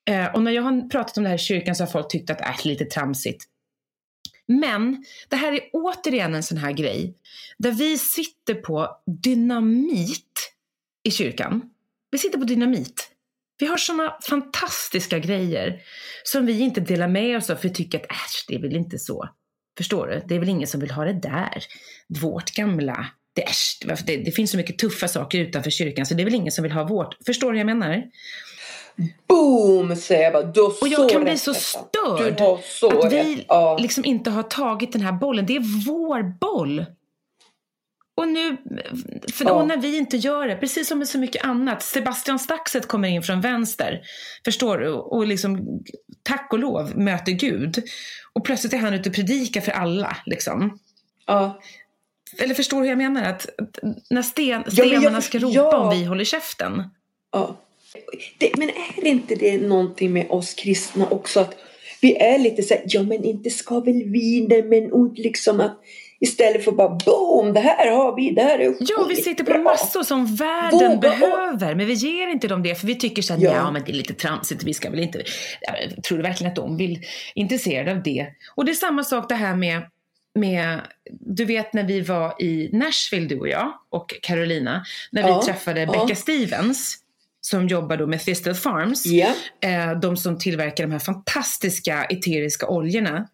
Eh, 0.10 0.25
och 0.36 0.41
när 0.41 0.51
jag 0.51 0.62
har 0.62 0.89
pratat 0.89 1.17
om 1.17 1.23
det 1.23 1.30
här 1.30 1.36
i 1.36 1.39
kyrkan 1.39 1.75
så 1.75 1.84
har 1.84 1.91
folk 1.91 2.10
tyckt 2.10 2.30
att 2.30 2.38
det 2.38 2.43
är 2.43 2.67
lite 2.67 2.86
tramsigt. 2.86 3.43
Men 4.59 5.05
det 5.29 5.35
här 5.35 5.53
är 5.53 5.59
återigen 5.73 6.35
en 6.35 6.43
sån 6.43 6.57
här 6.57 6.71
grej 6.71 7.15
där 7.57 7.71
vi 7.71 7.97
sitter 7.97 8.53
på 8.53 9.01
dynamit 9.23 10.53
i 11.03 11.11
kyrkan. 11.11 11.61
Vi 12.11 12.17
sitter 12.17 12.37
på 12.37 12.45
dynamit. 12.45 13.07
Vi 13.59 13.65
har 13.65 13.77
såna 13.77 14.17
fantastiska 14.29 15.19
grejer 15.19 15.81
som 16.23 16.45
vi 16.45 16.59
inte 16.59 16.81
delar 16.81 17.07
med 17.07 17.37
oss 17.37 17.49
av 17.49 17.55
för 17.55 17.67
vi 17.67 17.73
tycker 17.73 17.99
att 17.99 18.11
äsch, 18.11 18.45
det 18.47 18.55
är 18.55 18.59
väl 18.59 18.75
inte 18.75 18.99
så. 18.99 19.29
Förstår 19.77 20.07
du? 20.07 20.21
Det 20.27 20.35
är 20.35 20.39
väl 20.39 20.49
ingen 20.49 20.67
som 20.67 20.81
vill 20.81 20.91
ha 20.91 21.05
det 21.05 21.13
där. 21.13 21.63
Vårt 22.21 22.51
gamla, 22.51 23.07
det, 23.35 23.43
äsch, 23.43 23.77
det, 24.05 24.17
det 24.17 24.31
finns 24.31 24.51
så 24.51 24.57
mycket 24.57 24.77
tuffa 24.77 25.07
saker 25.07 25.39
utanför 25.39 25.69
kyrkan 25.69 26.05
så 26.05 26.13
det 26.13 26.23
är 26.23 26.25
väl 26.25 26.35
ingen 26.35 26.51
som 26.51 26.63
vill 26.63 26.71
ha 26.71 26.83
vårt. 26.83 27.17
Förstår 27.25 27.47
du 27.47 27.53
vad 27.53 27.69
jag 27.69 27.77
menar? 27.77 28.03
Boom, 29.27 29.95
säger 29.95 30.23
jag 30.23 30.34
bara. 30.34 30.43
Du 30.43 30.62
har 30.62 30.67
Och 30.69 30.88
jag 30.88 31.01
så 31.01 31.10
kan 31.10 31.23
bli 31.23 31.38
så 31.38 31.54
störd 31.54 32.38
Du 32.38 32.43
har 32.43 32.80
så 32.80 33.06
att 33.06 33.13
vi 33.13 33.45
Ja. 33.47 33.77
liksom 33.77 34.06
inte 34.06 34.30
har 34.30 34.43
tagit 34.43 34.91
den 34.91 35.01
här 35.01 35.12
bollen. 35.12 35.45
Det 35.45 35.56
är 35.56 35.86
vår 35.88 36.23
boll. 36.39 36.86
Och 38.15 38.27
nu, 38.27 38.58
för 39.34 39.45
Ja. 39.45 39.51
och 39.51 39.67
när 39.67 39.77
vi 39.77 39.97
inte 39.97 40.17
gör 40.17 40.47
det, 40.47 40.56
precis 40.56 40.88
som 40.88 40.99
med 40.99 41.08
så 41.08 41.17
mycket 41.19 41.45
annat. 41.45 41.84
Sebastian 41.84 42.39
Staxet 42.39 42.88
kommer 42.88 43.08
in 43.10 43.23
från 43.23 43.41
vänster, 43.41 44.01
förstår 44.45 44.77
du? 44.77 44.89
Och 44.93 45.27
liksom, 45.27 45.80
tack 46.23 46.54
och 46.54 46.60
lov, 46.60 46.97
möter 46.97 47.32
Gud. 47.32 47.84
Och 48.34 48.45
plötsligt 48.45 48.73
är 48.73 48.77
han 48.77 48.93
ute 48.93 49.10
och 49.10 49.15
predikar 49.15 49.62
för 49.62 49.71
alla. 49.71 50.17
Liksom. 50.25 50.80
Ja. 51.25 51.62
Eller 52.38 52.56
förstår 52.56 52.77
du 52.77 52.84
hur 52.84 52.89
jag 52.89 52.97
menar? 52.97 53.23
Att, 53.23 53.45
att 53.58 53.80
när 54.10 54.21
sten, 54.21 54.47
men 54.47 54.75
jag 54.75 54.88
stenarna 54.88 55.21
ska 55.21 55.39
ropa 55.39 55.56
ja. 55.56 55.77
om 55.77 55.89
vi 55.97 56.06
håller 56.06 56.23
käften. 56.23 56.84
Ja. 57.32 57.56
Det, 58.38 58.58
men 58.58 58.69
är 58.69 59.08
inte 59.08 59.36
det 59.36 59.58
någonting 59.58 60.13
med 60.13 60.25
oss 60.32 60.54
kristna 60.54 61.08
också 61.10 61.39
att 61.39 61.56
vi 62.01 62.15
är 62.17 62.39
lite 62.39 62.63
så 62.63 62.73
här, 62.73 62.84
ja 62.88 63.04
men 63.04 63.23
inte 63.23 63.49
ska 63.49 63.80
väl 63.80 64.04
vi 64.06 64.45
det 64.49 64.63
men 64.63 65.13
liksom 65.15 65.60
att 65.60 65.80
istället 66.19 66.63
för 66.63 66.71
bara 66.71 66.89
boom, 67.06 67.54
det 67.54 67.60
här 67.60 67.91
har 67.91 68.15
vi, 68.15 68.30
det 68.32 68.41
här 68.41 68.60
är 68.60 68.75
Ja, 68.80 69.06
vi 69.10 69.15
sitter 69.15 69.43
på 69.43 69.51
skitbra. 69.51 69.63
massor 69.63 70.04
som 70.04 70.36
världen 70.36 70.80
Våga- 70.91 70.97
behöver, 70.97 71.75
men 71.75 71.88
vi 71.88 71.93
ger 71.93 72.27
inte 72.27 72.47
dem 72.47 72.63
det 72.63 72.75
för 72.75 72.88
vi 72.88 72.95
tycker 72.95 73.21
så 73.21 73.34
här, 73.34 73.41
Ja. 73.41 73.51
ja 73.56 73.71
men 73.71 73.84
det 73.86 73.91
är 73.91 73.93
lite 73.93 74.13
tramsigt, 74.13 74.63
vi 74.63 74.73
ska 74.73 74.89
väl 74.89 74.99
inte... 74.99 75.23
Ja, 75.62 75.73
men 75.95 76.01
Tror 76.01 76.17
du 76.17 76.23
verkligen 76.23 76.49
att 76.51 76.56
de 76.56 76.77
vill 76.77 76.99
intresserade 77.36 77.91
av 77.91 78.04
det? 78.04 78.27
Och 78.56 78.65
det 78.65 78.71
är 78.71 78.75
samma 78.75 79.04
sak 79.04 79.30
det 79.30 79.36
här 79.36 79.56
med, 79.56 79.82
med 80.36 80.80
du 81.10 81.45
vet 81.45 81.73
när 81.73 81.84
vi 81.84 82.01
var 82.01 82.41
i 82.41 82.69
Nashville 82.73 83.27
du 83.27 83.39
och 83.39 83.47
jag 83.49 83.73
och 83.89 84.15
Carolina, 84.21 84.86
när 85.12 85.21
Ja, 85.21 85.39
vi 85.39 85.45
träffade 85.45 85.82
ja. 85.82 85.91
Becca 86.06 86.15
Stevens 86.15 86.97
som 87.41 87.67
jobbar 87.67 87.97
då 87.97 88.08
med 88.08 88.19
Thistle 88.19 88.56
Farms, 88.56 89.06
eh, 89.62 89.99
de 89.99 90.17
som 90.17 90.38
tillverkar 90.38 90.84
de 90.84 90.91
här 90.91 90.99
fantastiska 90.99 92.04
eteriska 92.04 92.67
oljorna. 92.67 93.27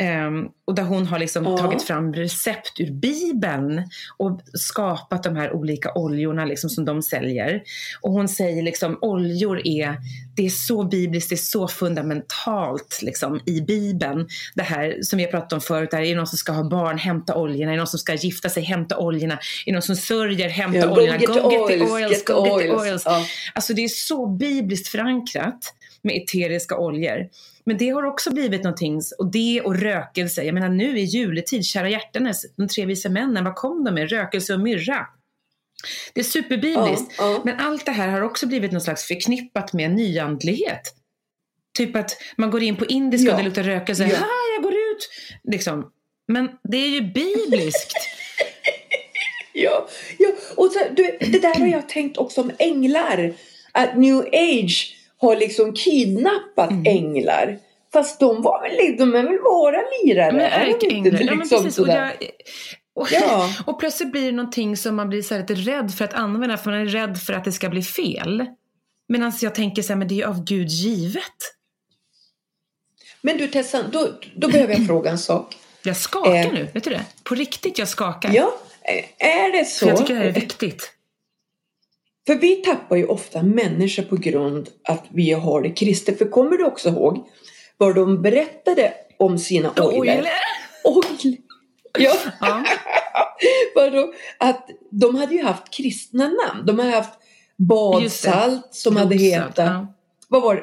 Ehm, 0.00 0.48
och 0.66 0.74
där 0.74 0.82
hon 0.82 1.06
har 1.06 1.18
liksom 1.18 1.44
Ja. 1.44 1.58
tagit 1.58 1.82
fram 1.82 2.14
recept 2.14 2.80
ur 2.80 2.90
Bibeln 2.90 3.82
och 4.16 4.40
skapat 4.54 5.22
de 5.22 5.36
här 5.36 5.52
olika 5.52 5.92
oljorna 5.94 6.44
liksom 6.44 6.70
som 6.70 6.84
de 6.84 7.02
säljer. 7.02 7.62
Och 8.00 8.12
hon 8.12 8.28
säger 8.28 8.62
liksom 8.62 8.98
oljor 9.00 9.60
är, 9.66 9.96
det 10.36 10.46
är 10.46 10.50
så 10.50 10.84
bibliskt, 10.84 11.28
det 11.28 11.34
är 11.34 11.36
så 11.36 11.68
fundamentalt 11.68 12.98
liksom 13.02 13.40
i 13.46 13.60
Bibeln. 13.60 14.28
Det 14.54 14.62
här 14.62 14.98
som 15.02 15.16
vi 15.16 15.24
har 15.24 15.30
pratat 15.30 15.52
om 15.52 15.60
förut, 15.60 15.90
där 15.90 15.98
är 15.98 16.06
det 16.06 16.14
någon 16.14 16.26
som 16.26 16.38
ska 16.38 16.52
ha 16.52 16.68
barn, 16.68 16.98
hämta 16.98 17.34
oljorna. 17.36 17.70
Är 17.72 17.76
det 17.76 17.80
någon 17.80 17.86
som 17.86 17.98
ska 17.98 18.14
gifta 18.14 18.48
sig, 18.48 18.62
hämta 18.62 18.98
oljorna. 18.98 19.34
Är 19.34 19.40
det 19.66 19.72
någon 19.72 19.82
som 19.82 19.96
sörjer, 19.96 20.48
hämta 20.48 20.78
ja 20.78 20.86
go 20.86 20.92
oljorna. 20.94 21.18
get 21.18 21.32
the 21.32 21.40
oils, 21.40 21.92
oils, 21.92 22.10
get 22.10 22.26
the 22.26 22.32
go 22.32 22.44
get 22.44 22.58
the 22.60 22.70
oils. 22.70 22.82
oils. 22.82 23.02
Ja. 23.04 23.24
Alltså 23.54 23.74
det 23.74 23.84
är 23.84 23.88
så 23.88 24.26
bibliskt 24.26 24.88
förankrat 24.88 25.74
med 26.02 26.16
eteriska 26.16 26.76
oljor. 26.78 27.28
Men 27.70 27.78
det 27.78 27.88
har 27.90 28.02
också 28.02 28.30
blivit 28.34 28.62
någonting, 28.62 29.00
och 29.18 29.30
det 29.30 29.60
och 29.64 29.76
rökelse. 29.76 30.42
Jag 30.42 30.54
menar 30.54 30.68
nu 30.68 30.98
i 30.98 31.04
juletid, 31.04 31.64
kära 31.64 31.88
hjärtanes, 31.88 32.44
de 32.56 32.68
tre 32.68 32.86
vise 32.86 33.08
männen, 33.08 33.44
vad 33.44 33.54
kom 33.54 33.84
de 33.84 33.94
med? 33.94 34.10
Rökelse 34.10 34.54
och 34.54 34.60
myrra. 34.60 35.06
Det 36.14 36.20
är 36.20 36.24
superbibliskt. 36.24 37.12
Ja, 37.18 37.32
ja. 37.32 37.40
Men 37.44 37.60
allt 37.60 37.86
det 37.86 37.92
här 37.92 38.08
har 38.08 38.20
också 38.20 38.46
blivit 38.46 38.72
något 38.72 38.82
slags 38.82 39.04
förknippat 39.04 39.72
med 39.72 39.90
nyandlighet. 39.90 40.94
Typ 41.78 41.96
att 41.96 42.16
man 42.36 42.50
går 42.50 42.62
in 42.62 42.76
på 42.76 42.84
indiska 42.86 43.26
Ja. 43.28 43.32
och 43.32 43.38
det 43.38 43.44
luktar 43.44 43.62
rökelse. 43.62 44.02
Ja. 44.04 44.10
Ja. 44.20 44.26
jag 44.54 44.62
går 44.62 44.72
ut! 44.74 45.10
Liksom. 45.44 45.90
Men 46.28 46.48
det 46.62 46.76
är 46.76 46.88
ju 46.88 47.00
bibliskt. 47.00 47.92
Ja, 49.52 49.88
ja. 50.18 50.28
och 50.56 50.72
så, 50.72 50.78
du, 50.96 51.16
det 51.20 51.38
där 51.38 51.54
har 51.60 51.66
jag 51.66 51.88
tänkt 51.88 52.18
också 52.18 52.40
om 52.40 52.50
änglar. 52.58 53.32
Att 53.72 53.96
new 53.98 54.18
age 54.32 54.96
har 55.16 55.36
liksom 55.36 55.72
kidnappat 55.74 56.70
Mm. 56.70 56.86
änglar. 56.86 57.58
Fast 57.92 58.20
de, 58.20 58.42
var 58.42 58.62
väl, 58.62 58.96
de 58.96 59.14
är 59.14 59.22
väl 59.22 59.38
våra 59.38 59.78
lirare? 60.04 60.32
Men 60.32 60.40
är 60.40 60.60
de 60.60 60.70
inte 60.70 60.86
ärkeänglar. 60.86 61.20
Ja, 61.20 61.26
men 61.26 61.38
liksom 61.38 61.64
precis. 61.64 61.78
Och, 61.78 61.86
sådär? 61.86 62.16
jag, 62.20 62.30
och, 62.94 63.08
Ja. 63.12 63.54
och 63.66 63.80
plötsligt 63.80 64.12
blir 64.12 64.26
det 64.26 64.32
någonting 64.32 64.76
som 64.76 64.96
man 64.96 65.08
blir 65.08 65.22
så 65.22 65.34
här 65.34 65.40
lite 65.40 65.54
rädd 65.54 65.94
för 65.94 66.04
att 66.04 66.14
använda 66.14 66.56
för 66.56 66.70
man 66.70 66.80
är 66.80 66.86
rädd 66.86 67.18
för 67.18 67.32
att 67.32 67.44
det 67.44 67.52
ska 67.52 67.68
bli 67.68 67.82
fel. 67.82 68.46
Medan 69.08 69.32
jag 69.40 69.54
tänker 69.54 69.82
så 69.82 69.88
här, 69.88 69.96
men 69.96 70.08
det 70.08 70.14
är 70.14 70.16
ju 70.16 70.24
av 70.24 70.44
Gud 70.44 70.68
givet. 70.68 71.54
Men 73.22 73.38
du 73.38 73.48
Tessan, 73.48 73.84
då, 73.92 74.08
då 74.34 74.48
behöver 74.48 74.74
jag 74.74 74.86
fråga 74.86 75.10
en 75.10 75.18
sak. 75.18 75.56
Jag 75.82 75.96
skakar 75.96 76.34
Eh. 76.34 76.52
nu, 76.52 76.68
vet 76.74 76.84
du 76.84 76.90
det? 76.90 77.04
På 77.22 77.34
riktigt, 77.34 77.78
jag 77.78 77.88
skakar. 77.88 78.30
Ja, 78.34 78.54
eh, 78.82 79.26
är 79.28 79.52
det 79.52 79.64
så? 79.64 79.78
För 79.84 79.90
jag 79.90 79.98
tycker 79.98 80.14
det 80.14 80.20
här 80.20 80.28
är 80.28 80.32
viktigt. 80.32 80.92
För 82.26 82.34
vi 82.34 82.56
tappar 82.56 82.96
ju 82.96 83.06
ofta 83.06 83.42
människor 83.42 84.02
på 84.02 84.16
grund 84.16 84.68
att 84.84 85.04
vi 85.08 85.32
har 85.32 85.62
det 85.62 85.70
kristet. 85.70 86.18
För 86.18 86.30
kommer 86.30 86.56
du 86.56 86.64
också 86.64 86.88
ihåg 86.88 87.28
vad 87.80 87.94
de 87.94 88.22
berättade 88.22 88.92
om 89.18 89.38
sina 89.38 89.70
oljor? 89.70 90.24
Oil. 90.84 91.36
Ja, 91.98 92.12
Ja. 92.40 92.64
vadå? 93.74 94.12
Att 94.38 94.68
de 94.90 95.14
hade 95.14 95.34
ju 95.34 95.42
haft 95.42 95.70
kristna 95.70 96.24
namn. 96.28 96.66
De 96.66 96.78
hade 96.78 96.90
haft 96.90 97.12
badsalt 97.56 98.68
som 98.74 98.96
hade 98.96 99.16
hetat... 99.16 99.52
ja. 99.56 99.94
Vad 100.28 100.42
var 100.42 100.54
det? 100.54 100.62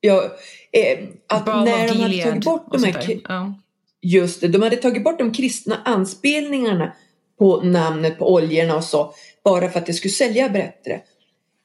Ja, 0.00 0.36
Eh, 0.72 0.98
att 1.26 1.44
Balm 1.44 1.64
när 1.64 1.88
de 1.88 2.00
hade 2.00 2.22
tagit 2.22 2.44
bort 2.44 2.66
de 2.72 2.84
här 2.84 3.20
Ja. 3.28 3.54
Just 4.02 4.40
det, 4.40 4.48
de 4.48 4.62
hade 4.62 4.76
tagit 4.76 5.04
bort 5.04 5.18
de 5.18 5.32
kristna 5.32 5.80
anspelningarna 5.84 6.92
på 7.38 7.60
namnet 7.60 8.18
på 8.18 8.34
oljorna 8.34 8.76
och 8.76 8.84
så. 8.84 9.14
Bara 9.44 9.70
för 9.70 9.78
att 9.78 9.86
det 9.86 9.92
skulle 9.92 10.12
sälja 10.12 10.48
bättre. 10.48 10.92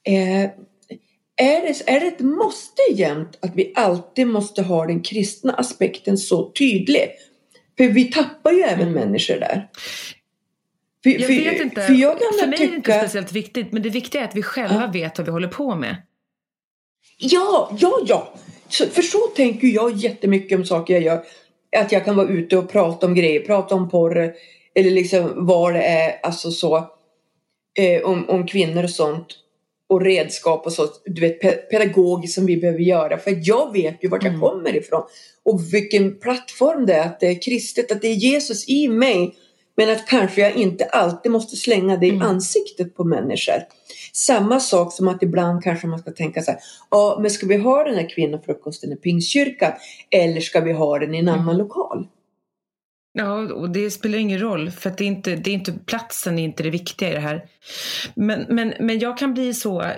Eh, 0.03 0.49
är, 1.39 1.61
det, 1.61 1.91
är 1.91 1.99
det 1.99 2.07
ett 2.07 2.19
måste 2.19 2.81
jämt 2.93 3.37
att 3.41 3.55
vi 3.55 3.71
alltid 3.75 4.27
måste 4.27 4.61
ha 4.61 4.85
den 4.85 5.01
kristna 5.01 5.53
aspekten 5.53 6.17
så 6.17 6.51
tydlig? 6.51 7.09
För 7.77 7.87
vi 7.87 8.05
tappar 8.11 8.51
ju 8.51 8.61
även 8.61 8.91
människor 8.91 9.35
där. 9.39 9.67
För, 11.03 11.09
Jag 11.09 11.27
vet 11.27 11.61
inte. 11.61 11.81
För, 11.81 11.93
jag 11.93 12.17
För 12.19 12.47
mig 12.47 12.47
är 12.47 12.51
det 12.51 12.57
tycka... 12.57 12.75
inte 12.75 12.99
speciellt 12.99 13.31
viktigt, 13.31 13.71
men 13.71 13.81
det 13.81 13.89
viktiga 13.89 14.21
är 14.21 14.25
att 14.25 14.35
vi 14.35 14.41
själva 14.43 14.81
Ja. 14.81 14.91
vet 14.93 15.17
vad 15.17 15.25
vi 15.25 15.31
håller 15.31 15.47
på 15.47 15.75
med. 15.75 15.95
Ja, 17.17 17.71
ja, 17.79 17.99
ja. 18.05 18.33
Så, 18.69 18.85
för 18.85 19.01
så 19.01 19.19
tänker 19.19 19.67
jag 19.67 19.95
jättemycket 19.95 20.57
om 20.59 20.65
saker 20.65 20.93
jag 20.93 21.03
gör. 21.03 21.23
Att 21.77 21.91
jag 21.91 22.05
kan 22.05 22.15
vara 22.15 22.27
ute 22.27 22.57
och 22.57 22.71
prata 22.71 23.05
om 23.05 23.15
grejer, 23.15 23.39
prata 23.39 23.75
om 23.75 23.89
porr 23.89 24.33
eller 24.75 24.91
liksom 24.91 25.45
vad 25.45 25.73
det 25.73 25.81
är, 25.83 26.19
alltså 26.23 26.51
så. 26.51 26.77
Eh, 27.79 28.01
om, 28.03 28.29
om 28.29 28.47
kvinnor 28.47 28.83
och 28.83 28.89
sånt. 28.89 29.27
Och 29.89 30.01
redskap 30.01 30.65
och 30.65 30.73
så, 30.73 30.87
du 31.05 31.21
vet 31.21 31.41
pe- 31.43 31.55
pedagogiskt 31.71 32.33
som 32.35 32.45
vi 32.45 32.57
behöver 32.57 32.79
göra. 32.79 33.17
För 33.17 33.39
jag 33.43 33.73
vet 33.73 34.03
ju 34.03 34.07
vart 34.09 34.23
jag 34.23 34.33
Mm. 34.33 34.41
kommer 34.41 34.75
ifrån. 34.75 35.01
Och 35.45 35.73
vilken 35.73 36.19
plattform 36.19 36.85
det 36.85 36.93
är, 36.93 37.05
att 37.05 37.19
det 37.19 37.27
är 37.27 37.41
kristet, 37.41 37.91
att 37.91 38.01
det 38.01 38.07
är 38.07 38.13
Jesus 38.15 38.69
i 38.69 38.87
mig. 38.87 39.35
Men 39.77 39.89
att 39.91 40.07
kanske 40.07 40.41
jag 40.41 40.55
inte 40.55 40.85
alltid 40.85 41.31
måste 41.31 41.55
slänga 41.55 41.97
det 41.97 42.05
i 42.05 42.09
Mm. 42.09 42.21
ansiktet 42.21 42.95
på 42.95 43.03
människor. 43.03 43.53
Samma 44.13 44.59
sak 44.59 44.93
som 44.93 45.07
att 45.07 45.23
ibland 45.23 45.63
kanske 45.63 45.87
man 45.87 45.99
ska 45.99 46.11
tänka 46.11 46.41
så 46.41 46.51
här. 46.51 46.59
Ja, 46.91 47.17
men 47.21 47.31
ska 47.31 47.45
vi 47.47 47.57
ha 47.57 47.83
den 47.83 47.95
här 47.95 48.09
kvinnofrukosten 48.09 48.93
i 48.93 48.95
Pingstkyrkan? 48.95 49.71
Eller 50.11 50.41
ska 50.41 50.59
vi 50.61 50.71
ha 50.71 50.99
den 50.99 51.15
i 51.15 51.17
en 51.19 51.27
Mm. 51.27 51.39
annan 51.39 51.57
lokal? 51.57 52.07
Ja, 53.19 53.53
och 53.53 53.69
det 53.69 53.91
spelar 53.91 54.17
ingen 54.17 54.39
roll 54.39 54.71
för 54.71 54.89
att 54.89 54.97
det 54.97 55.03
är 55.03 55.07
inte, 55.07 55.35
det 55.35 55.49
är 55.49 55.53
inte 55.53 55.73
platsen 55.73 56.39
är 56.39 56.43
inte 56.43 56.63
det 56.63 56.69
viktiga 56.69 57.09
i 57.09 57.13
det 57.13 57.19
här. 57.19 57.45
Men, 58.15 58.45
men, 58.49 58.73
men 58.79 58.99
jag 58.99 59.17
kan 59.17 59.33
bli 59.33 59.53
så, 59.53 59.91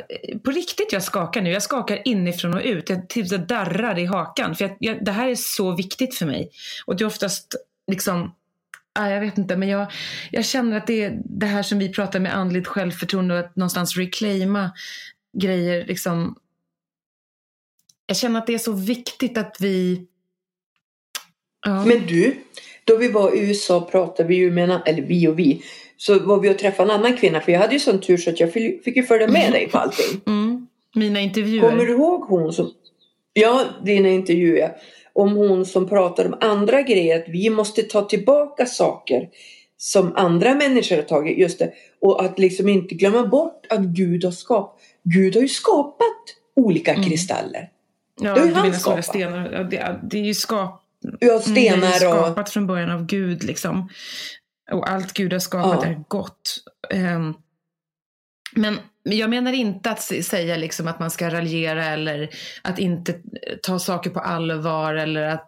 på 0.43 0.51
riktigt 0.51 0.93
jag 0.93 1.03
skakar 1.03 1.41
nu, 1.41 1.51
jag 1.51 1.63
skakar 1.63 2.07
inifrån 2.07 2.53
och 2.53 2.61
ut. 2.63 2.89
Jag 2.89 3.09
typ 3.09 3.27
så 3.27 3.37
darrar 3.37 3.99
i 3.99 4.05
hakan 4.05 4.55
för 4.55 4.65
jag, 4.65 4.77
jag, 4.79 5.05
det 5.05 5.11
här 5.11 5.29
är 5.29 5.35
så 5.35 5.75
viktigt 5.75 6.15
för 6.15 6.25
mig. 6.25 6.51
Och 6.85 6.95
det 6.95 7.03
är 7.03 7.05
oftast 7.05 7.55
liksom, 7.91 8.35
ah, 8.99 9.07
jag 9.07 9.21
vet 9.21 9.37
inte, 9.37 9.57
men 9.57 9.69
jag, 9.69 9.91
jag 10.31 10.45
känner 10.45 10.77
att 10.77 10.87
det 10.87 11.03
är 11.03 11.21
det 11.25 11.45
här 11.45 11.63
som 11.63 11.79
vi 11.79 11.93
pratar 11.93 12.19
med 12.19 12.35
andligt 12.35 12.67
självförtroende 12.67 13.33
och 13.33 13.39
att 13.39 13.55
någonstans 13.55 13.97
reclaima 13.97 14.71
grejer 15.37 15.85
liksom. 15.85 16.35
Jag 18.05 18.17
känner 18.17 18.39
att 18.39 18.47
det 18.47 18.53
är 18.53 18.57
så 18.57 18.73
viktigt 18.73 19.37
att 19.37 19.55
vi 19.59 20.07
Ja. 21.65 21.85
Men 21.85 22.05
du, 22.05 22.43
då 22.85 22.95
vi 22.97 23.07
var 23.07 23.35
i 23.35 23.39
USA 23.49 23.81
pratade 23.91 24.29
vi 24.29 24.35
ju 24.35 24.51
med 24.51 24.69
en, 24.69 24.79
eller 24.85 25.01
vi 25.01 25.27
och 25.27 25.39
vi, 25.39 25.61
så 25.97 26.19
var 26.19 26.39
vi 26.39 26.49
och 26.49 26.57
träffade 26.57 26.93
en 26.93 26.99
annan 26.99 27.17
kvinna 27.17 27.41
för 27.41 27.51
jag 27.51 27.59
hade 27.59 27.73
ju 27.73 27.79
sån 27.79 27.99
tur 28.01 28.17
så 28.17 28.29
att 28.29 28.39
jag 28.39 28.53
fick 28.53 28.95
ju 28.95 29.03
följa 29.03 29.27
med 29.27 29.51
dig 29.51 29.67
på 29.71 29.77
allting. 29.77 30.21
Mm. 30.27 30.67
Mina 30.95 31.19
intervjuer. 31.21 31.69
Kommer 31.69 31.85
du 31.85 31.91
ihåg 31.91 32.21
hon 32.21 32.53
som, 32.53 32.71
ja 33.33 33.65
dina 33.85 34.09
intervjuer, 34.09 34.71
om 35.13 35.35
hon 35.35 35.65
som 35.65 35.89
pratade 35.89 36.29
om 36.29 36.35
andra 36.41 36.81
grejer, 36.81 37.19
att 37.19 37.29
vi 37.29 37.49
måste 37.49 37.83
ta 37.83 38.01
tillbaka 38.01 38.65
saker 38.65 39.29
som 39.77 40.15
andra 40.15 40.55
människor 40.55 40.95
har 40.95 41.03
tagit, 41.03 41.37
just 41.37 41.59
det, 41.59 41.71
och 42.01 42.23
att 42.25 42.39
liksom 42.39 42.69
inte 42.69 42.95
glömma 42.95 43.27
bort 43.27 43.65
att 43.69 43.79
Gud 43.79 44.23
har 44.23 44.31
skapat, 44.31 44.79
Gud 45.03 45.35
har 45.35 45.41
ju 45.41 45.47
skapat 45.47 46.17
olika 46.55 46.93
Mm. 46.93 47.03
kristaller. 47.09 47.69
Ja, 48.21 48.33
Det 48.33 48.39
har 48.39 48.47
ju 48.47 48.53
han 48.53 48.73
skapat. 48.73 49.05
stenar. 49.05 49.63
Det, 49.63 49.99
det 50.03 50.17
är 50.19 50.23
ju 50.23 50.33
skap, 50.33 50.80
Ju 51.21 51.39
stenar 51.39 51.87
och... 51.87 51.97
skapat 51.97 52.49
från 52.49 52.67
början 52.67 52.91
av 52.91 53.05
Gud 53.05 53.43
liksom. 53.43 53.89
Och 54.71 54.89
allt 54.89 55.13
Gud 55.13 55.33
har 55.33 55.39
skapat 55.39 55.79
Ja. 55.83 55.89
är 55.89 56.03
gott. 56.07 56.63
Ehm, 56.89 57.33
men 58.55 58.79
jag 59.03 59.29
menar 59.29 59.53
inte 59.53 59.91
att 59.91 60.01
säga 60.01 60.57
liksom 60.57 60.87
att 60.87 60.99
man 60.99 61.11
ska 61.11 61.29
raljera 61.29 61.85
eller 61.85 62.29
att 62.61 62.79
inte 62.79 63.15
ta 63.63 63.79
saker 63.79 64.09
på 64.09 64.19
allvar 64.19 64.93
eller 64.93 65.21
att, 65.21 65.47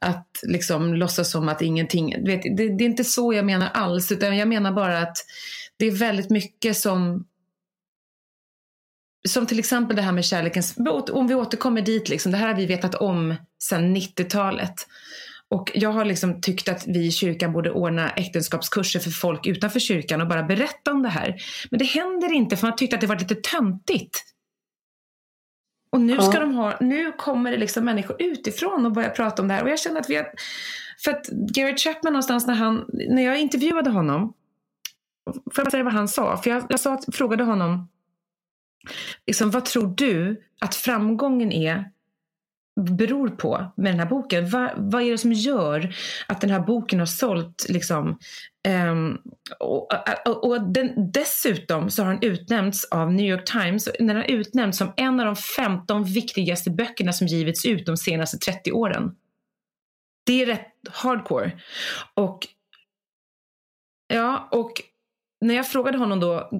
att 0.00 0.28
liksom 0.42 0.94
låtsas 0.94 1.30
som 1.30 1.48
att 1.48 1.62
ingenting... 1.62 2.24
Vet, 2.26 2.42
det, 2.42 2.76
det 2.76 2.84
är 2.84 2.86
inte 2.86 3.04
så 3.04 3.32
jag 3.32 3.44
menar 3.44 3.68
alls, 3.74 4.12
utan 4.12 4.36
jag 4.36 4.48
menar 4.48 4.72
bara 4.72 4.98
att 4.98 5.16
det 5.76 5.86
är 5.86 5.90
väldigt 5.90 6.30
mycket 6.30 6.76
som 6.76 7.24
som 9.28 9.46
till 9.46 9.58
exempel 9.58 9.96
det 9.96 10.02
här 10.02 10.12
med 10.12 10.24
kärlekens... 10.24 10.74
Om 11.12 11.26
vi 11.26 11.34
återkommer 11.34 11.82
dit, 11.82 12.08
liksom, 12.08 12.32
det 12.32 12.38
här 12.38 12.48
har 12.48 12.54
vi 12.54 12.66
vetat 12.66 12.94
om 12.94 13.34
sedan 13.62 13.96
90-talet. 13.96 14.74
Och 15.48 15.70
jag 15.74 15.90
har 15.92 16.04
liksom 16.04 16.40
tyckt 16.40 16.68
att 16.68 16.86
vi 16.86 17.06
i 17.06 17.10
kyrkan 17.10 17.52
borde 17.52 17.70
ordna 17.70 18.10
äktenskapskurser 18.10 19.00
för 19.00 19.10
folk 19.10 19.46
utanför 19.46 19.80
kyrkan 19.80 20.20
och 20.20 20.28
bara 20.28 20.42
berätta 20.42 20.92
om 20.92 21.02
det 21.02 21.08
här. 21.08 21.36
Men 21.70 21.78
det 21.78 21.84
händer 21.84 22.32
inte 22.32 22.56
för 22.56 22.66
man 22.66 22.76
tyckte 22.76 22.96
att 22.96 23.00
det 23.00 23.06
var 23.06 23.18
lite 23.18 23.34
töntigt. 23.34 24.24
Och 25.90 26.00
nu, 26.00 26.16
ska 26.16 26.32
Ja. 26.34 26.40
de 26.40 26.54
ha, 26.54 26.76
nu 26.80 27.12
kommer 27.12 27.50
det 27.50 27.56
liksom 27.56 27.84
människor 27.84 28.16
utifrån 28.22 28.86
och 28.86 28.92
börjar 28.92 29.10
prata 29.10 29.42
om 29.42 29.48
det 29.48 29.54
här. 29.54 29.62
Och 29.62 29.70
jag 29.70 29.78
känner 29.78 30.00
att 30.00 30.10
vi 30.10 30.16
har... 30.16 30.26
För 31.04 31.10
att 31.10 31.26
Gary 31.26 31.76
Chapman 31.76 32.12
någonstans 32.12 32.46
när, 32.46 32.54
han, 32.54 32.84
när 32.92 33.22
jag 33.22 33.40
intervjuade 33.40 33.90
honom, 33.90 34.32
får 35.54 35.64
jag 35.64 35.70
säga 35.70 35.84
vad 35.84 35.92
han 35.92 36.08
sa? 36.08 36.36
För 36.36 36.50
jag, 36.50 36.66
jag 36.68 36.80
sa, 36.80 37.00
frågade 37.12 37.44
honom, 37.44 37.88
liksom, 39.26 39.50
vad 39.50 39.64
tror 39.64 39.94
du 39.96 40.42
att 40.60 40.74
framgången 40.74 41.52
är 41.52 41.90
beror 42.80 43.28
på 43.28 43.72
med 43.76 43.92
den 43.92 44.00
här 44.00 44.06
boken? 44.06 44.48
Va, 44.48 44.70
vad 44.76 45.02
är 45.02 45.10
det 45.10 45.18
som 45.18 45.32
gör 45.32 45.94
att 46.28 46.40
den 46.40 46.50
här 46.50 46.60
boken 46.60 46.98
har 46.98 47.06
sålt? 47.06 47.66
Liksom, 47.68 48.18
um, 48.68 49.18
och 49.58 49.88
och, 50.26 50.44
och 50.44 50.72
den, 50.72 51.12
dessutom 51.12 51.90
så 51.90 52.02
har 52.02 52.12
den 52.12 52.22
utnämnts 52.22 52.84
av 52.84 53.12
New 53.12 53.26
York 53.26 53.44
Times 53.44 53.88
den 53.98 54.16
har 54.16 54.30
utnämnts 54.30 54.78
som 54.78 54.92
en 54.96 55.20
av 55.20 55.26
de 55.26 55.36
15 55.36 56.04
viktigaste 56.04 56.70
böckerna 56.70 57.12
som 57.12 57.26
givits 57.26 57.66
ut 57.66 57.86
de 57.86 57.96
senaste 57.96 58.38
30 58.38 58.72
åren. 58.72 59.16
Det 60.26 60.42
är 60.42 60.46
rätt 60.46 60.72
hardcore. 60.90 61.52
Och 62.14 62.46
ja, 64.08 64.48
och 64.50 64.72
när 65.40 65.54
jag 65.54 65.68
frågade 65.68 65.98
honom 65.98 66.20
då, 66.20 66.50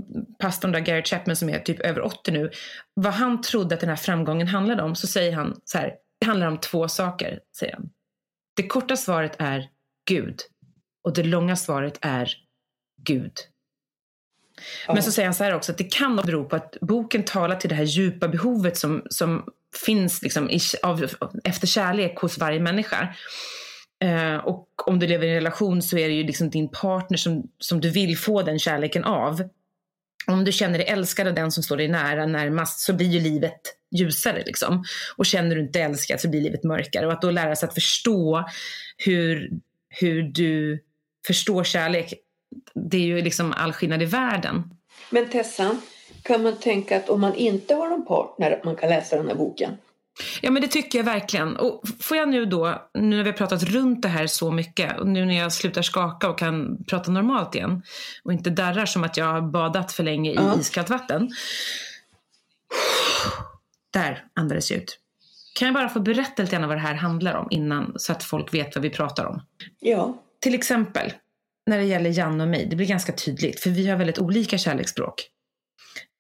pastorn 0.45 0.73
där, 0.73 0.81
Gary 0.81 1.03
Chapman 1.03 1.37
som 1.37 1.49
är 1.49 1.59
typ 1.59 1.81
över 1.81 2.01
80 2.01 2.31
nu, 2.31 2.51
vad 2.95 3.13
han 3.13 3.41
trodde 3.41 3.75
att 3.75 3.81
den 3.81 3.89
här 3.89 3.97
framgången 3.97 4.49
handlade 4.49 4.83
om, 4.83 4.95
så 4.95 5.07
säger 5.07 5.33
han 5.33 5.61
så 5.65 5.79
här, 5.79 5.95
det 6.21 6.27
handlar 6.27 6.47
om 6.47 6.61
två 6.61 6.89
saker, 6.89 7.41
säger 7.59 7.73
han. 7.73 7.91
Det 8.57 8.67
korta 8.67 8.97
svaret 8.97 9.37
är 9.39 9.69
Gud 10.09 10.41
och 11.05 11.15
det 11.15 11.23
långa 11.23 11.57
svaret 11.57 11.99
är 12.01 12.31
Gud. 13.03 13.33
Men 14.89 15.03
så 15.03 15.13
säger 15.13 15.27
han 15.27 15.35
så 15.35 15.45
här 15.45 15.55
också, 15.55 15.73
att 15.73 15.79
det 15.79 15.93
kan 15.93 16.17
bero 16.17 16.45
på 16.45 16.57
att 16.57 16.77
boken 16.81 17.25
talar 17.25 17.57
till 17.57 17.69
det 17.69 17.77
här 17.77 17.85
djupa 17.85 18.29
behovet 18.29 18.77
som, 18.77 19.03
som 19.11 19.45
finns 19.87 20.23
liksom 20.23 20.51
i, 20.51 20.61
av, 20.83 21.07
efter 21.45 21.67
kärlek 21.67 22.19
hos 22.19 22.39
varje 22.39 22.61
människa. 22.61 23.15
Eh, 24.05 24.37
och 24.37 24.69
om 24.87 24.99
du 24.99 25.07
lever 25.07 25.27
i 25.27 25.29
en 25.29 25.35
relation 25.35 25.83
så 25.83 25.99
är 25.99 26.09
det 26.09 26.15
ju 26.15 26.25
liksom 26.25 26.51
din 26.51 26.69
partner 26.69 27.19
som, 27.19 27.43
som 27.59 27.81
du 27.81 27.91
vill 27.91 28.19
få 28.19 28.43
den 28.43 28.59
kärleken 28.59 29.05
av. 29.05 29.43
Om 30.27 30.45
du 30.45 30.53
känner 30.53 30.79
dig 30.79 30.87
älskad 30.87 31.29
av 31.29 31.35
den 31.35 31.53
som 31.53 31.63
står 31.63 31.77
dig 31.77 31.89
nära 31.89 32.27
närmast 32.27 32.81
så 32.81 32.93
blir 32.93 33.07
ju 33.07 33.21
livet 33.21 33.61
ljusare. 33.91 34.43
Liksom. 34.47 34.85
Och 35.17 35.27
känner 35.27 35.55
du 35.55 35.61
inte 35.61 35.81
älskad 35.81 36.21
så 36.21 36.29
blir 36.29 36.41
livet 36.41 36.65
mörkare. 36.65 37.07
Och 37.07 37.13
att 37.13 37.23
då 37.23 37.31
lära 37.31 37.57
sig 37.57 37.69
att 37.69 37.75
förstå 37.75 38.45
hur, 38.97 39.51
hur 39.89 40.23
du 40.23 40.83
förstår 41.27 41.65
kärlek, 41.65 42.15
det 42.75 42.97
är 42.97 43.07
ju 43.07 43.23
liksom 43.23 43.53
all 43.53 43.73
skillnad 43.73 44.03
i 44.03 44.07
världen. 44.07 44.63
Men 45.11 45.29
Tessan, 45.29 45.81
kan 46.23 46.43
man 46.43 46.57
tänka 46.57 46.97
att 46.97 47.09
om 47.09 47.21
man 47.21 47.35
inte 47.35 47.75
har 47.75 47.89
någon 47.89 48.07
partner 48.07 48.51
att 48.51 48.65
man 48.65 48.77
kan 48.77 48.91
läsa 48.91 49.17
den 49.17 49.29
här 49.29 49.35
boken? 49.35 49.77
Ja 50.41 50.51
men 50.51 50.63
det 50.63 50.69
tycker 50.69 50.99
jag 50.99 51.05
verkligen. 51.05 51.57
Och 51.57 51.83
får 52.01 52.17
jag 52.17 52.29
nu 52.29 52.45
då, 52.45 52.89
nu 52.95 53.17
när 53.17 53.23
vi 53.25 53.31
har 53.31 53.37
pratat 53.37 53.63
runt 53.63 54.03
det 54.03 54.09
här 54.09 54.27
så 54.27 54.51
mycket 54.51 54.99
och 55.01 55.07
nu 55.09 55.25
när 55.25 55.35
jag 55.39 55.53
slutar 55.53 55.83
skaka 55.83 56.29
och 56.29 56.39
kan 56.39 56.85
prata 56.85 57.11
normalt 57.11 57.55
igen 57.55 57.83
och 58.25 58.33
inte 58.33 58.51
darrar 58.51 58.87
som 58.87 59.05
att 59.05 59.17
jag 59.17 59.27
har 59.27 59.41
badat 59.41 59.93
för 59.93 60.03
länge 60.03 60.31
i 60.31 60.35
Ja. 60.35 60.61
iskallt 60.61 60.91
vatten. 60.91 61.31
Där 63.93 64.25
andades 64.35 64.71
jag 64.71 64.81
ut. 64.81 64.99
Kan 65.55 65.67
jag 65.67 65.75
bara 65.75 65.89
få 65.89 66.01
berätta 66.01 66.43
lite 66.43 66.57
grann 66.57 66.69
vad 66.69 66.77
det 66.77 66.81
här 66.81 66.95
handlar 66.95 67.35
om 67.35 67.47
innan 67.51 67.93
så 67.97 68.13
att 68.13 68.25
folk 68.25 68.55
vet 68.55 68.75
vad 68.77 68.83
vi 68.83 68.91
pratar 68.91 69.25
om? 69.25 69.43
Ja. 69.81 70.23
Till 70.41 70.55
exempel 70.55 71.13
när 71.67 71.79
det 71.79 71.85
gäller 71.85 72.11
Janne 72.11 72.43
och 72.45 72.51
mig, 72.51 72.67
det 72.71 72.77
blir 72.77 72.87
ganska 72.87 73.13
tydligt 73.13 73.61
för 73.61 73.71
vi 73.71 73.89
har 73.89 73.97
väldigt 73.97 74.19
olika 74.19 74.59
kärleksspråk. 74.59 75.31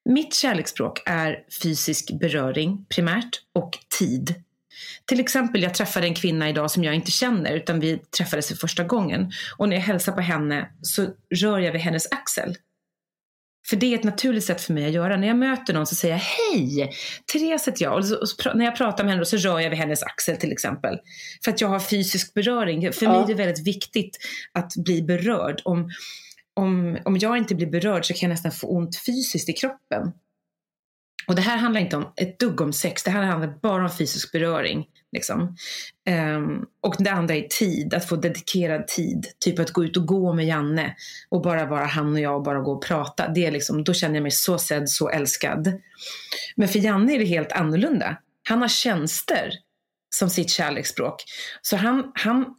Mitt 0.05 0.35
kärleksspråk 0.35 1.03
är 1.07 1.45
fysisk 1.63 2.19
beröring 2.21 2.87
primärt 2.89 3.41
och 3.55 3.79
tid. 3.99 4.35
Till 5.05 5.21
exempel, 5.21 5.63
jag 5.63 5.75
träffade 5.75 6.07
en 6.07 6.15
kvinna 6.15 6.49
idag 6.49 6.71
som 6.71 6.85
jag 6.85 6.95
inte 6.95 7.11
känner 7.11 7.53
utan 7.53 7.81
vi 7.81 7.99
träffades 7.99 8.49
för 8.49 8.55
första 8.55 8.85
gången. 8.85 9.33
Och 9.57 9.69
när 9.69 9.77
jag 9.77 9.83
hälsar 9.83 10.13
på 10.13 10.21
henne 10.21 10.71
så 10.83 11.07
rör 11.35 11.59
jag 11.59 11.73
vid 11.73 11.81
hennes 11.81 12.07
axel. 12.13 12.57
För 13.69 13.77
det 13.77 13.87
är 13.95 13.99
ett 13.99 14.05
naturligt 14.05 14.45
sätt 14.45 14.61
för 14.61 14.73
mig 14.73 14.87
att 14.87 14.93
göra. 14.93 15.17
När 15.17 15.27
jag 15.27 15.37
möter 15.37 15.75
någon 15.75 15.87
så 15.87 15.95
säger 15.95 16.15
jag 16.15 16.21
hej, 16.21 16.93
Therese 17.33 17.69
heter 17.69 17.85
jag. 17.85 17.95
Och, 17.95 18.07
så, 18.07 18.17
och 18.17 18.29
så, 18.29 18.55
när 18.55 18.65
jag 18.65 18.77
pratar 18.77 19.05
med 19.05 19.13
henne 19.13 19.27
så 19.27 19.37
rör 19.37 19.61
jag 19.61 19.71
vid 19.71 19.79
hennes 19.79 20.03
axel 20.03 20.37
till 20.37 20.53
exempel. 20.53 20.99
För 21.45 21.51
att 21.51 21.61
jag 21.61 21.69
har 21.69 21.81
fysisk 21.81 22.35
beröring. 22.35 22.93
För 22.93 23.05
Ja. 23.07 23.13
mig 23.13 23.23
är 23.23 23.27
det 23.27 23.35
väldigt 23.35 23.67
viktigt 23.67 24.19
att 24.53 24.73
bli 24.77 25.03
berörd. 25.03 25.61
Om, 25.65 25.91
om, 26.55 26.99
om 27.05 27.17
jag 27.19 27.39
inte 27.39 27.55
blir 27.55 27.67
berörd 27.67 28.07
så 28.07 28.15
kan 28.15 28.29
jag 28.29 28.35
nästan 28.35 28.53
få 28.53 28.67
ont 28.67 28.97
fysiskt 29.07 29.49
i 29.49 29.53
kroppen. 29.53 30.13
Och 31.27 31.35
det 31.35 31.43
här 31.43 31.57
handlar 31.57 31.81
inte 31.81 31.97
om 31.97 32.13
ett 32.17 32.39
dugg 32.39 32.61
om 32.61 32.73
sex, 32.73 33.03
det 33.03 33.11
här 33.11 33.23
handlar 33.23 33.59
bara 33.63 33.83
om 33.85 33.91
fysisk 33.91 34.33
beröring. 34.33 34.87
Liksom. 35.13 35.57
Um, 36.37 36.67
och 36.81 36.97
det 36.99 37.11
andra 37.11 37.35
är 37.35 37.49
tid, 37.49 37.95
att 37.95 38.09
få 38.09 38.17
dedikerad 38.17 38.87
tid. 38.87 39.27
Typ 39.39 39.59
att 39.59 39.71
gå 39.71 39.85
ut 39.85 39.97
och 39.97 40.07
gå 40.07 40.33
med 40.33 40.47
Janne 40.47 40.97
och 41.29 41.43
bara 41.43 41.67
vara 41.67 41.85
han 41.85 42.13
och 42.13 42.21
jag 42.21 42.37
och 42.37 42.43
bara 42.43 42.61
gå 42.61 42.73
och 42.73 42.85
prata. 42.85 43.29
Det 43.29 43.47
är 43.47 43.51
liksom, 43.51 43.85
då 43.85 43.95
känner 43.95 44.15
jag 44.15 44.23
mig 44.23 44.31
så 44.31 44.59
sedd, 44.59 44.89
så 44.89 45.09
älskad. 45.09 45.81
Men 46.57 46.69
för 46.69 46.79
Janne 46.79 47.15
är 47.15 47.19
det 47.19 47.25
helt 47.25 47.53
annorlunda. 47.53 48.17
Han 48.49 48.61
har 48.61 48.69
tjänster 48.69 49.51
som 50.15 50.31
sitt 50.31 50.51
kärleksspråk. 50.51 51.25
Så 51.63 51.77
han, 51.77 52.13
han 52.15 52.55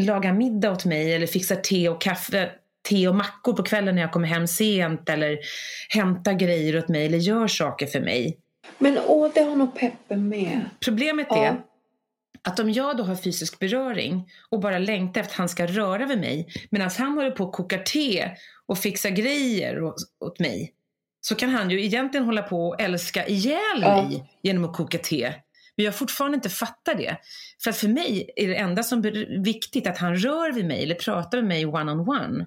lagar 0.00 0.32
middag 0.32 0.72
åt 0.72 0.84
mig 0.84 1.14
eller 1.14 1.26
fixar 1.26 1.56
te 1.56 1.88
och 1.88 2.00
kaffe 2.00 2.50
te 2.88 3.08
och 3.08 3.14
mackor 3.14 3.52
på 3.52 3.62
kvällen 3.62 3.94
när 3.94 4.02
jag 4.02 4.12
kommer 4.12 4.28
hem 4.28 4.46
sent 4.46 5.08
eller 5.08 5.38
hämtar 5.88 6.32
grejer 6.32 6.78
åt 6.78 6.88
mig 6.88 7.06
eller 7.06 7.18
gör 7.18 7.46
saker 7.46 7.86
för 7.86 8.00
mig. 8.00 8.38
Men 8.78 8.98
åh, 9.06 9.30
det 9.34 9.40
har 9.40 9.56
nog 9.56 9.74
Peppe 9.74 10.16
med. 10.16 10.60
Problemet 10.84 11.26
Ja. 11.30 11.44
är 11.44 11.56
att 12.42 12.60
om 12.60 12.70
jag 12.70 12.96
då 12.96 13.02
har 13.02 13.16
fysisk 13.16 13.58
beröring 13.58 14.28
och 14.50 14.60
bara 14.60 14.78
längtar 14.78 15.20
efter 15.20 15.32
att 15.32 15.38
han 15.38 15.48
ska 15.48 15.66
röra 15.66 16.06
vid 16.06 16.18
mig 16.18 16.48
medan 16.70 16.90
han 16.98 17.12
håller 17.12 17.30
på 17.30 17.44
och 17.44 17.52
kokar 17.52 17.78
te 17.78 18.30
och 18.66 18.78
fixar 18.78 19.10
grejer 19.10 19.82
åt, 20.20 20.38
mig 20.38 20.72
så 21.20 21.34
kan 21.34 21.50
han 21.50 21.70
ju 21.70 21.84
egentligen 21.84 22.26
hålla 22.26 22.42
på 22.42 22.68
och 22.68 22.80
älska 22.80 23.26
ihjäl 23.26 23.80
Ja. 23.80 24.02
mig 24.02 24.30
genom 24.42 24.64
att 24.64 24.76
koka 24.76 24.98
te. 24.98 25.32
Men 25.76 25.84
jag 25.84 25.94
fortfarande 25.94 26.34
inte 26.34 26.48
fattar 26.50 26.94
det. 26.94 27.16
För 27.62 27.70
att 27.70 27.76
för 27.76 27.88
mig 27.88 28.30
är 28.36 28.48
det 28.48 28.56
enda 28.56 28.82
som 28.82 28.98
är 28.98 29.42
viktigt 29.44 29.86
att 29.86 29.98
han 29.98 30.16
rör 30.16 30.52
vid 30.52 30.66
mig 30.66 30.82
eller 30.82 30.94
pratar 30.94 31.38
med 31.38 31.48
mig 31.48 31.66
one-on-one. 31.66 32.00
On 32.02 32.08
one. 32.08 32.46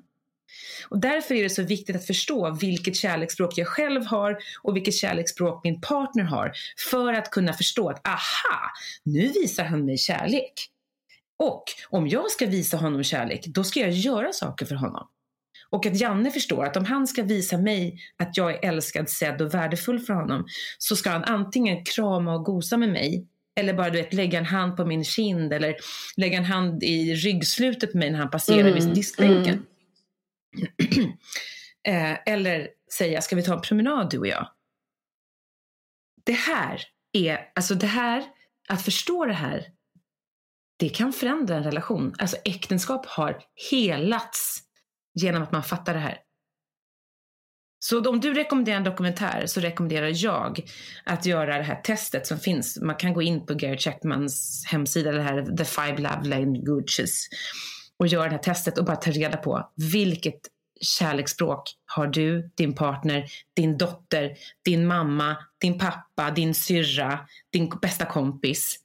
Och 0.90 1.00
därför 1.00 1.36
är 1.36 1.44
det 1.44 1.50
så 1.50 1.64
viktigt 1.64 1.96
att 1.96 2.06
förstå 2.08 2.52
vilket 2.62 2.96
kärleksspråk 2.96 3.58
jag 3.58 3.68
själv 3.68 4.06
har 4.06 4.38
och 4.64 4.76
vilket 4.76 4.94
kärleksspråk 4.96 5.64
min 5.64 5.82
partner 5.82 6.24
har. 6.24 6.52
För 6.92 7.14
att 7.14 7.32
kunna 7.32 7.54
förstå 7.54 7.90
att 7.90 8.08
aha, 8.08 8.72
nu 9.04 9.28
visar 9.28 9.64
han 9.64 9.86
mig 9.86 9.98
kärlek. 9.98 10.54
Och 11.40 11.64
om 11.90 12.08
jag 12.08 12.32
ska 12.32 12.46
visa 12.46 12.78
honom 12.78 13.04
kärlek, 13.04 13.46
då 13.48 13.64
ska 13.64 13.80
jag 13.80 13.92
göra 13.92 14.34
saker 14.34 14.66
för 14.66 14.76
honom. 14.76 15.08
Och 15.70 15.86
att 15.86 16.00
Janne 16.00 16.32
förstår 16.32 16.66
att 16.66 16.78
om 16.78 16.86
han 16.86 17.08
ska 17.08 17.24
visa 17.24 17.58
mig 17.58 18.00
att 18.18 18.38
jag 18.38 18.52
är 18.54 18.70
älskad, 18.70 19.10
sedd 19.10 19.42
och 19.42 19.54
värdefull 19.54 20.00
för 20.00 20.14
honom 20.14 20.46
så 20.78 20.96
ska 20.96 21.10
han 21.10 21.24
antingen 21.24 21.86
krama 21.86 22.34
och 22.36 22.46
gosa 22.46 22.78
med 22.78 22.90
mig 22.90 23.28
eller 23.60 23.74
bara 23.74 23.90
du 23.90 23.98
vet, 23.98 24.14
lägga 24.14 24.40
en 24.40 24.46
hand 24.46 24.78
på 24.78 24.86
min 24.86 25.04
kind 25.04 25.54
eller 25.54 25.76
lägga 26.18 26.38
en 26.38 26.46
hand 26.46 26.84
i 26.84 27.16
ryggslutet 27.16 27.92
på 27.92 27.98
mig 27.98 28.12
när 28.12 28.20
han 28.20 28.30
passerar 28.30 28.60
Mm, 28.60 28.74
vid 28.74 28.94
diskbänken. 28.94 29.54
mm. 29.54 29.66
eh, 31.88 32.18
eller 32.26 32.70
säga, 32.98 33.22
ska 33.22 33.36
vi 33.36 33.44
ta 33.44 33.54
en 33.54 33.62
promenad 33.62 34.10
du 34.10 34.20
och 34.20 34.28
jag? 34.28 34.50
Det 36.26 36.34
här 36.34 36.82
är, 37.14 37.52
alltså 37.56 37.76
det 37.76 37.88
här, 37.88 38.24
att 38.70 38.82
förstå 38.82 39.26
det 39.26 39.34
här, 39.34 39.66
det 40.78 40.90
kan 40.90 41.14
förändra 41.14 41.56
en 41.56 41.64
relation. 41.64 42.16
Alltså 42.20 42.38
äktenskap 42.46 43.06
har 43.06 43.42
helats 43.72 44.64
genom 45.14 45.44
att 45.44 45.52
man 45.52 45.64
fattar 45.64 45.94
det 45.94 46.00
här. 46.00 46.20
Så 47.80 48.10
om 48.10 48.20
du 48.20 48.34
rekommenderar 48.34 48.78
en 48.78 48.84
dokumentär 48.84 49.46
så 49.46 49.60
rekommenderar 49.60 50.12
jag 50.16 50.62
att 51.04 51.26
göra 51.26 51.58
det 51.58 51.64
här 51.64 51.82
testet 51.82 52.28
som 52.28 52.40
finns. 52.40 52.82
Man 52.82 52.96
kan 52.96 53.14
gå 53.14 53.22
in 53.22 53.46
på 53.46 53.54
Gary 53.54 53.78
Chapmans 53.78 54.66
hemsida, 54.68 55.12
det 55.12 55.22
här 55.22 55.58
The 55.58 55.66
Five 55.66 55.98
Love 55.98 56.24
Languages 56.24 57.28
och 58.00 58.08
göra 58.08 58.24
det 58.24 58.30
här 58.36 58.38
testet 58.44 58.78
och 58.78 58.86
bara 58.86 58.96
ta 58.96 59.12
reda 59.12 59.38
på 59.38 59.70
vilket 59.76 60.40
kärleksspråk 60.82 61.76
har 61.86 62.08
du, 62.08 62.50
din 62.56 62.76
partner, 62.76 63.26
din 63.54 63.78
dotter, 63.78 64.38
din 64.66 64.88
mamma, 64.88 65.36
din 65.58 65.80
pappa, 65.80 66.32
din 66.32 66.56
syrra, 66.56 67.20
din 67.50 67.70
bästa 67.82 68.06
kompis. 68.06 68.80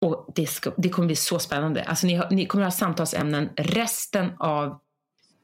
Och 0.00 0.26
det, 0.34 0.46
ska, 0.46 0.72
det 0.76 0.88
kommer 0.88 1.06
bli 1.06 1.16
så 1.16 1.38
spännande. 1.38 1.82
Alltså 1.82 2.06
ni, 2.06 2.20
ni 2.30 2.46
kommer 2.46 2.64
ha 2.64 2.70
samtalsämnen 2.70 3.50
resten 3.56 4.32
av 4.38 4.80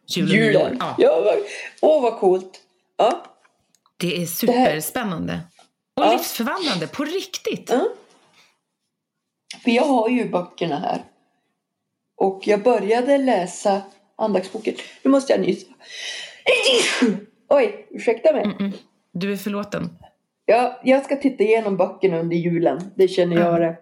julen. 0.08 0.34
Julen. 0.36 0.76
Ja, 0.80 0.94
Ja, 0.98 1.20
vad, 1.24 1.34
åh 1.82 2.02
vad 2.02 2.18
coolt. 2.20 2.60
Ja. 2.96 3.24
det 3.96 4.22
är 4.22 4.26
superspännande. 4.26 5.40
Och 5.96 6.02
Ja. 6.04 6.12
livsförvandlande, 6.12 6.86
på 6.86 7.04
riktigt. 7.04 7.70
ja. 7.70 7.88
För 9.64 9.70
jag 9.70 9.84
har 9.84 10.08
ju 10.08 10.28
böckerna 10.28 10.78
här. 10.78 11.04
Och 12.16 12.40
jag 12.44 12.62
började 12.62 13.18
läsa 13.18 13.82
andaktsboken. 14.16 14.74
Nu 15.02 15.10
måste 15.10 15.32
jag 15.32 15.40
nysa. 15.40 15.66
Oj, 17.48 17.86
ursäkta 17.90 18.32
mig. 18.32 18.44
Mm-mm. 18.44 18.72
Du 19.12 19.32
är 19.32 19.36
förlåten. 19.36 19.90
Ja, 20.46 20.80
jag 20.84 21.04
ska 21.04 21.16
titta 21.16 21.44
igenom 21.44 21.76
böckerna 21.76 22.18
under 22.18 22.36
julen. 22.36 22.90
Det 22.94 23.08
känner 23.08 23.36
jag 23.36 23.48
Mm. 23.56 23.60
det. 23.62 23.76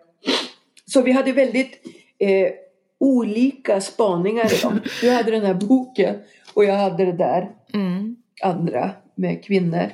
Så 0.87 1.03
vi 1.03 1.13
hade 1.13 1.33
väldigt 1.33 1.87
eh, 2.19 2.49
olika 3.01 3.81
spaningar 3.81 4.53
idag. 4.59 4.79
Du 5.01 5.11
hade 5.11 5.31
den 5.31 5.45
här 5.45 5.55
boken 5.55 6.17
och 6.55 6.65
jag 6.65 6.75
hade 6.75 7.05
det 7.05 7.13
där 7.13 7.51
Mm. 7.75 8.17
andra 8.43 8.91
med 9.15 9.45
kvinnor. 9.45 9.91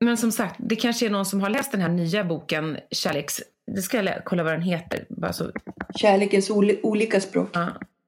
Men 0.00 0.16
som 0.16 0.32
sagt, 0.32 0.54
det 0.58 0.76
kanske 0.76 1.06
är 1.06 1.10
någon 1.10 1.26
som 1.26 1.40
har 1.40 1.50
läst 1.50 1.72
den 1.72 1.80
här 1.80 1.88
nya 1.88 2.24
boken 2.24 2.76
Kärleks... 2.90 3.40
Det 3.66 3.82
ska 3.82 4.02
jag 4.02 4.24
kolla 4.24 4.42
vad 4.42 4.52
den 4.52 4.62
heter. 4.62 5.06
Bara 5.08 5.32
så, 5.32 5.50
Kärlekens 5.96 6.50
oli- 6.50 6.80
olika 6.82 7.20
språk. 7.20 7.48
ja. 7.52 7.66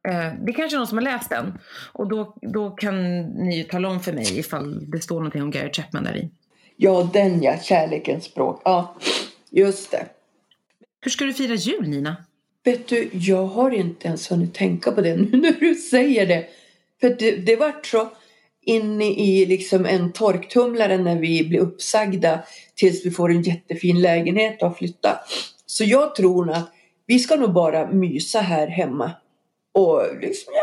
Eh, 0.09 0.33
Det 0.47 0.53
kanske 0.53 0.77
är 0.77 0.79
någon 0.79 0.87
som 0.87 0.99
har 0.99 1.03
läst 1.05 1.31
den. 1.31 1.59
Och 1.93 2.09
då, 2.09 2.37
då 2.43 2.71
kan 2.71 3.21
ni 3.23 3.57
ju 3.57 3.63
tala 3.65 3.89
om 3.89 4.01
för 4.01 4.13
mig 4.13 4.39
ifall 4.39 4.91
det 4.91 5.01
står 5.01 5.15
någonting 5.17 5.43
om 5.43 5.51
Gary 5.51 5.71
Chapman 5.73 6.05
där 6.05 6.17
i. 6.17 6.31
Ja, 6.77 7.11
den 7.13 7.43
ja. 7.43 7.59
Kärlekens 7.63 8.25
språk. 8.25 8.61
Ja, 8.65 8.97
just 9.51 9.91
det. 9.91 10.07
Hur 11.01 11.11
ska 11.11 11.25
du 11.25 11.33
fira 11.35 11.55
jul, 11.55 11.89
Nina? 11.89 12.17
Vet 12.65 12.89
du, 12.89 13.11
jag 13.13 13.47
har 13.47 13.71
inte 13.71 14.09
ens 14.09 14.31
hunnit 14.33 14.55
tänka 14.55 14.93
på 14.93 15.01
det 15.01 15.17
nu 15.31 15.37
när 15.37 15.53
du 15.61 15.75
säger 15.75 16.27
det. 16.27 16.47
För 17.01 17.17
det, 17.19 17.37
det 17.37 17.57
var 17.57 17.75
så 17.85 18.09
inne 18.67 19.05
i 19.05 19.47
liksom 19.47 19.87
en 19.87 20.13
torktumlare 20.13 20.99
när 20.99 21.17
vi 21.17 21.45
blir 21.49 21.59
uppsagda 21.61 22.43
tills 22.75 23.07
vi 23.07 23.11
får 23.11 23.31
en 23.31 23.43
jättefin 23.43 24.01
lägenhet 24.01 24.63
och 24.63 24.79
flytta. 24.79 25.19
Så 25.67 25.85
jag 25.85 26.15
tror 26.15 26.45
nog 26.45 26.55
att 26.55 26.71
vi 27.07 27.19
ska 27.19 27.37
nog 27.37 27.53
bara 27.53 27.91
mysa 27.91 28.41
här 28.41 28.67
hemma. 28.67 29.11
Och 29.75 30.03
liksom, 30.21 30.53
ja, 30.55 30.61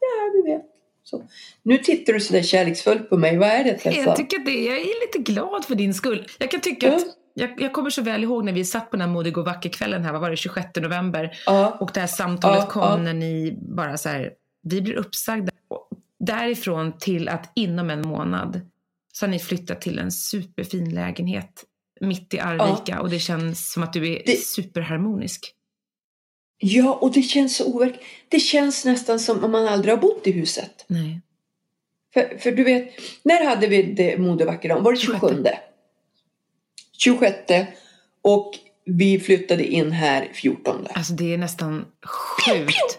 ja 0.00 0.32
du 0.32 0.52
vet. 0.52 0.62
Så. 1.04 1.22
Nu 1.62 1.78
tittar 1.78 2.12
du 2.12 2.20
sådär 2.20 2.42
kärleksfullt 2.42 3.10
på 3.10 3.16
mig. 3.16 3.36
Vad 3.38 3.48
är 3.48 3.64
det 3.64 3.74
Tessa? 3.78 4.00
Jag 4.00 4.16
tycker 4.16 4.38
att 4.38 4.46
det, 4.46 4.64
jag 4.64 4.76
är 4.76 5.06
lite 5.06 5.32
glad 5.32 5.64
för 5.64 5.74
din 5.74 5.94
skull. 5.94 6.26
Jag 6.38 6.50
kan 6.50 6.60
tycka 6.60 6.86
Ja. 6.88 6.96
att 6.96 7.04
jag, 7.34 7.50
jag 7.60 7.72
kommer 7.72 7.90
så 7.90 8.02
väl 8.02 8.22
ihåg 8.22 8.44
när 8.44 8.52
vi 8.52 8.64
satt 8.64 8.90
på 8.90 8.96
den 8.96 9.08
här 9.08 9.14
Modig 9.14 9.38
och 9.38 9.44
vacker-kvällen 9.44 10.04
här, 10.04 10.12
vad 10.12 10.20
var 10.20 10.30
det, 10.30 10.36
26 10.36 10.68
november. 10.76 11.32
Ja, 11.46 11.76
Och 11.80 11.90
det 11.94 12.00
här 12.00 12.06
samtalet 12.06 12.60
Ja, 12.60 12.66
kom 12.70 12.82
ja. 12.82 12.96
när 12.96 13.14
ni 13.14 13.58
bara 13.60 13.96
så 13.96 14.08
här, 14.08 14.32
vi 14.62 14.82
blir 14.82 14.94
uppsagda. 14.94 15.52
Därifrån 16.26 16.98
till 16.98 17.28
att 17.28 17.52
inom 17.54 17.90
en 17.90 18.08
månad 18.08 18.60
så 19.12 19.26
har 19.26 19.30
ni 19.30 19.38
flyttat 19.38 19.80
till 19.80 19.98
en 19.98 20.12
superfin 20.12 20.94
lägenhet 20.94 21.64
mitt 22.00 22.34
i 22.34 22.38
Arvika 22.38 23.00
och 23.00 23.10
det 23.10 23.18
känns 23.18 23.72
som 23.72 23.82
att 23.82 23.92
du 23.92 24.12
är 24.12 24.22
Det- 24.26 24.36
superharmonisk. 24.44 25.52
ja, 26.58 26.92
och 26.94 27.12
det 27.12 27.22
känns 27.22 27.56
så 27.56 27.74
overkligt. 27.74 28.02
Det 28.28 28.40
känns 28.40 28.84
nästan 28.84 29.20
som 29.20 29.44
om 29.44 29.50
man 29.52 29.68
aldrig 29.68 29.94
har 29.94 30.00
bott 30.02 30.26
i 30.26 30.32
huset. 30.32 30.84
Nej. 30.88 31.20
För, 32.14 32.38
för 32.38 32.52
du 32.52 32.64
vet, 32.64 32.88
när 33.22 33.44
hade 33.46 33.66
vi 33.66 33.82
det 33.82 34.18
modevackra 34.18 34.78
Var 34.78 34.92
det 34.92 34.98
27? 34.98 35.26
26. 35.28 35.58
26. 36.98 37.70
Och 38.22 38.52
vi 38.84 39.20
flyttade 39.20 39.64
in 39.66 39.90
här 39.92 40.28
14. 40.34 40.86
Alltså 40.94 41.12
det 41.12 41.34
är 41.34 41.38
nästan 41.38 41.84
sjukt. 42.06 42.98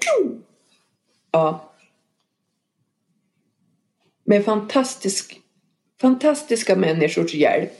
Ja. 1.32 1.74
Med 4.28 4.46
fantastisk, 4.46 5.40
fantastiska 6.02 6.76
människors 6.76 7.34
hjälp. 7.34 7.72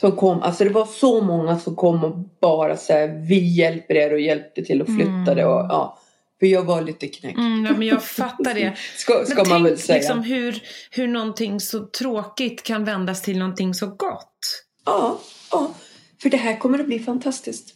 Som 0.00 0.16
kom, 0.16 0.42
alltså 0.42 0.64
det 0.64 0.70
var 0.70 0.86
så 0.86 1.20
många 1.20 1.58
som 1.58 1.76
kom 1.76 2.04
och 2.04 2.16
bara 2.40 2.76
så 2.76 2.92
här, 2.92 3.26
vi 3.28 3.56
hjälper 3.56 3.94
er 3.94 4.12
och 4.12 4.20
hjälpte 4.20 4.64
till 4.64 4.82
att 4.82 4.86
flytta 4.86 5.34
det. 5.34 5.44
Och, 5.44 5.66
ja, 5.68 5.98
för 6.40 6.46
jag 6.46 6.62
var 6.62 6.82
lite 6.82 7.08
knäckt. 7.08 7.38
Mm, 7.38 7.66
ja, 7.66 7.72
men 7.72 7.88
jag 7.88 8.04
fattar 8.04 8.54
det. 8.54 8.76
Ska, 8.96 9.24
ska 9.24 9.34
Men 9.34 9.48
man 9.48 9.62
tänk 9.62 9.70
väl 9.70 9.78
säga. 9.78 9.98
liksom 9.98 10.22
hur, 10.22 10.62
hur 10.90 11.08
någonting 11.08 11.60
så 11.60 11.86
tråkigt 11.86 12.62
kan 12.62 12.84
vändas 12.84 13.22
till 13.22 13.38
någonting 13.38 13.74
så 13.74 13.86
gott. 13.86 14.38
Ja, 14.86 15.20
ja, 15.50 15.74
för 16.22 16.30
det 16.30 16.36
här 16.36 16.58
kommer 16.58 16.78
att 16.78 16.86
bli 16.86 16.98
fantastiskt. 16.98 17.74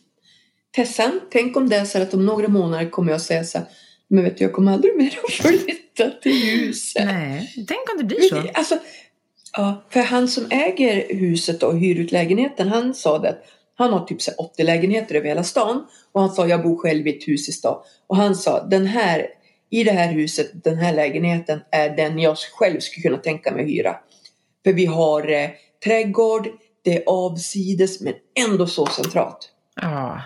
Tessan, 0.76 1.20
tänk 1.30 1.56
om 1.56 1.68
det 1.68 1.76
är 1.76 1.84
så 1.84 2.02
att 2.02 2.14
om 2.14 2.26
några 2.26 2.48
månader 2.48 2.90
kommer 2.90 3.12
jag 3.12 3.20
säga 3.20 3.44
så 3.44 3.58
här, 3.58 3.66
men 4.08 4.24
vet 4.24 4.36
du, 4.36 4.44
jag 4.44 4.52
kommer 4.52 4.72
aldrig 4.72 4.96
mer 4.96 5.18
att 5.24 5.32
flytta 5.32 6.10
till 6.10 6.60
huset. 6.60 7.04
Nej, 7.04 7.52
tänk 7.56 7.90
om 7.92 7.98
det 7.98 8.04
blir 8.04 8.20
så. 8.20 8.42
Alltså, 8.54 8.78
Ja, 9.52 9.84
för 9.90 10.00
han 10.00 10.28
som 10.28 10.46
äger 10.50 11.14
huset 11.14 11.62
och 11.62 11.78
hyr 11.78 11.98
ut 11.98 12.12
lägenheten, 12.12 12.68
han 12.68 12.94
sa 12.94 13.18
det 13.18 13.28
att 13.28 13.44
han 13.74 13.92
har 13.92 14.04
typ 14.04 14.22
så 14.22 14.30
här 14.30 14.40
80 14.40 14.62
lägenheter 14.62 15.14
över 15.14 15.28
hela 15.28 15.44
stan 15.44 15.86
och 16.12 16.20
han 16.20 16.30
sa 16.30 16.46
jag 16.46 16.62
bor 16.62 16.76
själv 16.76 17.06
i 17.06 17.16
ett 17.16 17.28
hus 17.28 17.48
i 17.48 17.52
stan 17.52 17.76
och 18.06 18.16
han 18.16 18.34
sa 18.34 18.66
den 18.66 18.86
här 18.86 19.26
i 19.70 19.84
det 19.84 19.92
här 19.92 20.12
huset, 20.12 20.64
den 20.64 20.76
här 20.76 20.94
lägenheten 20.94 21.60
är 21.70 21.96
den 21.96 22.18
jag 22.18 22.38
själv 22.38 22.80
skulle 22.80 23.02
kunna 23.02 23.18
tänka 23.18 23.52
mig 23.52 23.64
att 23.64 23.70
hyra. 23.70 23.96
För 24.64 24.72
vi 24.72 24.86
har 24.86 25.30
eh, 25.30 25.50
trädgård, 25.84 26.48
det 26.84 26.96
är 26.96 27.02
avsides 27.06 28.00
men 28.00 28.14
ändå 28.48 28.66
så 28.66 28.86
centralt. 28.86 29.50
Ja. 29.80 30.22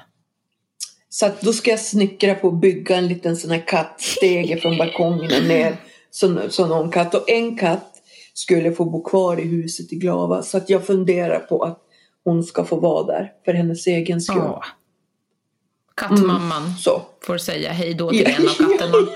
Så 1.12 1.26
att 1.26 1.40
då 1.40 1.52
ska 1.52 1.70
jag 1.70 1.80
snickra 1.80 2.34
på 2.34 2.48
att 2.48 2.60
bygga 2.60 2.96
en 2.96 3.08
liten 3.08 3.36
sån 3.36 3.50
här 3.50 3.66
kattstege 3.66 4.56
från 4.56 4.78
balkongen 4.78 5.48
ner. 5.48 5.76
Så, 6.10 6.50
så 6.50 6.66
någon 6.66 6.90
katt 6.90 7.14
och 7.14 7.30
en 7.30 7.58
katt 7.58 8.02
skulle 8.34 8.72
få 8.72 8.84
bo 8.84 9.02
kvar 9.02 9.40
i 9.40 9.44
huset 9.44 9.92
i 9.92 9.96
Glava. 9.96 10.42
Så 10.42 10.56
att 10.56 10.70
jag 10.70 10.86
funderar 10.86 11.38
på 11.38 11.62
att 11.62 11.78
hon 12.24 12.44
ska 12.44 12.64
få 12.64 12.76
vara 12.76 13.06
där 13.06 13.32
för 13.44 13.52
hennes 13.54 13.86
egen 13.86 14.20
skull. 14.20 14.36
ja. 14.38 14.64
Kattmamman 15.96 16.74
Så. 16.78 17.02
får 17.20 17.38
säga 17.38 17.72
hej 17.72 17.94
då 17.94 18.10
till 18.10 18.26
en 18.26 18.48
av 18.48 18.54
katterna. 18.54 19.08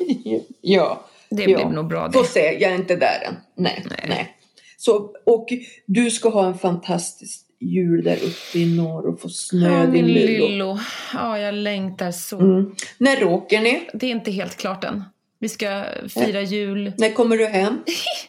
ja. 0.60 1.04
Det 1.30 1.42
ja. 1.44 1.58
blir 1.58 1.66
nog 1.76 1.88
bra 1.88 2.12
Får 2.12 2.22
det. 2.22 2.28
se, 2.28 2.58
jag 2.60 2.72
är 2.72 2.76
inte 2.76 2.96
där 2.96 3.22
än. 3.28 3.34
Nej, 3.56 3.84
Nej. 3.90 4.04
nej. 4.08 4.36
Så, 4.76 5.14
och 5.26 5.48
du 5.86 6.10
ska 6.10 6.28
ha 6.28 6.46
en 6.46 6.58
fantastisk 6.58 7.47
jul 7.60 8.04
där 8.04 8.16
uppe 8.16 8.58
i 8.58 8.76
norr 8.76 9.06
och 9.06 9.20
få 9.20 9.28
snö 9.28 9.80
Ja, 9.80 9.86
din 9.86 10.06
lillo. 10.06 10.46
lillo. 10.48 10.78
Ja, 11.14 11.38
jag 11.38 11.54
längtar 11.54 12.10
så. 12.10 12.40
Mm. 12.40 12.74
När 12.98 13.24
åker 13.24 13.60
ni? 13.60 13.88
Det 13.94 14.06
är 14.06 14.10
inte 14.10 14.30
helt 14.30 14.56
klart 14.56 14.84
än. 14.84 15.04
Vi 15.38 15.48
ska 15.48 15.84
fira 16.08 16.42
jul. 16.42 16.92
När 16.98 17.12
kommer 17.12 17.36
du 17.38 17.46
hem? 17.46 17.78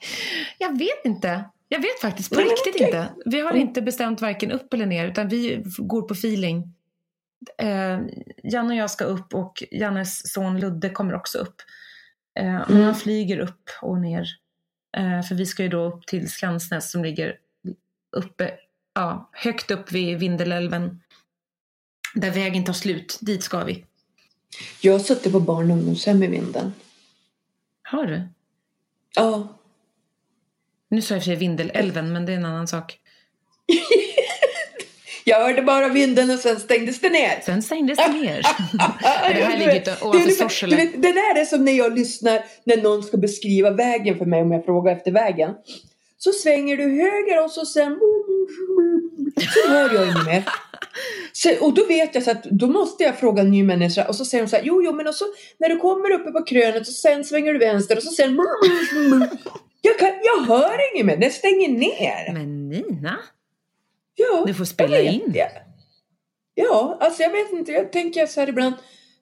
Jag 0.58 0.78
vet 0.80 1.06
inte. 1.06 1.44
Jag 1.68 1.80
vet 1.80 2.02
faktiskt 2.02 2.30
på 2.30 2.36
Nej, 2.36 2.46
men 2.46 2.52
riktigt 2.52 2.76
okej. 2.76 2.86
inte. 2.88 3.10
Vi 3.26 3.40
har 3.40 3.50
Mm. 3.52 3.62
inte 3.62 3.82
bestämt 3.82 4.22
varken 4.22 4.52
upp 4.52 4.74
eller 4.74 4.86
ner 4.86 5.08
utan 5.08 5.28
vi 5.30 5.64
går 5.78 6.02
på 6.02 6.14
feeling. 6.14 6.74
Eh, 7.58 8.00
Janne 8.44 8.70
och 8.74 8.76
jag 8.80 8.92
ska 8.92 9.04
upp 9.06 9.34
och 9.34 9.64
Jannes 9.72 10.34
son 10.34 10.60
Ludde 10.60 10.90
kommer 10.90 11.14
också 11.16 11.38
upp. 11.38 11.56
Eh, 12.40 12.46
men 12.46 12.64
Mm. 12.70 12.82
han 12.84 12.96
flyger 12.96 13.40
upp 13.40 13.70
och 13.82 14.00
ner. 14.02 14.28
Eh, 14.98 15.22
för 15.22 15.36
vi 15.36 15.46
ska 15.46 15.64
ju 15.64 15.70
då 15.70 15.84
upp 15.84 16.08
till 16.08 16.30
Skansnäs 16.32 16.92
som 16.92 17.04
ligger 17.04 17.36
uppe, 18.18 18.52
ja, 19.00 19.30
högt 19.34 19.72
upp 19.72 19.92
vid 19.92 20.20
Vindelälven. 20.20 21.00
Där 22.16 22.32
vägen 22.32 22.66
tar 22.66 22.74
slut. 22.74 23.18
Dit 23.22 23.44
ska 23.44 23.64
vi. 23.64 23.86
Jag 24.82 24.94
har 24.94 25.00
suttit 25.00 25.32
på 25.32 25.40
barn 25.40 25.72
och 25.72 25.78
ungdomshem 25.78 26.24
i 26.24 26.28
vinden. 26.28 26.74
Har 27.84 28.06
du? 28.06 28.22
Ja. 29.16 29.48
Nu 30.90 31.02
sa 31.02 31.14
jag 31.14 31.24
för 31.24 31.26
sig 31.26 31.36
Vindelälven, 31.36 32.14
men 32.14 32.26
det 32.26 32.32
är 32.32 32.38
en 32.38 32.46
annan 32.46 32.68
sak. 32.68 33.00
Jag 35.24 35.40
hörde 35.40 35.62
bara 35.62 35.88
vinden 35.88 36.30
och 36.30 36.40
sen 36.40 36.60
stängdes 36.60 37.00
det 37.00 37.10
ner. 37.10 37.42
Sen 37.46 37.64
stängdes 37.64 37.98
det 37.98 38.08
ner. 38.08 38.42
det 39.34 39.44
här 39.44 39.58
ligger 39.58 40.04
ovanför 40.04 40.32
Sorsele. 40.32 40.76
Det 40.96 41.14
där 41.14 41.40
är 41.42 41.46
som 41.46 41.66
när 41.66 41.72
jag 41.72 41.98
lyssnar 41.98 42.46
när 42.64 42.82
någon 42.82 43.04
ska 43.04 43.18
beskriva 43.18 43.72
vägen 43.72 44.18
för 44.18 44.26
mig 44.26 44.42
om 44.42 44.52
jag 44.52 44.66
frågar 44.66 44.96
efter 44.96 45.12
vägen. 45.12 45.54
Så 46.18 46.32
svänger 46.32 46.78
du 46.78 46.84
höger 46.84 47.44
och 47.44 47.52
så 47.52 47.66
sen... 47.66 48.00
Så 49.54 49.70
hör 49.70 49.94
jag 49.94 50.06
inget 50.06 50.26
mer. 50.26 50.44
Så, 51.34 51.66
och 51.66 51.74
då 51.74 51.86
vet 51.86 52.16
jag 52.16 52.24
så 52.24 52.32
att 52.32 52.44
då 52.44 52.68
måste 52.68 53.04
jag 53.04 53.20
fråga 53.20 53.42
en 53.42 53.52
ny 53.52 53.64
människa 53.64 54.08
och 54.08 54.16
så 54.16 54.26
säger 54.26 54.44
de 54.44 54.50
så 54.50 54.56
här, 54.56 54.64
jo, 54.66 54.82
jo, 54.84 54.94
men 54.94 55.08
och 55.08 55.16
så 55.16 55.26
när 55.58 55.70
du 55.70 55.78
kommer 55.78 56.12
uppe 56.12 56.32
på 56.32 56.44
krönet 56.46 56.82
och 56.82 56.94
sen 56.94 57.24
svänger 57.24 57.54
du 57.54 57.60
vänster 57.60 57.98
och 57.98 58.04
så 58.04 58.12
sen... 58.12 58.38
Jag, 59.82 60.00
kan, 60.00 60.10
jag 60.24 60.44
hör 60.44 60.94
inget 60.94 61.06
mer, 61.06 61.18
det 61.18 61.30
stänger 61.30 61.70
ner. 61.70 62.34
Men 62.34 62.70
Nina, 62.70 63.20
Ja, 64.16 64.44
du 64.48 64.54
får 64.54 64.66
spela 64.66 64.96
jag 64.96 65.14
in. 65.14 65.32
det. 65.32 65.50
Ja, 66.54 66.98
alltså 67.02 67.24
jag 67.24 67.30
vet 67.30 67.52
inte. 67.54 67.72
Jag 67.72 67.92
tänker 67.92 68.26
så 68.26 68.40
här 68.40 68.50
ibland. 68.50 68.74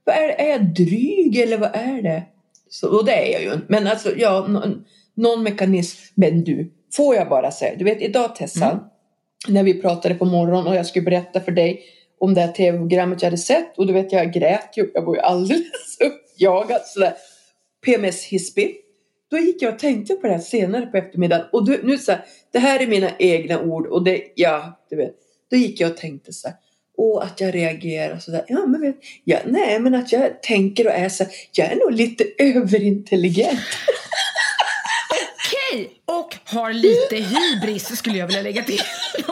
Vad 0.04 0.16
är, 0.16 0.30
är 0.30 0.50
jag 0.50 0.74
dryg 0.74 1.38
eller 1.38 1.58
vad 1.58 1.76
är 1.76 2.02
det? 2.02 2.24
Så, 2.70 2.98
och 2.98 3.06
det 3.06 3.12
är 3.12 3.34
jag 3.34 3.42
ju. 3.42 3.60
Men 3.68 3.88
alltså, 3.88 4.16
ja, 4.18 4.48
någon, 4.48 4.86
någon 5.16 5.44
mekanism. 5.44 6.14
Men 6.16 6.44
du, 6.44 6.72
får 6.94 7.16
jag 7.16 7.30
bara 7.30 7.52
säga. 7.52 7.76
Du 7.78 7.86
vet 7.86 8.02
idag 8.02 8.36
Tessan. 8.36 8.72
Mm. 8.72 8.84
När 9.48 9.64
vi 9.64 9.82
pratade 9.82 10.16
på 10.16 10.26
morgonen 10.26 10.68
och 10.68 10.76
jag 10.76 10.86
skulle 10.86 11.06
berätta 11.06 11.42
för 11.42 11.52
dig 11.52 11.84
om 12.20 12.34
det 12.34 12.42
här 12.42 12.52
tv-programmet 12.52 13.22
jag 13.22 13.28
hade 13.28 13.38
sett. 13.38 13.78
Och 13.78 13.88
du 13.88 13.94
vet, 13.94 14.12
jag 14.12 14.34
grät 14.34 14.78
ju. 14.78 14.92
Jag 14.94 15.02
var 15.02 15.16
ju 15.16 15.22
alldeles 15.22 15.98
uppjagad 16.00 16.82
sådär. 16.86 17.14
PMS-hispig. 17.86 18.76
Då 19.32 19.38
gick 19.38 19.62
jag 19.62 19.74
och 19.74 19.80
tänkte 19.80 20.14
på 20.14 20.28
det 20.28 20.34
här 20.34 20.40
senare 20.40 20.86
på 20.86 20.98
eftermiddagen. 20.98 21.46
Och 21.52 21.66
du, 21.66 21.82
nu 21.84 21.98
så 21.98 22.12
här, 22.12 22.26
det 22.52 22.60
här 22.60 22.80
är 22.80 22.88
mina 22.88 23.12
egna 23.20 23.62
ord 23.62 23.88
och 23.88 24.04
det, 24.04 24.22
ja, 24.36 24.80
du 24.90 24.96
vet. 24.96 25.16
Då 25.52 25.58
gick 25.58 25.82
jag 25.82 25.92
och 25.92 25.98
tänkte 25.98 26.34
så 26.34 26.48
här. 26.48 26.58
Och 26.98 27.24
att 27.24 27.42
jag 27.42 27.56
reagerar 27.56 28.20
sådär. 28.20 28.46
Ja, 28.48 28.66
men 28.66 28.82
vet, 28.82 28.96
ja, 29.24 29.38
nej, 29.46 29.80
men 29.80 29.96
att 29.96 30.12
jag 30.12 30.44
tänker 30.44 30.88
och 30.88 30.94
är 30.94 31.10
så 31.10 31.24
här. 31.24 31.34
Jag 31.52 31.72
är 31.72 31.76
nog 31.76 31.92
lite 31.92 32.24
överintelligent. 32.44 33.60
Okej, 35.72 36.02
och 36.06 36.36
har 36.46 36.74
lite 36.74 37.16
hybris 37.16 37.98
skulle 37.98 38.18
jag 38.18 38.28
vilja 38.28 38.42
lägga 38.42 38.64
till. 38.64 38.80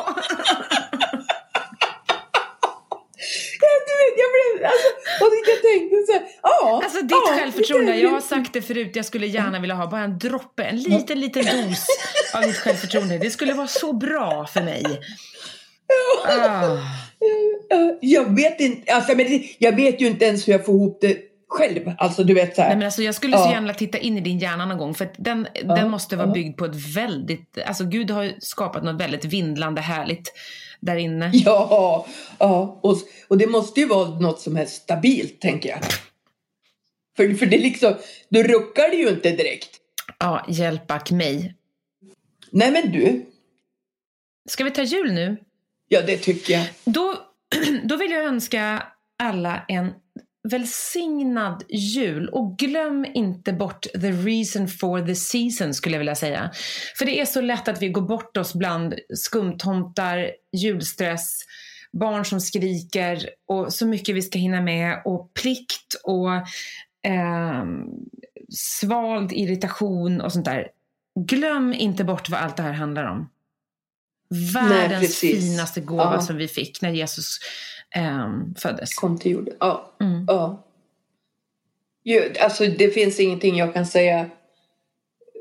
Ja, 3.61 3.71
jag 4.17 4.57
blev, 4.57 4.65
alltså, 4.65 4.87
och 5.25 5.31
jag 5.47 5.61
tänkte 5.61 5.95
så 6.07 6.13
här. 6.13 6.23
Ja. 6.43 6.81
Alltså 6.83 7.01
ditt 7.01 7.11
ja, 7.11 7.35
självförtroende, 7.37 7.97
jag 7.97 8.09
har 8.09 8.21
sagt 8.21 8.53
det 8.53 8.61
förut, 8.61 8.91
jag 8.95 9.05
skulle 9.05 9.27
gärna 9.27 9.59
vilja 9.59 9.75
ha 9.75 9.87
bara 9.87 10.01
en 10.01 10.19
droppe, 10.19 10.63
en 10.63 10.79
liten, 10.79 11.19
liten 11.19 11.45
dos 11.45 11.85
av 12.33 12.41
ditt 12.41 12.57
självförtroende. 12.57 13.17
Det 13.17 13.29
skulle 13.29 13.53
vara 13.53 13.67
så 13.67 13.93
bra 13.93 14.47
för 14.47 14.61
mig. 14.61 14.83
Ah. 16.27 16.77
Ja, 17.69 17.97
Jag 18.01 18.35
vet 18.35 18.59
inte, 18.59 18.93
alltså, 18.93 19.15
men 19.15 19.43
jag 19.57 19.75
vet 19.75 20.01
ju 20.01 20.07
inte 20.07 20.25
ens 20.25 20.47
hur 20.47 20.53
jag 20.53 20.65
får 20.65 20.75
ihop 20.75 20.97
det 21.01 21.17
själv. 21.55 21.91
Alltså 21.97 22.23
du 22.23 22.33
vet 22.33 22.55
så 22.55 22.61
här. 22.61 22.69
Nej, 22.69 22.77
men 22.77 22.85
alltså, 22.85 23.03
jag 23.03 23.15
skulle 23.15 23.37
så 23.37 23.43
Ja. 23.43 23.49
gärna 23.51 23.61
vilja 23.61 23.73
titta 23.73 23.97
in 23.97 24.17
i 24.17 24.21
din 24.21 24.39
hjärna 24.39 24.65
någon 24.65 24.77
gång 24.77 24.93
för 24.93 25.09
den, 25.17 25.47
den 25.63 25.89
måste 25.89 26.15
vara 26.15 26.27
ja. 26.27 26.33
byggd 26.33 26.57
på 26.57 26.65
ett 26.65 26.95
väldigt, 26.95 27.57
alltså 27.65 27.83
Gud 27.85 28.11
har 28.11 28.33
skapat 28.39 28.83
något 28.83 29.01
väldigt 29.01 29.25
vindlande 29.25 29.81
härligt 29.81 30.33
där 30.79 30.95
inne. 30.95 31.31
Ja, 31.33 32.07
ja. 32.39 32.79
Och, 32.83 32.97
och 33.27 33.37
det 33.37 33.47
måste 33.47 33.79
ju 33.79 33.87
vara 33.87 34.19
något 34.19 34.39
som 34.39 34.57
är 34.57 34.65
stabilt 34.65 35.41
tänker 35.41 35.69
jag. 35.69 35.79
För, 37.17 37.33
för 37.33 37.45
det 37.45 37.57
liksom, 37.57 37.93
då 38.29 38.43
ruckar 38.43 38.89
det 38.89 38.95
ju 38.95 39.09
inte 39.09 39.29
direkt. 39.31 39.69
Ja, 40.19 40.45
hjälpak 40.49 41.11
mig. 41.11 41.55
Nej 42.51 42.71
men 42.71 42.91
du, 42.91 43.25
Ska 44.49 44.63
vi 44.63 44.71
ta 44.71 44.81
jul 44.81 45.13
nu? 45.13 45.37
ja 45.87 46.01
det 46.01 46.17
tycker 46.17 46.53
jag. 46.53 46.65
Då, 46.85 47.15
då 47.83 47.97
vill 47.97 48.11
jag 48.11 48.23
önska 48.23 48.83
alla 49.23 49.65
en 49.67 49.93
välsignad 50.49 51.63
jul 51.69 52.29
och 52.29 52.57
glöm 52.57 53.05
inte 53.13 53.53
bort 53.53 53.81
the 53.81 54.11
reason 54.11 54.67
for 54.67 55.05
the 55.05 55.15
season 55.15 55.73
skulle 55.73 55.95
jag 55.95 55.99
vilja 55.99 56.15
säga. 56.15 56.51
För 56.97 57.05
det 57.05 57.19
är 57.21 57.25
så 57.25 57.41
lätt 57.41 57.67
att 57.67 57.81
vi 57.81 57.89
går 57.89 58.01
bort 58.01 58.37
oss 58.37 58.53
bland 58.53 58.95
skumtomtar, 59.15 60.31
julstress, 60.51 61.39
barn 61.91 62.25
som 62.25 62.41
skriker 62.41 63.29
och 63.47 63.73
så 63.73 63.85
mycket 63.85 64.15
vi 64.15 64.21
ska 64.21 64.39
hinna 64.39 64.61
med 64.61 65.01
och 65.05 65.33
plikt 65.33 65.95
och 66.03 66.31
ehm, 67.07 67.83
svald 68.49 69.31
irritation 69.31 70.21
och 70.21 70.33
sånt 70.33 70.45
där. 70.45 70.67
Glöm 71.19 71.73
inte 71.73 72.03
bort 72.03 72.29
vad 72.29 72.39
allt 72.39 72.57
det 72.57 72.63
här 72.63 72.73
handlar 72.73 73.03
om. 73.03 73.29
Världens 74.53 75.01
precis. 75.01 75.45
finaste 75.45 75.81
gåva 75.81 76.13
Ja. 76.13 76.21
som 76.21 76.37
vi 76.37 76.47
fick 76.47 76.81
när 76.81 76.89
Jesus 76.89 77.39
ehm, 77.95 78.55
föddes. 78.57 78.95
Kom 78.95 79.17
till 79.17 79.31
jorden. 79.31 79.53
Ja. 79.59 79.95
Mm. 80.01 80.25
ja. 80.27 80.65
Ju, 82.03 82.33
alltså 82.39 82.65
det 82.65 82.89
finns 82.89 83.19
ingenting 83.19 83.57
jag 83.57 83.73
kan 83.73 83.85
säga. 83.85 84.29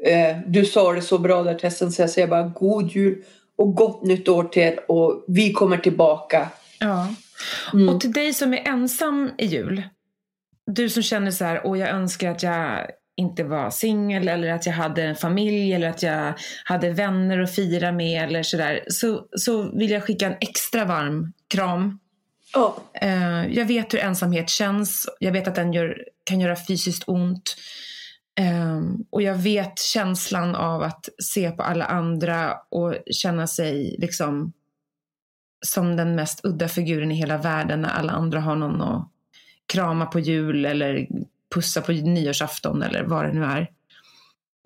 Eh, 0.05 0.37
du 0.47 0.65
sa 0.65 0.93
det 0.93 1.03
så 1.03 1.19
bra 1.19 1.43
där 1.43 1.55
Tessan 1.55 1.93
så 1.93 2.03
jag 2.03 2.11
säger 2.11 2.29
bara 2.29 2.43
god 2.43 2.91
jul 2.91 3.25
och 3.57 3.75
gott 3.75 4.03
nytt 4.03 4.29
år 4.29 4.45
till 4.45 4.63
er 4.63 4.91
och 4.91 5.25
vi 5.29 5.53
kommer 5.53 5.79
tillbaka. 5.79 6.49
Ja. 6.81 7.15
Mm. 7.73 7.89
Och 7.89 8.01
till 8.01 8.13
dig 8.13 8.35
som 8.35 8.55
är 8.55 8.69
ensam 8.69 9.31
i 9.39 9.47
jul, 9.47 9.83
du 10.67 10.89
som 10.89 11.03
känner 11.03 11.31
så 11.31 11.45
här, 11.45 11.67
och 11.67 11.79
jag 11.79 11.89
önskar 11.89 12.31
att 12.31 12.43
jag 12.43 12.87
inte 13.17 13.45
var 13.45 13.71
singel 13.71 14.29
eller 14.29 14.53
att 14.53 14.67
jag 14.67 14.73
hade 14.73 15.03
en 15.03 15.17
familj 15.17 15.73
eller 15.73 15.89
att 15.89 16.03
jag 16.03 16.35
hade 16.65 16.91
vänner 16.91 17.41
att 17.41 17.55
fira 17.55 17.93
med 17.93 18.25
eller 18.25 18.43
sådär, 18.43 18.85
så, 18.89 19.27
så 19.37 19.79
vill 19.79 19.91
jag 19.91 20.05
skicka 20.05 20.27
en 20.27 20.37
extra 20.41 20.85
varm 20.85 21.33
kram. 21.49 21.99
Oh. 22.55 22.79
Eh, 22.95 23.47
jag 23.47 23.65
vet 23.65 23.95
hur 23.95 23.99
ensamhet 23.99 24.51
känns, 24.51 25.09
jag 25.21 25.33
vet 25.33 25.49
att 25.49 25.55
den 25.55 25.73
gör, 25.73 26.05
kan 26.25 26.41
göra 26.41 26.57
fysiskt 26.57 27.05
ont. 27.07 27.57
Ehm, 28.41 29.05
och 29.11 29.23
jag 29.23 29.35
vet 29.35 29.79
känslan 29.79 30.55
av 30.55 30.83
att 30.83 31.09
se 31.23 31.51
på 31.51 31.63
alla 31.63 31.85
andra 31.85 32.55
och 32.71 32.95
känna 33.11 33.47
sig 33.47 33.97
liksom 33.99 34.53
som 35.67 35.97
den 35.97 36.15
mest 36.15 36.45
udda 36.45 36.69
figuren 36.69 37.13
i 37.13 37.15
hela 37.15 37.39
världen 37.39 37.81
när 37.81 37.89
alla 37.89 38.13
andra 38.13 38.41
har 38.41 38.57
någon 38.57 38.83
att 38.83 39.09
krama 39.67 40.07
på 40.07 40.21
jul 40.21 40.67
eller 40.67 41.07
pussa 41.55 41.81
på 41.81 41.93
nyårsafton 41.93 42.83
eller 42.83 43.05
vad 43.05 43.25
det 43.25 43.33
nu 43.33 43.45
är. 43.45 43.71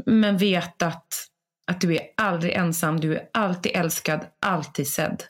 Men 0.07 0.37
vet 0.37 0.83
att 0.83 1.29
att 1.67 1.81
du 1.81 1.95
är 1.95 2.01
aldrig 2.17 2.53
ensam, 2.53 3.01
du 3.01 3.15
är 3.17 3.29
alltid 3.33 3.73
älskad, 3.75 4.27
alltid 4.41 4.89
sedd. 4.89 5.23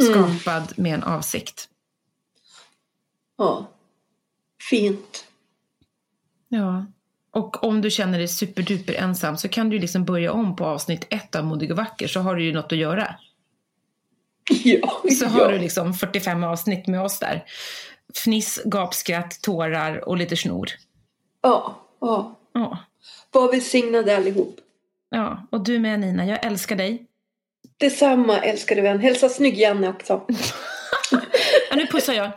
Mm. 0.00 0.12
Skapad 0.12 0.72
med 0.78 0.94
en 0.94 1.02
avsikt. 1.02 1.68
Ja. 3.38 3.66
Fint. 4.70 5.24
Ja. 6.48 6.86
Och 7.30 7.64
om 7.64 7.80
du 7.80 7.90
känner 7.90 8.18
dig 8.18 8.28
superduper 8.28 8.94
ensam 8.94 9.36
så 9.36 9.48
kan 9.48 9.70
du 9.70 9.78
liksom 9.78 10.04
börja 10.04 10.32
om 10.32 10.56
på 10.56 10.64
avsnitt 10.64 11.06
ett 11.10 11.34
av 11.34 11.44
Modig 11.44 11.70
och 11.70 11.76
vacker 11.76 12.08
så 12.08 12.20
har 12.20 12.36
du 12.36 12.44
ju 12.44 12.52
något 12.52 12.72
att 12.72 12.78
göra. 12.78 13.14
Ja. 14.64 15.02
Så 15.18 15.24
ja. 15.24 15.28
har 15.28 15.52
du 15.52 15.58
liksom 15.58 15.94
45 15.94 16.44
avsnitt 16.44 16.86
med 16.86 17.02
oss 17.02 17.18
där. 17.18 17.44
Fniss, 18.14 18.62
gapskratt, 18.64 19.42
tårar 19.42 20.08
och 20.08 20.16
lite 20.16 20.36
snor. 20.36 20.68
Ja. 21.42 21.76
ja. 22.00 22.34
Ja. 22.52 22.78
Var 23.30 23.52
välsignade 23.52 24.16
allihop. 24.16 24.56
ja. 25.10 25.46
Och 25.50 25.64
du 25.64 25.78
med 25.78 26.00
Nina, 26.00 26.26
jag 26.26 26.44
älskar 26.46 26.76
dig. 26.76 27.06
Detsamma 27.80 28.40
älskade 28.40 28.82
vän. 28.82 29.00
Hälsa 29.00 29.28
snygg 29.28 29.58
Janne 29.58 29.88
också. 29.88 30.22
Ja, 31.70 31.76
nu 31.76 31.86
pussar 31.86 32.12
jag. 32.12 32.30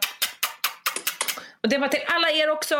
Och 1.63 1.69
det 1.69 1.77
var 1.77 1.87
till 1.87 1.99
alla 2.07 2.31
er 2.31 2.49
också. 2.49 2.75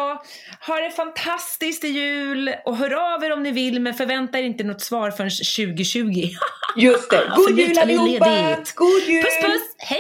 Ha 0.68 0.80
det 0.80 0.92
fantastiskt 0.92 1.84
i 1.84 1.88
jul 1.88 2.56
och 2.66 2.78
hör 2.78 3.14
av 3.16 3.24
er 3.24 3.32
om 3.34 3.44
ni 3.44 3.52
vill 3.52 3.82
men 3.82 3.94
förvänta 3.94 4.40
er 4.40 4.44
inte 4.44 4.64
något 4.64 4.82
svar 4.82 5.12
förrän 5.12 5.30
2020. 5.30 6.30
Just 6.76 7.10
det. 7.10 7.32
God 7.36 7.60
jul 7.60 7.78
allihopa! 7.78 8.58
God 8.76 9.04
jul! 9.08 9.24
Puss 9.24 9.40
puss, 9.42 9.62
hej! 9.78 10.00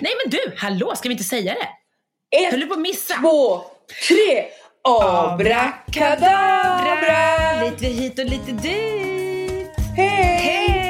Nej 0.00 0.12
men 0.24 0.30
du, 0.30 0.52
hallå, 0.56 0.96
ska 0.96 1.08
vi 1.08 1.12
inte 1.12 1.24
säga 1.24 1.54
det? 1.54 1.68
Höll 2.50 2.60
du 2.60 2.64
Ett, 2.64 2.68
på 2.68 2.74
att 2.74 2.80
missa? 2.80 3.14
två, 3.14 3.60
tre. 4.08 4.44
Abrakadabra! 4.82 7.62
Lite 7.64 7.86
hit 7.86 8.18
och 8.18 8.24
lite 8.24 8.52
dit. 8.52 9.70
Hej! 9.96 10.38
Hej! 10.42 10.85